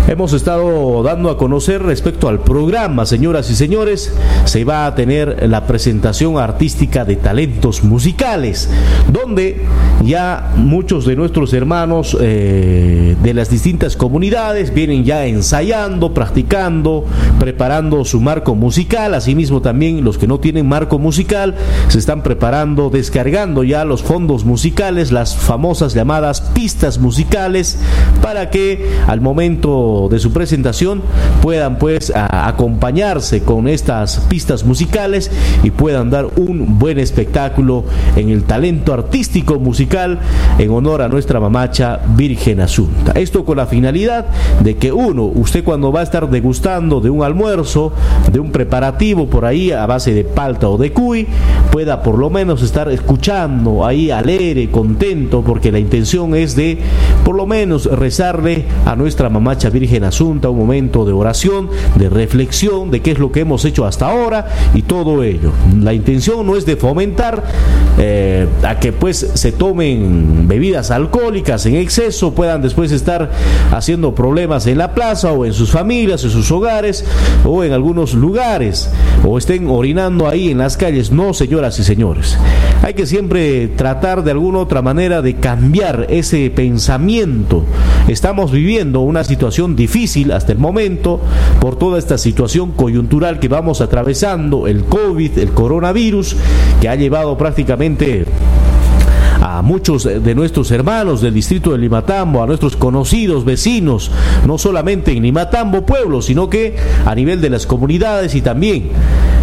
hemos 0.09 0.33
estado 0.33 1.03
dando 1.03 1.31
a 1.31 1.37
conocer 1.37 1.83
respecto 1.83 2.29
al 2.29 2.41
programa, 2.41 3.07
señoras 3.07 3.51
y 3.51 3.57
señores, 3.57 4.15
se 4.45 4.65
va 4.65 4.87
a 4.87 4.95
tener 4.95 5.49
la 5.49 5.67
presentación 5.67 6.39
artística 6.39 7.05
de 7.05 7.17
talentos 7.17 7.83
musicales, 7.83 8.71
donde 9.13 9.63
ya 10.05 10.53
muchos 10.57 11.07
de 11.07 11.17
nuestros 11.17 11.53
hermanos 11.53 12.17
eh, 12.21 13.17
de 13.23 13.35
las 13.35 13.51
distintas 13.51 13.97
comunidades 13.97 14.73
vienen 14.73 15.05
ya 15.05 15.27
ensayando, 15.27 16.15
practicando, 16.15 17.05
preparando 17.41 18.05
su 18.05 18.21
marco 18.21 18.55
musical, 18.55 19.15
asimismo 19.15 19.61
también 19.61 20.05
los 20.05 20.19
que 20.19 20.27
no 20.27 20.39
tienen 20.39 20.69
marco 20.69 20.99
musical 20.99 21.55
se 21.89 21.99
están 21.99 22.23
preparando, 22.23 22.91
descargando 22.91 23.65
ya 23.65 23.85
los 23.85 24.03
fondos 24.03 24.45
musicales, 24.45 25.11
las 25.11 25.37
famosas 25.37 25.95
llamadas 25.95 26.41
pistas 26.41 26.99
musicales, 26.99 27.79
para 28.23 28.51
que 28.51 28.87
al 29.07 29.21
momento 29.21 29.96
de 30.11 30.19
su 30.19 30.33
presentación 30.33 31.03
puedan 31.43 31.79
pues 31.79 32.13
acompañarse 32.15 33.43
con 33.43 33.69
estas 33.69 34.21
pistas 34.29 34.65
musicales 34.65 35.31
y 35.63 35.71
puedan 35.71 36.11
dar 36.11 36.27
un 36.37 36.79
buen 36.79 36.99
espectáculo 36.99 37.85
en 38.17 38.31
el 38.31 38.45
talento 38.45 38.93
artístico 38.93 39.59
musical 39.59 40.19
en 40.59 40.71
honor 40.71 41.03
a 41.03 41.09
nuestra 41.09 41.41
mamacha 41.41 42.01
Virgen 42.17 42.61
Asunta. 42.61 43.13
Esto 43.13 43.45
con 43.45 43.57
la 43.57 43.67
finalidad 43.67 44.27
de 44.63 44.77
que 44.77 44.93
uno, 44.93 45.25
usted 45.25 45.65
cuando 45.65 45.93
va 45.93 46.01
a 46.01 46.05
estar 46.05 46.29
degustando 46.29 47.01
de 47.01 47.11
un 47.11 47.23
almuerzo, 47.23 47.93
de 48.31 48.41
un 48.41 48.51
preparativo 48.51 49.27
por 49.27 49.45
ahí 49.45 49.73
a 49.73 49.87
base 49.87 50.13
de 50.13 50.25
palta 50.25 50.69
o 50.69 50.79
de 50.79 50.93
cuy, 50.93 51.27
pueda 51.71 52.03
por 52.03 52.19
lo 52.19 52.31
menos 52.31 52.63
estar 52.63 52.91
escuchando 52.91 53.85
ahí 53.85 54.11
alegre, 54.11 54.71
contento, 54.71 55.43
porque 55.43 55.73
la 55.73 55.79
intención 55.79 56.35
es 56.35 56.57
de 56.57 56.79
por 57.25 57.35
lo 57.35 57.47
menos 57.47 57.87
rezarle 57.87 58.65
a 58.85 58.97
nuestra 58.97 59.29
mamacha 59.29 59.71
Virgen 59.71 59.86
Virgen 59.87 60.03
Asunta, 60.03 60.51
un 60.51 60.59
momento 60.59 61.05
de 61.05 61.13
oración, 61.13 61.71
de 61.95 62.09
reflexión 62.09 62.91
de 62.91 63.03
qué 63.03 63.13
es 63.13 63.21
lo 63.21 63.31
que 63.31 63.41
hemos 63.41 63.65
hecho 63.65 63.87
hasta 63.87 64.11
ahora 64.11 64.49
y 64.75 64.83
todo 64.83 65.23
ello. 65.23 65.53
La 65.79 65.95
intención 65.95 66.45
no 66.45 66.57
es 66.57 66.67
de 66.67 66.75
fomentar 66.75 67.45
eh, 67.99 68.49
a 68.65 68.81
que 68.81 68.93
pues 68.93 69.19
se 69.35 69.53
tomen 69.53 70.49
bebidas 70.49 70.91
alcohólicas 70.91 71.67
en 71.67 71.77
exceso, 71.77 72.35
puedan 72.35 72.63
después 72.63 72.91
estar 72.91 73.31
haciendo 73.71 74.13
problemas 74.13 74.67
en 74.67 74.79
la 74.79 74.93
plaza 74.93 75.31
o 75.31 75.47
en 75.47 75.53
sus 75.53 75.71
familias, 75.71 76.25
en 76.25 76.31
sus 76.31 76.51
hogares 76.51 77.05
o 77.45 77.63
en 77.63 77.73
algunos 77.73 78.15
lugares 78.15 78.91
o 79.25 79.39
estén 79.39 79.69
orinando 79.69 80.27
ahí 80.27 80.51
en 80.51 80.59
las 80.59 80.77
calles. 80.77 81.13
No, 81.13 81.33
señoras 81.33 81.79
y 81.79 81.85
señores. 81.85 82.37
Hay 82.83 82.95
que 82.95 83.07
siempre 83.07 83.69
tratar 83.69 84.25
de 84.25 84.33
alguna 84.33 84.59
otra 84.59 84.83
manera 84.83 85.23
de 85.23 85.37
cambiar 85.37 86.07
ese 86.11 86.51
pensamiento. 86.51 87.65
Estamos 88.09 88.51
viviendo 88.51 89.01
una 89.01 89.23
situación 89.25 89.76
difícil 89.77 90.33
hasta 90.33 90.53
el 90.53 90.59
momento 90.59 91.21
por 91.61 91.77
toda 91.77 91.99
esta 91.99 92.19
situación 92.19 92.73
coyuntural 92.73 93.39
que 93.39 93.49
vamos 93.49 93.81
atravesando, 93.81 94.67
el 94.67 94.85
COVID, 94.85 95.39
el 95.39 95.51
coronavirus, 95.51 96.37
que 96.81 96.89
ha 96.89 96.97
llevado 96.97 97.37
prácticamente 97.39 98.27
a 99.41 99.63
muchos 99.63 100.05
de 100.05 100.35
nuestros 100.35 100.71
hermanos 100.71 101.21
del 101.21 101.35
distrito 101.35 101.73
de 101.73 101.79
Limatambo, 101.79 102.43
a 102.43 102.47
nuestros 102.47 102.77
conocidos 102.77 103.45
vecinos, 103.45 104.11
no 104.47 104.59
solamente 104.59 105.13
en 105.13 105.23
Limatambo 105.23 105.87
pueblo, 105.87 106.23
sino 106.23 106.51
que 106.51 106.77
a 107.05 107.15
nivel 107.15 107.41
de 107.41 107.51
las 107.51 107.67
comunidades 107.67 108.35
y 108.35 108.41
también 108.41 108.91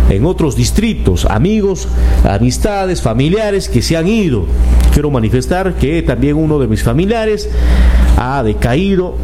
en 0.09 0.25
otros 0.25 0.55
distritos, 0.55 1.25
amigos, 1.25 1.87
amistades, 2.23 3.01
familiares 3.01 3.69
que 3.69 3.81
se 3.81 3.95
han 3.97 4.07
ido. 4.07 4.45
Quiero 4.93 5.09
manifestar 5.09 5.75
que 5.75 6.01
también 6.01 6.35
uno 6.35 6.59
de 6.59 6.67
mis 6.67 6.83
familiares 6.83 7.49
ha 8.17 8.43
decaído, 8.43 9.15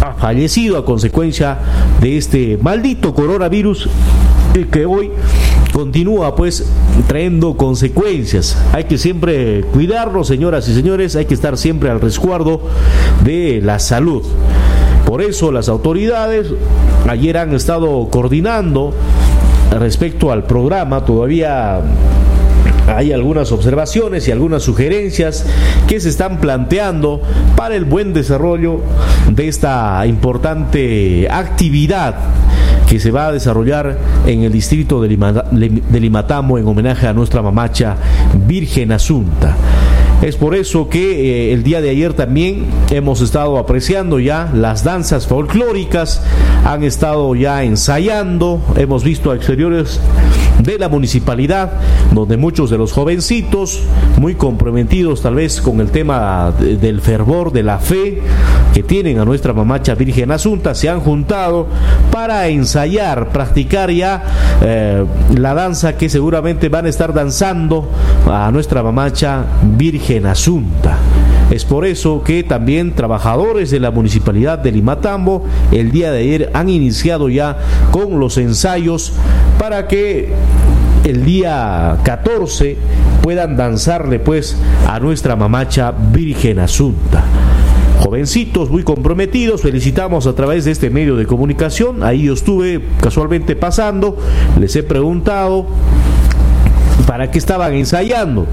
ha 0.00 0.14
fallecido 0.14 0.78
a 0.78 0.84
consecuencia 0.84 1.58
de 2.00 2.16
este 2.16 2.58
maldito 2.60 3.14
coronavirus 3.14 3.88
que 4.66 4.86
hoy 4.86 5.10
continúa 5.72 6.34
pues 6.34 6.68
trayendo 7.06 7.56
consecuencias. 7.56 8.56
Hay 8.72 8.84
que 8.84 8.98
siempre 8.98 9.62
cuidarnos, 9.72 10.26
señoras 10.26 10.68
y 10.68 10.74
señores, 10.74 11.14
hay 11.16 11.26
que 11.26 11.34
estar 11.34 11.56
siempre 11.56 11.90
al 11.90 12.00
resguardo 12.00 12.62
de 13.24 13.60
la 13.62 13.78
salud. 13.78 14.22
Por 15.06 15.22
eso 15.22 15.52
las 15.52 15.68
autoridades 15.68 16.48
ayer 17.08 17.38
han 17.38 17.54
estado 17.54 18.08
coordinando 18.10 18.92
respecto 19.78 20.32
al 20.32 20.44
programa, 20.44 21.04
todavía 21.04 21.80
hay 22.88 23.12
algunas 23.12 23.52
observaciones 23.52 24.26
y 24.28 24.32
algunas 24.32 24.62
sugerencias 24.62 25.44
que 25.86 26.00
se 26.00 26.08
están 26.08 26.38
planteando 26.38 27.22
para 27.56 27.76
el 27.76 27.84
buen 27.84 28.12
desarrollo 28.12 28.80
de 29.30 29.48
esta 29.48 30.04
importante 30.06 31.28
actividad 31.30 32.16
que 32.88 32.98
se 32.98 33.10
va 33.10 33.26
a 33.26 33.32
desarrollar 33.32 33.98
en 34.26 34.42
el 34.42 34.52
distrito 34.52 35.02
de, 35.02 35.08
Limatambo 36.00 36.58
en 36.58 36.66
homenaje 36.66 37.06
a 37.06 37.12
nuestra 37.12 37.42
mamacha 37.42 37.96
Virgen 38.46 38.92
Asunta. 38.92 39.54
Es 40.20 40.34
por 40.34 40.56
eso 40.56 40.88
que 40.88 41.50
eh, 41.50 41.52
el 41.52 41.62
día 41.62 41.80
de 41.80 41.90
ayer 41.90 42.12
también 42.12 42.66
hemos 42.90 43.20
estado 43.20 43.56
apreciando 43.56 44.18
ya 44.18 44.50
las 44.52 44.82
danzas 44.82 45.28
folclóricas, 45.28 46.22
han 46.64 46.82
estado 46.82 47.36
ya 47.36 47.62
ensayando, 47.62 48.60
hemos 48.76 49.04
visto 49.04 49.32
exteriores 49.32 50.00
de 50.58 50.76
la 50.76 50.88
municipalidad, 50.88 51.70
donde 52.12 52.36
muchos 52.36 52.68
de 52.68 52.78
los 52.78 52.92
jovencitos, 52.92 53.80
muy 54.18 54.34
comprometidos 54.34 55.22
tal 55.22 55.36
vez 55.36 55.60
con 55.60 55.80
el 55.80 55.90
tema 55.90 56.50
del 56.50 57.00
fervor, 57.00 57.52
de 57.52 57.62
la 57.62 57.78
fe 57.78 58.20
que 58.74 58.82
tienen 58.82 59.20
a 59.20 59.24
nuestra 59.24 59.52
mamacha 59.52 59.94
Virgen 59.94 60.32
Asunta, 60.32 60.74
se 60.74 60.88
han 60.88 60.98
juntado 60.98 61.68
para 62.10 62.48
ensayar, 62.48 63.28
practicar 63.28 63.92
ya 63.92 64.24
eh, 64.62 65.04
la 65.36 65.54
danza 65.54 65.96
que 65.96 66.08
seguramente 66.08 66.68
van 66.68 66.86
a 66.86 66.88
estar 66.88 67.14
danzando 67.14 67.88
a 68.28 68.50
nuestra 68.50 68.82
mamacha 68.82 69.44
Virgen 69.76 70.07
Asunta. 70.08 70.96
Es 71.50 71.66
por 71.66 71.84
eso 71.84 72.22
que 72.24 72.42
también 72.42 72.94
trabajadores 72.94 73.70
de 73.70 73.78
la 73.78 73.90
municipalidad 73.90 74.58
de 74.58 74.72
Limatambo 74.72 75.44
el 75.70 75.90
día 75.90 76.10
de 76.10 76.20
ayer 76.20 76.50
han 76.54 76.70
iniciado 76.70 77.28
ya 77.28 77.58
con 77.90 78.18
los 78.18 78.38
ensayos 78.38 79.12
para 79.58 79.86
que 79.86 80.32
el 81.04 81.26
día 81.26 81.98
14 82.04 82.78
puedan 83.22 83.58
danzarle 83.58 84.18
pues 84.18 84.56
a 84.88 84.98
nuestra 84.98 85.36
mamacha 85.36 85.92
Virgen 85.92 86.58
Asunta 86.58 87.24
jovencitos 87.98 88.70
muy 88.70 88.84
comprometidos, 88.84 89.60
felicitamos 89.60 90.28
a 90.28 90.34
través 90.34 90.64
de 90.64 90.70
este 90.70 90.88
medio 90.88 91.16
de 91.16 91.26
comunicación, 91.26 92.04
ahí 92.04 92.22
yo 92.22 92.34
estuve 92.34 92.80
casualmente 93.00 93.56
pasando, 93.56 94.16
les 94.58 94.74
he 94.76 94.84
preguntado 94.84 95.66
para 97.06 97.30
qué 97.30 97.38
estaban 97.38 97.74
ensayando 97.74 98.46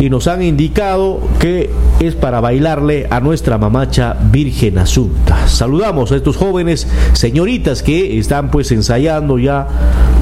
y 0.00 0.10
nos 0.10 0.28
han 0.28 0.42
indicado 0.42 1.20
que 1.38 1.70
es 2.00 2.14
para 2.14 2.40
bailarle 2.40 3.06
a 3.10 3.20
nuestra 3.20 3.58
mamacha 3.58 4.16
Virgen 4.30 4.78
Asunta. 4.78 5.48
Saludamos 5.48 6.12
a 6.12 6.16
estos 6.16 6.36
jóvenes 6.36 6.86
señoritas 7.14 7.82
que 7.82 8.18
están 8.18 8.50
pues 8.50 8.70
ensayando 8.70 9.38
ya. 9.38 9.66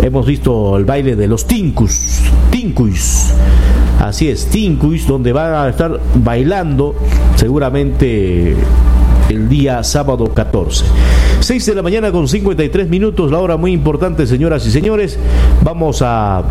Hemos 0.02 0.26
visto 0.26 0.76
el 0.76 0.84
baile 0.84 1.16
de 1.16 1.28
los 1.28 1.46
tincus, 1.46 2.22
tincuis. 2.50 3.34
Así 4.00 4.28
es, 4.28 4.46
tincuis, 4.46 5.06
donde 5.06 5.32
van 5.32 5.54
a 5.54 5.68
estar 5.68 6.00
bailando 6.14 6.94
seguramente 7.34 8.56
el 9.28 9.48
día 9.48 9.82
sábado 9.82 10.32
14. 10.32 10.84
6 11.40 11.66
de 11.66 11.74
la 11.74 11.82
mañana 11.82 12.12
con 12.12 12.28
53 12.28 12.88
minutos, 12.88 13.30
la 13.30 13.38
hora 13.38 13.56
muy 13.56 13.72
importante, 13.72 14.26
señoras 14.26 14.66
y 14.66 14.70
señores. 14.70 15.18
Vamos 15.62 16.02
a 16.02 16.42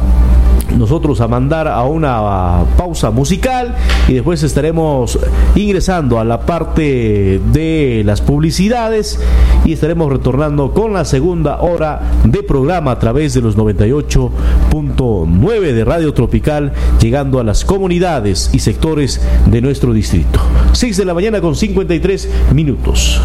nosotros 0.77 1.19
a 1.21 1.27
mandar 1.27 1.67
a 1.67 1.83
una 1.83 2.63
pausa 2.77 3.11
musical 3.11 3.75
y 4.07 4.13
después 4.13 4.41
estaremos 4.43 5.19
ingresando 5.55 6.19
a 6.19 6.23
la 6.23 6.41
parte 6.41 7.41
de 7.51 8.03
las 8.05 8.21
publicidades 8.21 9.19
y 9.65 9.73
estaremos 9.73 10.11
retornando 10.11 10.71
con 10.73 10.93
la 10.93 11.03
segunda 11.05 11.61
hora 11.61 12.01
de 12.23 12.43
programa 12.43 12.91
a 12.91 12.99
través 12.99 13.33
de 13.33 13.41
los 13.41 13.57
98.9 13.57 15.73
de 15.73 15.85
Radio 15.85 16.13
Tropical, 16.13 16.73
llegando 16.99 17.39
a 17.39 17.43
las 17.43 17.65
comunidades 17.65 18.51
y 18.53 18.59
sectores 18.59 19.19
de 19.47 19.61
nuestro 19.61 19.91
distrito. 19.93 20.39
6 20.73 20.97
de 20.97 21.05
la 21.05 21.13
mañana 21.13 21.39
con 21.41 21.55
53 21.55 22.29
minutos. 22.53 23.21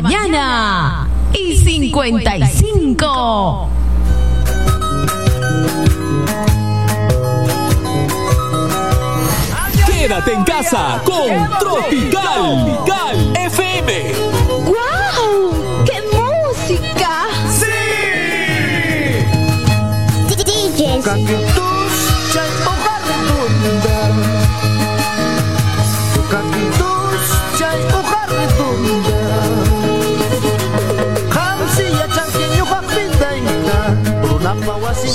mañana. 0.00 0.21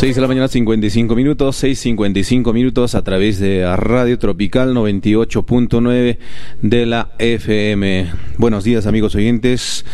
De 0.01 0.21
la 0.21 0.27
mañana, 0.27 0.47
55 0.47 1.15
minutos, 1.15 1.63
6.55 1.63 2.53
minutos 2.53 2.93
a 2.93 3.03
través 3.03 3.39
de 3.39 3.65
Radio 3.75 4.19
Tropical 4.19 4.75
98.9 4.75 6.17
de 6.61 6.85
la 6.85 7.09
FM. 7.17 8.05
Buenos 8.37 8.63
días, 8.63 8.85
amigos 8.85 9.15
oyentes. 9.15 9.85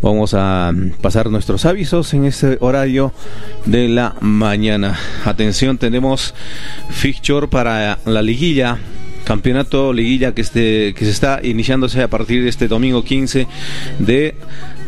Vamos 0.00 0.34
a 0.34 0.72
pasar 1.02 1.30
nuestros 1.30 1.66
avisos 1.66 2.14
en 2.14 2.26
este 2.26 2.58
horario 2.60 3.12
de 3.66 3.88
la 3.88 4.14
mañana. 4.20 4.96
Atención, 5.24 5.78
tenemos 5.78 6.32
fixture 6.90 7.48
para 7.48 7.98
la 8.06 8.22
liguilla 8.22 8.78
campeonato 9.30 9.92
liguilla 9.92 10.34
que, 10.34 10.40
este, 10.40 10.92
que 10.92 11.04
se 11.04 11.12
está 11.12 11.38
iniciándose 11.40 12.02
a 12.02 12.08
partir 12.08 12.42
de 12.42 12.48
este 12.48 12.66
domingo 12.66 13.04
15 13.04 13.46
de 14.00 14.34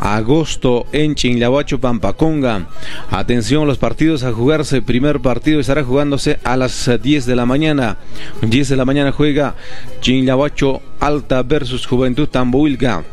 agosto 0.01 0.85
en 0.91 1.15
Chinlahuacho, 1.15 1.79
Pampaconga. 1.79 2.67
Atención, 3.09 3.67
los 3.67 3.77
partidos 3.77 4.25
a 4.25 4.33
jugarse. 4.33 4.81
Primer 4.81 5.21
partido 5.21 5.61
estará 5.61 5.85
jugándose 5.85 6.39
a 6.43 6.57
las 6.57 6.91
10 7.01 7.25
de 7.25 7.35
la 7.37 7.45
mañana. 7.45 7.95
10 8.41 8.67
de 8.67 8.75
la 8.75 8.83
mañana 8.83 9.13
juega 9.13 9.55
Chinlahuacho 10.01 10.81
Alta 10.99 11.41
versus 11.43 11.85
Juventud 11.85 12.27
Tambuilga. 12.27 13.05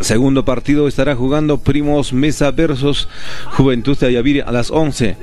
Segundo 0.00 0.44
partido 0.44 0.88
estará 0.88 1.14
jugando 1.14 1.58
Primos 1.58 2.12
Mesa 2.12 2.50
versus 2.52 3.08
Juventud 3.56 3.98
de 3.98 4.06
Ayaviri 4.06 4.40
a 4.40 4.50
las 4.50 4.70
11 4.70 5.16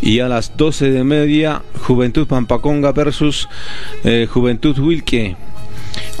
y 0.00 0.20
a 0.20 0.28
las 0.28 0.56
12 0.56 0.90
de 0.90 1.04
media 1.04 1.62
Juventud 1.86 2.26
Pampaconga 2.26 2.90
versus 2.92 3.48
eh, 4.04 4.26
Juventud 4.28 4.76
Wilke. 4.78 5.36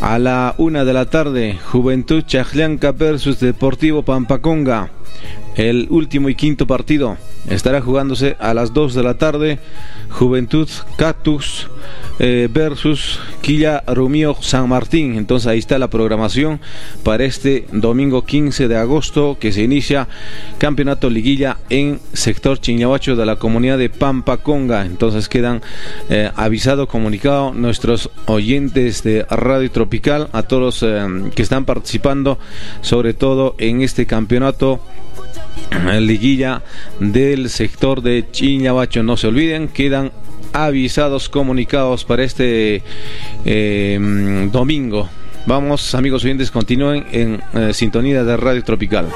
A 0.00 0.18
la 0.18 0.54
una 0.58 0.84
de 0.84 0.92
la 0.92 1.06
tarde 1.06 1.58
Juventud 1.72 2.22
Chajlianca 2.24 2.92
versus 2.92 3.40
Deportivo 3.40 4.02
Pampaconga. 4.04 4.90
El 5.56 5.86
último 5.90 6.28
y 6.28 6.34
quinto 6.34 6.66
partido 6.66 7.16
estará 7.48 7.80
jugándose 7.80 8.36
a 8.38 8.54
las 8.54 8.72
2 8.72 8.94
de 8.94 9.02
la 9.02 9.18
tarde 9.18 9.58
Juventud 10.10 10.68
Cactus 10.96 11.68
eh, 12.18 12.48
versus 12.50 13.20
Quilla 13.42 13.82
Romeo 13.86 14.36
San 14.40 14.68
Martín. 14.68 15.16
Entonces 15.16 15.46
ahí 15.46 15.58
está 15.58 15.78
la 15.78 15.88
programación 15.88 16.60
para 17.02 17.24
este 17.24 17.66
domingo 17.72 18.24
15 18.24 18.68
de 18.68 18.76
agosto 18.76 19.36
que 19.38 19.52
se 19.52 19.62
inicia 19.62 20.08
campeonato 20.58 21.10
liguilla 21.10 21.58
en 21.70 22.00
sector 22.12 22.60
Chiñahuacho 22.60 23.16
de 23.16 23.26
la 23.26 23.36
comunidad 23.36 23.78
de 23.78 23.90
Pampa 23.90 24.38
Conga. 24.38 24.84
Entonces 24.84 25.28
quedan 25.28 25.62
eh, 26.08 26.30
avisados, 26.34 26.88
comunicados 26.88 27.54
nuestros 27.54 28.10
oyentes 28.26 29.02
de 29.02 29.24
Radio 29.30 29.70
Tropical, 29.70 30.28
a 30.32 30.42
todos 30.42 30.82
eh, 30.82 31.06
que 31.34 31.42
están 31.42 31.64
participando, 31.64 32.38
sobre 32.80 33.14
todo 33.14 33.54
en 33.58 33.82
este 33.82 34.06
campeonato 34.06 34.80
liguilla 36.00 36.62
del 37.00 37.50
sector 37.50 38.02
de 38.02 38.26
Chiñahuacho. 38.30 39.02
No 39.02 39.16
se 39.16 39.26
olviden, 39.28 39.68
quedan 39.68 40.12
avisados, 40.52 41.28
comunicados 41.28 42.04
para 42.04 42.24
este 42.24 42.82
eh, 43.44 44.48
domingo. 44.52 45.08
Vamos, 45.46 45.94
amigos 45.94 46.24
oyentes, 46.24 46.50
continúen 46.50 47.06
en 47.12 47.42
eh, 47.54 47.72
sintonía 47.72 48.24
de 48.24 48.36
Radio 48.36 48.62
Tropical. 48.64 49.08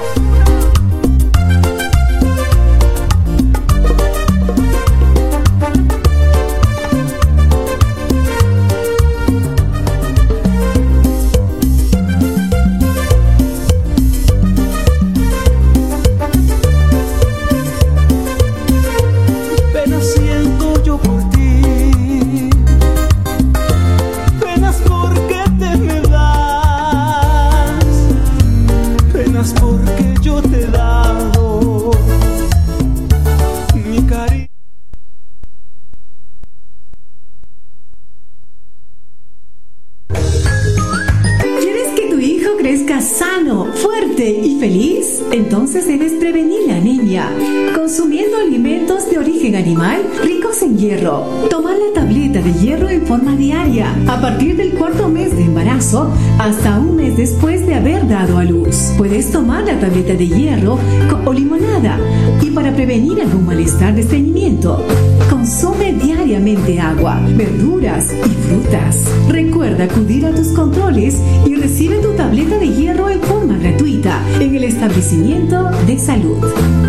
Malestar 63.63 63.95
de 63.95 64.01
estreñimiento, 64.01 64.85
consume 65.29 65.93
diariamente 65.93 66.81
agua, 66.81 67.21
verduras 67.37 68.11
y 68.11 68.29
frutas. 68.29 69.05
Recuerda 69.29 69.52
acudir 69.71 70.25
a 70.25 70.31
tus 70.31 70.49
controles 70.49 71.15
y 71.45 71.55
recibe 71.55 71.97
tu 71.97 72.13
tableta 72.13 72.57
de 72.57 72.67
hierro 72.67 73.09
en 73.09 73.21
forma 73.21 73.57
gratuita 73.57 74.21
en 74.39 74.55
el 74.55 74.65
establecimiento 74.65 75.69
de 75.87 75.97
salud. 75.97 76.37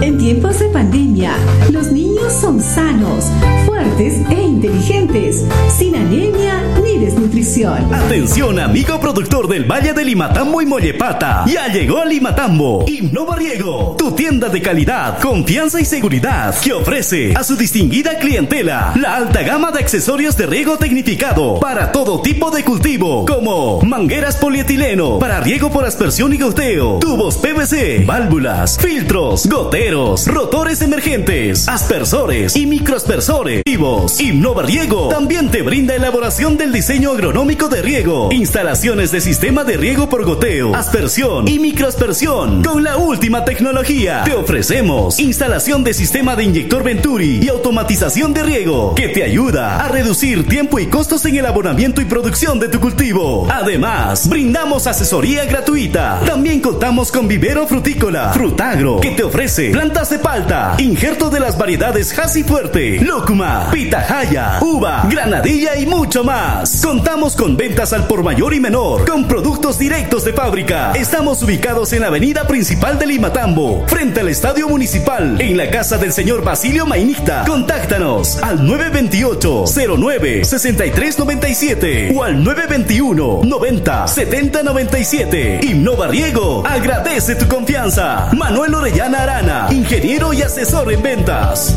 En 0.00 0.18
tiempos 0.18 0.58
de 0.58 0.66
pandemia, 0.66 1.34
los 1.70 1.92
niños 1.92 2.32
son 2.32 2.60
sanos, 2.60 3.26
fuertes 3.64 4.20
e 4.28 4.42
inteligentes, 4.42 5.44
sin 5.76 5.94
anemia 5.94 6.62
ni 6.82 6.98
desnutrición. 6.98 7.94
Atención, 7.94 8.58
amigo 8.58 8.98
productor 8.98 9.48
del 9.48 9.64
Valle 9.70 9.92
de 9.92 10.04
Limatambo 10.04 10.60
y 10.60 10.66
Mollepata. 10.66 11.44
Ya 11.46 11.68
llegó 11.68 12.04
Limatambo. 12.04 12.84
Innova 12.88 13.36
Riego, 13.36 13.94
tu 13.96 14.12
tienda 14.12 14.48
de 14.48 14.60
calidad, 14.60 15.20
confianza 15.20 15.80
y 15.80 15.84
seguridad 15.84 16.54
que 16.60 16.72
ofrece 16.72 17.34
a 17.36 17.44
su 17.44 17.56
distinguida 17.56 18.18
clientela 18.18 18.92
la 18.96 19.16
alta 19.16 19.42
gama 19.42 19.70
de 19.70 19.78
accesorios 19.78 20.36
de 20.36 20.46
riego 20.46 20.76
tecnificado 20.76 21.60
para 21.60 21.92
todo 21.92 22.20
tipo 22.20 22.50
de 22.50 22.63
cultivo, 22.64 23.26
como 23.26 23.80
mangueras 23.82 24.36
polietileno 24.36 25.18
para 25.18 25.40
riego 25.40 25.70
por 25.70 25.84
aspersión 25.84 26.32
y 26.32 26.38
goteo, 26.38 26.98
tubos 26.98 27.36
PVC, 27.36 28.04
válvulas, 28.06 28.78
filtros, 28.78 29.46
goteros, 29.46 30.26
rotores 30.26 30.82
emergentes, 30.82 31.68
aspersores 31.68 32.56
y 32.56 32.66
microaspersores. 32.66 33.62
Vivos. 33.64 34.20
Innova 34.20 34.62
Riego 34.62 35.08
también 35.08 35.50
te 35.50 35.62
brinda 35.62 35.94
elaboración 35.94 36.56
del 36.56 36.72
diseño 36.72 37.10
agronómico 37.10 37.68
de 37.68 37.82
riego, 37.82 38.30
instalaciones 38.32 39.12
de 39.12 39.20
sistema 39.20 39.64
de 39.64 39.76
riego 39.76 40.08
por 40.08 40.24
goteo, 40.24 40.74
aspersión 40.74 41.46
y 41.46 41.58
microaspersión 41.58 42.62
con 42.62 42.82
la 42.82 42.96
última 42.96 43.44
tecnología. 43.44 44.22
Te 44.24 44.34
ofrecemos 44.34 45.20
instalación 45.20 45.84
de 45.84 45.94
sistema 45.94 46.34
de 46.36 46.44
inyector 46.44 46.82
Venturi 46.82 47.40
y 47.42 47.48
automatización 47.48 48.32
de 48.32 48.42
riego 48.42 48.94
que 48.94 49.08
te 49.08 49.22
ayuda 49.22 49.84
a 49.84 49.88
reducir 49.88 50.48
tiempo 50.48 50.78
y 50.78 50.86
costos 50.86 51.24
en 51.26 51.36
el 51.36 51.46
abonamiento 51.46 52.00
y 52.00 52.04
producción 52.06 52.53
de 52.58 52.68
tu 52.68 52.78
cultivo. 52.78 53.48
Además, 53.50 54.28
brindamos 54.28 54.86
asesoría 54.86 55.44
gratuita. 55.44 56.20
También 56.24 56.60
contamos 56.60 57.10
con 57.10 57.26
vivero 57.26 57.66
frutícola, 57.66 58.32
frutagro, 58.32 59.00
que 59.00 59.10
te 59.10 59.24
ofrece 59.24 59.70
plantas 59.70 60.10
de 60.10 60.18
palta, 60.18 60.74
injerto 60.78 61.30
de 61.30 61.40
las 61.40 61.58
variedades 61.58 62.16
Hasi 62.16 62.44
Fuerte, 62.44 63.00
Locuma, 63.00 63.70
Pitahaya, 63.72 64.58
Uva, 64.60 65.06
Granadilla 65.10 65.76
y 65.76 65.86
mucho 65.86 66.22
más. 66.22 66.80
Contamos 66.84 67.34
con 67.34 67.56
ventas 67.56 67.92
al 67.92 68.06
por 68.06 68.22
mayor 68.22 68.54
y 68.54 68.60
menor, 68.60 69.08
con 69.08 69.26
productos 69.26 69.78
directos 69.78 70.24
de 70.24 70.32
fábrica. 70.32 70.92
Estamos 70.92 71.42
ubicados 71.42 71.92
en 71.92 72.02
la 72.02 72.08
avenida 72.08 72.46
principal 72.46 72.98
de 72.98 73.06
Limatambo, 73.06 73.84
frente 73.88 74.20
al 74.20 74.28
estadio 74.28 74.68
municipal, 74.68 75.40
en 75.40 75.56
la 75.56 75.70
casa 75.70 75.98
del 75.98 76.12
señor 76.12 76.44
Basilio 76.44 76.86
Mainicta. 76.86 77.44
Contáctanos 77.46 78.40
al 78.42 78.64
928 78.64 79.64
09 79.98 80.44
6397 80.44 82.12
o 82.14 82.22
al 82.22 82.43
921 82.44 83.40
90 83.42 84.06
70 84.06 84.62
97. 84.62 85.60
Innova 85.62 86.06
Riego 86.08 86.62
agradece 86.62 87.36
tu 87.36 87.46
confianza. 87.46 88.28
Manuel 88.36 88.74
Orellana 88.74 89.22
Arana, 89.22 89.66
ingeniero 89.70 90.34
y 90.34 90.42
asesor 90.42 90.92
en 90.92 91.02
ventas. 91.02 91.74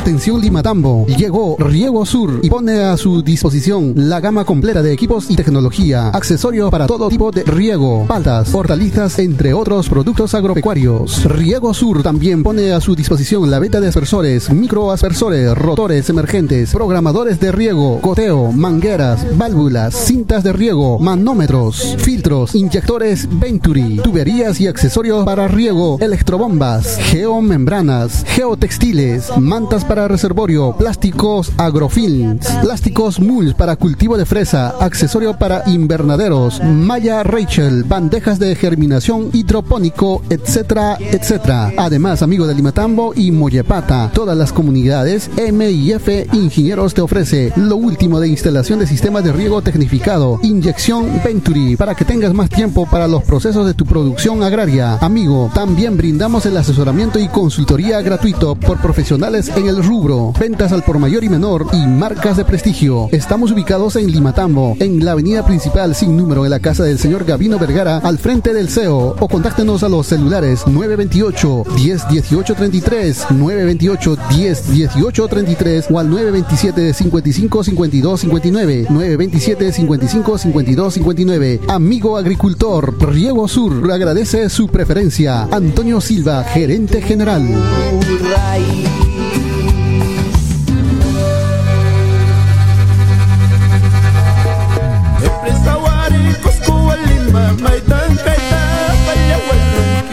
Atención 0.00 0.40
Limatambo, 0.40 1.04
llegó 1.08 1.56
Riego 1.58 2.06
Sur 2.06 2.40
y 2.42 2.48
pone 2.48 2.84
a 2.84 2.96
su 2.96 3.20
disposición 3.20 3.92
la 3.94 4.18
gama 4.18 4.46
completa 4.46 4.82
de 4.82 4.94
equipos 4.94 5.30
y 5.30 5.36
tecnología, 5.36 6.08
accesorios 6.08 6.70
para 6.70 6.86
todo 6.86 7.10
tipo 7.10 7.30
de 7.30 7.42
riego, 7.44 8.06
paltas, 8.08 8.54
hortalizas, 8.54 9.18
entre 9.18 9.52
otros 9.52 9.90
productos 9.90 10.32
agropecuarios. 10.32 11.22
Riego 11.24 11.74
Sur 11.74 12.02
también 12.02 12.42
pone 12.42 12.72
a 12.72 12.80
su 12.80 12.96
disposición 12.96 13.50
la 13.50 13.58
venta 13.58 13.78
de 13.78 13.88
aspersores, 13.88 14.50
microaspersores, 14.50 15.54
rotores 15.54 16.08
emergentes, 16.08 16.72
programadores 16.72 17.38
de 17.38 17.52
riego, 17.52 18.00
goteo, 18.02 18.52
mangueras, 18.52 19.36
válvulas, 19.36 19.94
cintas 19.94 20.42
de 20.42 20.54
riego, 20.54 20.98
manómetros, 20.98 21.96
filtros, 21.98 22.54
inyectores 22.54 23.28
Venturi, 23.38 24.00
tuberías 24.02 24.62
y 24.62 24.66
accesorios 24.66 25.26
para 25.26 25.46
riego, 25.46 25.98
electrobombas, 26.00 26.96
geomembranas, 26.96 28.24
geotextiles, 28.24 29.36
mantas 29.38 29.84
para 29.90 30.06
reservorio, 30.06 30.72
plásticos 30.78 31.50
agrofilms, 31.56 32.46
plásticos 32.62 33.18
MUL 33.18 33.56
para 33.56 33.74
cultivo 33.74 34.16
de 34.16 34.24
fresa, 34.24 34.68
accesorio 34.78 35.36
para 35.36 35.64
invernaderos, 35.66 36.62
malla 36.62 37.24
Rachel, 37.24 37.82
bandejas 37.82 38.38
de 38.38 38.54
germinación 38.54 39.30
hidropónico, 39.32 40.22
etcétera, 40.30 40.96
etcétera. 41.00 41.72
Además, 41.76 42.22
amigo 42.22 42.46
de 42.46 42.54
Limatambo 42.54 43.14
y 43.16 43.32
Mollepata, 43.32 44.12
todas 44.14 44.38
las 44.38 44.52
comunidades 44.52 45.28
MIF 45.36 46.32
Ingenieros 46.34 46.94
te 46.94 47.00
ofrece 47.00 47.52
lo 47.56 47.74
último 47.74 48.20
de 48.20 48.28
instalación 48.28 48.78
de 48.78 48.86
sistemas 48.86 49.24
de 49.24 49.32
riego 49.32 49.60
tecnificado, 49.60 50.38
inyección 50.44 51.20
Venturi, 51.24 51.74
para 51.74 51.96
que 51.96 52.04
tengas 52.04 52.32
más 52.32 52.48
tiempo 52.48 52.86
para 52.88 53.08
los 53.08 53.24
procesos 53.24 53.66
de 53.66 53.74
tu 53.74 53.86
producción 53.86 54.44
agraria. 54.44 54.98
Amigo, 54.98 55.50
también 55.52 55.96
brindamos 55.96 56.46
el 56.46 56.56
asesoramiento 56.56 57.18
y 57.18 57.26
consultoría 57.26 58.00
gratuito 58.02 58.54
por 58.54 58.80
profesionales 58.80 59.50
en 59.56 59.66
el 59.70 59.84
rubro, 59.84 60.32
ventas 60.38 60.72
al 60.72 60.82
por 60.82 60.98
mayor 60.98 61.22
y 61.22 61.28
menor 61.28 61.66
y 61.72 61.86
marcas 61.86 62.36
de 62.36 62.44
prestigio. 62.44 63.08
Estamos 63.12 63.52
ubicados 63.52 63.94
en 63.94 64.10
Limatambo, 64.10 64.76
en 64.80 65.04
la 65.04 65.12
avenida 65.12 65.44
principal 65.44 65.94
sin 65.94 66.16
número 66.16 66.44
en 66.44 66.50
la 66.50 66.58
casa 66.58 66.82
del 66.82 66.98
señor 66.98 67.24
Gavino 67.24 67.56
Vergara, 67.56 67.98
al 67.98 68.18
frente 68.18 68.52
del 68.52 68.68
CEO, 68.68 69.16
o 69.18 69.28
contáctenos 69.28 69.84
a 69.84 69.88
los 69.88 70.08
celulares 70.08 70.66
928 70.66 71.64
10 71.76 72.08
18 72.08 72.54
33, 72.54 73.26
928 73.30 74.16
10 74.36 74.72
18 74.72 75.28
33 75.28 75.86
o 75.88 75.98
al 76.00 76.10
927 76.10 76.92
55 76.92 77.64
52 77.64 78.20
59, 78.20 78.86
927 78.90 79.72
55 79.72 80.38
52 80.38 80.94
59. 80.94 81.60
Amigo 81.68 82.16
agricultor, 82.16 83.08
Riego 83.08 83.46
Sur 83.46 83.90
agradece 83.92 84.48
su 84.50 84.66
preferencia. 84.66 85.42
Antonio 85.52 86.00
Silva, 86.00 86.42
gerente 86.42 87.00
general. 87.00 87.48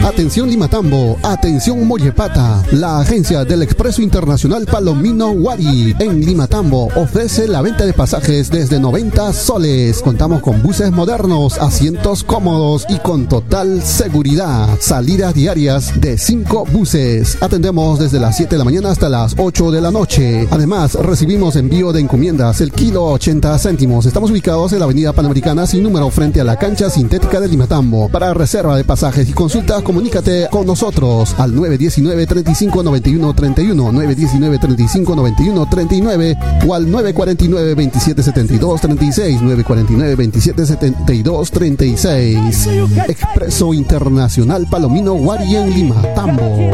Atención 0.08 0.48
Limatambo, 0.48 1.18
atención 1.22 1.86
Mollepata, 1.86 2.64
la 2.72 2.98
agencia 2.98 3.44
del 3.44 3.62
Expreso 3.62 4.00
Internacional 4.00 4.64
Palomino 4.64 5.32
Wari 5.32 5.94
en 5.98 6.24
Limatambo 6.24 6.88
ofrece 6.96 7.46
la 7.46 7.60
venta 7.60 7.84
de 7.84 7.92
pasajes 7.92 8.50
desde 8.50 8.80
90 8.80 9.34
soles. 9.34 10.00
Contamos 10.00 10.40
con 10.40 10.62
buses 10.62 10.90
modernos, 10.92 11.58
asientos 11.58 12.24
cómodos 12.24 12.86
y 12.88 12.98
con 13.00 13.28
total 13.28 13.82
seguridad. 13.82 14.78
Salidas 14.80 15.34
diarias 15.34 16.00
de 16.00 16.16
5 16.16 16.64
buses. 16.72 17.36
Atendemos 17.42 17.98
desde 17.98 18.18
las 18.18 18.34
7 18.38 18.54
de 18.54 18.58
la 18.58 18.64
mañana 18.64 18.90
hasta 18.90 19.10
las 19.10 19.34
8 19.36 19.70
de 19.70 19.82
la 19.82 19.90
noche. 19.90 20.48
Además, 20.50 20.94
recibimos 20.94 21.54
envío 21.54 21.92
de 21.92 22.00
encomiendas 22.00 22.62
el 22.62 22.72
kilo 22.72 23.04
80 23.04 23.58
céntimos. 23.58 24.06
Estamos 24.06 24.30
ubicados 24.30 24.72
en 24.72 24.78
la 24.78 24.86
avenida 24.86 25.12
Panamericana 25.12 25.66
sin 25.66 25.82
número 25.82 26.08
frente 26.08 26.40
a 26.40 26.44
la 26.44 26.56
cancha 26.56 26.88
sintética 26.88 27.40
de 27.40 27.48
Limatambo. 27.48 28.08
Para 28.08 28.32
reserva 28.32 28.74
de 28.74 28.84
pasajes 28.84 29.28
y 29.28 29.34
consultas, 29.34 29.82
comunícate 29.98 30.46
con 30.48 30.64
nosotros 30.64 31.34
al 31.38 31.52
919 31.52 32.24
35 32.24 32.84
91 32.84 33.34
31, 33.34 33.90
919 33.90 34.58
35 34.58 35.16
91 35.16 35.66
39 35.68 36.38
o 36.68 36.74
al 36.74 36.88
949 36.88 37.74
27 37.74 38.22
72 38.22 38.80
36, 38.80 39.42
949 39.42 40.14
27 40.14 40.66
72 40.66 41.50
36. 41.50 42.68
Expreso 43.08 43.74
Internacional 43.74 44.68
Palomino 44.70 45.14
Guari 45.14 45.56
en 45.56 45.70
Lima, 45.70 46.00
Tambo. 46.14 46.70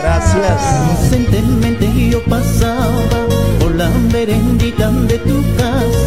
Gracias. 0.00 0.58
Inocentemente 1.10 2.08
yo 2.08 2.24
pasaba 2.24 3.02
por 3.60 3.74
la 3.74 3.90
merendita 4.10 4.90
de 4.90 5.18
tu 5.18 5.42
casa. 5.58 6.01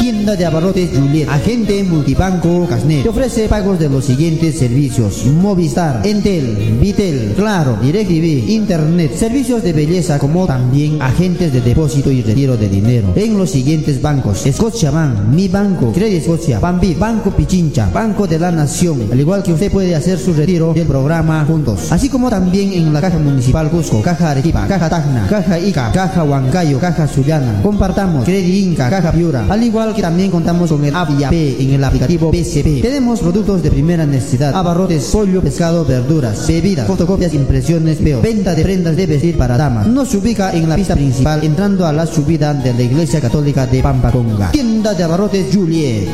Tienda 0.00 0.34
de 0.34 0.46
abarrotes 0.46 0.90
Juliet, 0.98 1.28
agente 1.28 1.84
multibanco 1.84 2.66
Casnet. 2.66 3.02
Te 3.02 3.10
ofrece 3.10 3.48
pagos 3.48 3.78
de 3.78 3.90
los 3.90 4.06
siguientes 4.06 4.58
servicios: 4.58 5.26
Movistar, 5.26 6.00
Entel, 6.06 6.78
Vitel, 6.80 7.34
Claro, 7.36 7.76
DirecTV, 7.82 8.48
Internet, 8.50 9.14
servicios 9.14 9.62
de 9.62 9.74
belleza 9.74 10.18
como 10.18 10.46
también 10.46 11.02
agentes 11.02 11.52
de 11.52 11.60
depósito 11.60 12.10
y 12.10 12.22
retiro 12.22 12.56
de 12.56 12.70
dinero 12.70 13.12
en 13.14 13.36
los 13.36 13.50
siguientes 13.50 14.00
bancos: 14.00 14.42
Scotiabank, 14.50 15.28
Mi 15.34 15.48
Banco, 15.48 15.92
Credit 15.92 16.22
Scotia, 16.22 16.58
Bambi, 16.58 16.94
Banco 16.94 17.30
Pichincha, 17.32 17.90
Banco 17.92 18.26
de 18.26 18.38
la 18.38 18.50
Nación. 18.50 19.02
Al 19.12 19.20
igual 19.20 19.42
que 19.42 19.52
usted 19.52 19.70
puede 19.70 19.94
hacer 19.94 20.18
su 20.18 20.32
retiro 20.32 20.72
del 20.72 20.86
programa 20.86 21.44
juntos, 21.44 21.92
así 21.92 22.08
como 22.08 22.30
también 22.30 22.72
en 22.72 22.90
la 22.94 23.02
Caja 23.02 23.18
Municipal 23.18 23.68
Cusco, 23.68 24.00
Caja 24.00 24.30
Arequipa, 24.30 24.66
Caja 24.66 24.88
Tacna, 24.88 25.26
Caja 25.28 25.58
Ica, 25.58 25.92
Caja 25.92 26.24
Huancayo, 26.24 26.80
Caja 26.80 27.06
Sullana. 27.06 27.60
Compartamos 27.62 28.24
Credit 28.24 28.64
Inca, 28.64 28.88
Caja 28.88 29.12
Piura, 29.12 29.44
al 29.46 29.62
igual 29.62 29.89
que 29.94 30.02
también 30.02 30.30
contamos 30.30 30.70
con 30.70 30.84
el 30.84 30.94
Avia 30.94 31.30
P 31.30 31.62
en 31.62 31.74
el 31.74 31.84
aplicativo 31.84 32.30
PCP. 32.30 32.82
Tenemos 32.82 33.20
productos 33.20 33.62
de 33.62 33.70
primera 33.70 34.06
necesidad, 34.06 34.54
abarrotes, 34.54 35.04
pollo, 35.04 35.40
pescado, 35.42 35.84
verduras, 35.84 36.46
bebidas, 36.46 36.86
fotocopias, 36.86 37.34
impresiones, 37.34 37.98
peo, 37.98 38.20
venta 38.20 38.54
de 38.54 38.62
prendas 38.62 38.96
de 38.96 39.06
vestir 39.06 39.36
para 39.36 39.56
damas. 39.56 39.86
Nos 39.86 40.14
ubica 40.14 40.52
en 40.52 40.68
la 40.68 40.76
pista 40.76 40.94
principal 40.94 41.42
entrando 41.44 41.86
a 41.86 41.92
la 41.92 42.06
subida 42.06 42.54
de 42.54 42.74
la 42.74 42.82
Iglesia 42.82 43.20
Católica 43.20 43.66
de 43.66 43.82
Pampaconga. 43.82 44.50
Tienda 44.52 44.94
de 44.94 45.04
abarrotes 45.04 45.54
Juliet. 45.54 46.08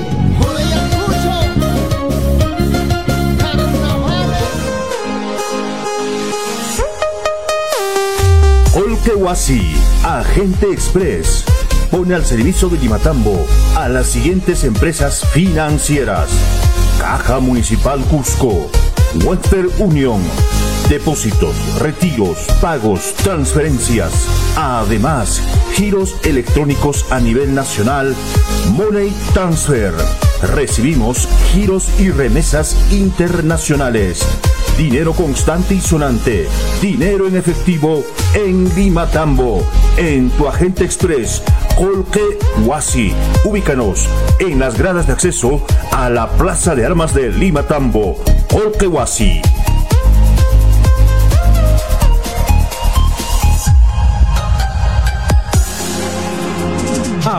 Olkewasi, 8.76 9.74
Agente 10.04 10.70
Express, 10.70 11.44
pone 11.90 12.14
al 12.14 12.24
servicio 12.24 12.68
de 12.68 12.78
Limatambo 12.78 13.46
a 13.76 13.88
las 13.88 14.06
siguientes 14.06 14.64
empresas 14.64 15.24
financieras. 15.32 16.28
Caja 16.98 17.40
Municipal 17.40 18.00
Cusco, 18.04 18.70
Western 19.24 19.70
Union, 19.78 20.20
depósitos, 20.88 21.54
retiros, 21.78 22.38
pagos, 22.60 23.14
transferencias. 23.14 24.12
Además, 24.56 25.40
giros 25.74 26.16
electrónicos 26.24 27.06
a 27.10 27.20
nivel 27.20 27.54
nacional, 27.54 28.14
Money 28.72 29.12
Transfer. 29.34 29.92
Recibimos 30.54 31.28
giros 31.52 31.88
y 31.98 32.10
remesas 32.10 32.76
internacionales. 32.92 34.26
Dinero 34.76 35.14
constante 35.14 35.74
y 35.74 35.80
sonante. 35.80 36.46
Dinero 36.82 37.26
en 37.26 37.36
efectivo 37.36 38.04
en 38.34 38.68
Limatambo. 38.74 39.66
En 39.96 40.28
tu 40.30 40.46
agente 40.46 40.84
express, 40.84 41.42
Colque 41.76 42.38
Huasi. 42.64 43.12
Ubícanos 43.44 44.08
en 44.40 44.58
las 44.58 44.78
gradas 44.78 45.06
de 45.06 45.12
acceso 45.12 45.64
a 45.92 46.08
la 46.08 46.30
Plaza 46.30 46.74
de 46.74 46.86
Armas 46.86 47.12
de 47.12 47.30
Limatambo. 47.30 48.16
Colque 48.50 48.86
Huasi. 48.86 49.42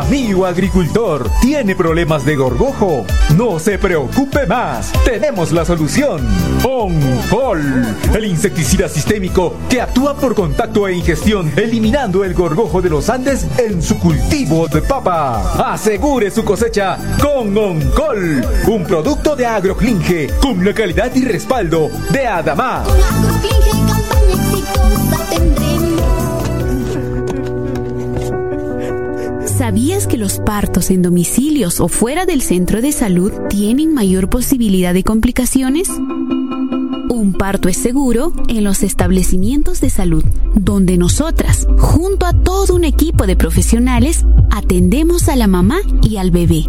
Amigo 0.08 0.46
agricultor, 0.46 1.30
¿tiene 1.42 1.76
problemas 1.76 2.24
de 2.24 2.38
gorgojo? 2.38 3.06
No 3.36 3.60
se 3.60 3.78
preocupe 3.78 4.48
más, 4.48 4.94
tenemos 5.04 5.52
la 5.52 5.66
solución. 5.66 6.26
OnCol, 6.64 7.62
el 8.16 8.24
insecticida 8.24 8.88
sistémico 8.88 9.56
que 9.70 9.82
actúa 9.82 10.16
por 10.16 10.34
contacto 10.34 10.88
e 10.88 10.94
ingestión, 10.94 11.52
eliminando 11.58 12.24
el 12.24 12.34
gorgojo 12.34 12.82
de 12.82 12.90
los 12.90 13.10
Andes 13.10 13.46
en 13.58 13.84
su 13.84 14.00
cultivo 14.00 14.70
de 14.70 14.82
papa. 14.82 15.74
Asegure 15.74 16.32
su 16.32 16.46
cosecha 16.46 16.98
con 17.22 17.58
OnCol, 17.58 18.46
un 18.68 18.86
producto 18.86 19.36
de 19.36 19.46
Agroclinge 19.46 20.30
con 20.42 20.64
la 20.64 20.74
calidad 20.74 21.14
y 21.16 21.26
respaldo 21.26 21.90
de 22.12 22.26
Adamá. 22.26 22.86
¿Sabías 29.58 30.06
que 30.06 30.18
los 30.18 30.38
partos 30.38 30.92
en 30.92 31.02
domicilios 31.02 31.80
o 31.80 31.88
fuera 31.88 32.28
del 32.28 32.44
centro 32.44 32.80
de 32.80 32.92
salud 32.92 33.32
tienen 33.50 33.92
mayor 33.92 34.30
posibilidad 34.30 34.94
de 34.94 35.04
complicaciones? 35.04 35.90
Un 35.90 37.34
parto 37.36 37.68
es 37.68 37.76
seguro 37.76 38.34
en 38.48 38.64
los 38.64 38.84
establecimientos 38.84 39.82
de 39.82 39.90
salud, 39.90 40.24
donde 40.54 40.98
nosotras, 40.98 41.68
junto 41.80 42.28
a 42.28 42.34
todo 42.34 42.76
un 42.76 42.84
equipo 42.84 43.26
de 43.26 43.36
profesionales, 43.36 44.26
atendemos 44.52 45.28
a 45.28 45.36
la 45.36 45.48
mamá 45.48 45.80
y 46.04 46.18
al 46.18 46.30
bebé. 46.30 46.66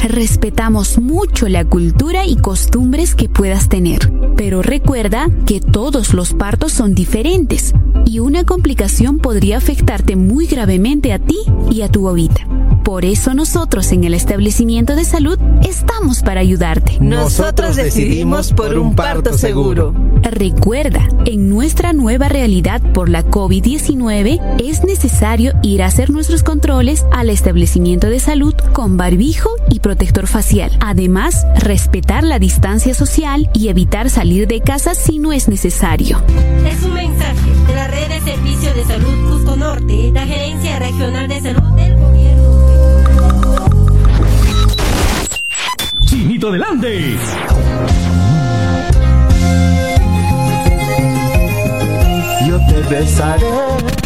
Respetamos 0.00 0.98
mucho 0.98 1.48
la 1.48 1.64
cultura 1.64 2.24
y 2.26 2.36
costumbres 2.36 3.14
que 3.14 3.28
puedas 3.28 3.68
tener, 3.68 4.12
pero 4.36 4.62
recuerda 4.62 5.28
que 5.46 5.60
todos 5.60 6.14
los 6.14 6.34
partos 6.34 6.72
son 6.72 6.94
diferentes 6.94 7.74
y 8.06 8.20
una 8.20 8.44
complicación 8.44 9.18
podría 9.18 9.58
afectarte 9.58 10.16
muy 10.16 10.46
gravemente 10.46 11.12
a 11.12 11.18
ti 11.18 11.38
y 11.70 11.82
a 11.82 11.88
tu 11.88 12.02
bobita. 12.02 12.46
Por 12.88 13.04
eso 13.04 13.34
nosotros 13.34 13.92
en 13.92 14.04
el 14.04 14.14
establecimiento 14.14 14.96
de 14.96 15.04
salud 15.04 15.38
estamos 15.62 16.22
para 16.22 16.40
ayudarte. 16.40 16.96
Nosotros 17.00 17.76
decidimos 17.76 18.54
por 18.54 18.78
un 18.78 18.94
parto 18.94 19.36
seguro. 19.36 19.92
Recuerda, 20.22 21.06
en 21.26 21.50
nuestra 21.50 21.92
nueva 21.92 22.28
realidad 22.28 22.80
por 22.94 23.10
la 23.10 23.26
COVID-19 23.26 24.56
es 24.58 24.84
necesario 24.84 25.52
ir 25.62 25.82
a 25.82 25.86
hacer 25.86 26.08
nuestros 26.08 26.42
controles 26.42 27.04
al 27.12 27.28
establecimiento 27.28 28.08
de 28.08 28.20
salud 28.20 28.54
con 28.72 28.96
barbijo 28.96 29.50
y 29.68 29.80
protector 29.88 30.26
facial. 30.26 30.70
Además, 30.80 31.46
respetar 31.60 32.22
la 32.22 32.38
distancia 32.38 32.92
social 32.92 33.48
y 33.54 33.68
evitar 33.68 34.10
salir 34.10 34.46
de 34.46 34.60
casa 34.60 34.94
si 34.94 35.18
no 35.18 35.32
es 35.32 35.48
necesario. 35.48 36.22
Es 36.66 36.82
un 36.82 36.92
mensaje 36.92 37.50
de 37.66 37.74
la 37.74 37.88
Red 37.88 38.08
de 38.08 38.20
Servicios 38.20 38.74
de 38.74 38.84
Salud 38.84 39.30
Cusco 39.30 39.56
Norte, 39.56 40.10
la 40.12 40.26
Gerencia 40.26 40.78
Regional 40.78 41.26
de 41.26 41.40
Salud 41.40 41.70
del 41.74 41.96
Gobierno. 41.96 42.48
Chinito 46.04 46.52
del 46.52 46.62
Andes. 46.64 47.18
Yo 52.46 52.58
te 52.58 52.94
besaré 52.94 53.97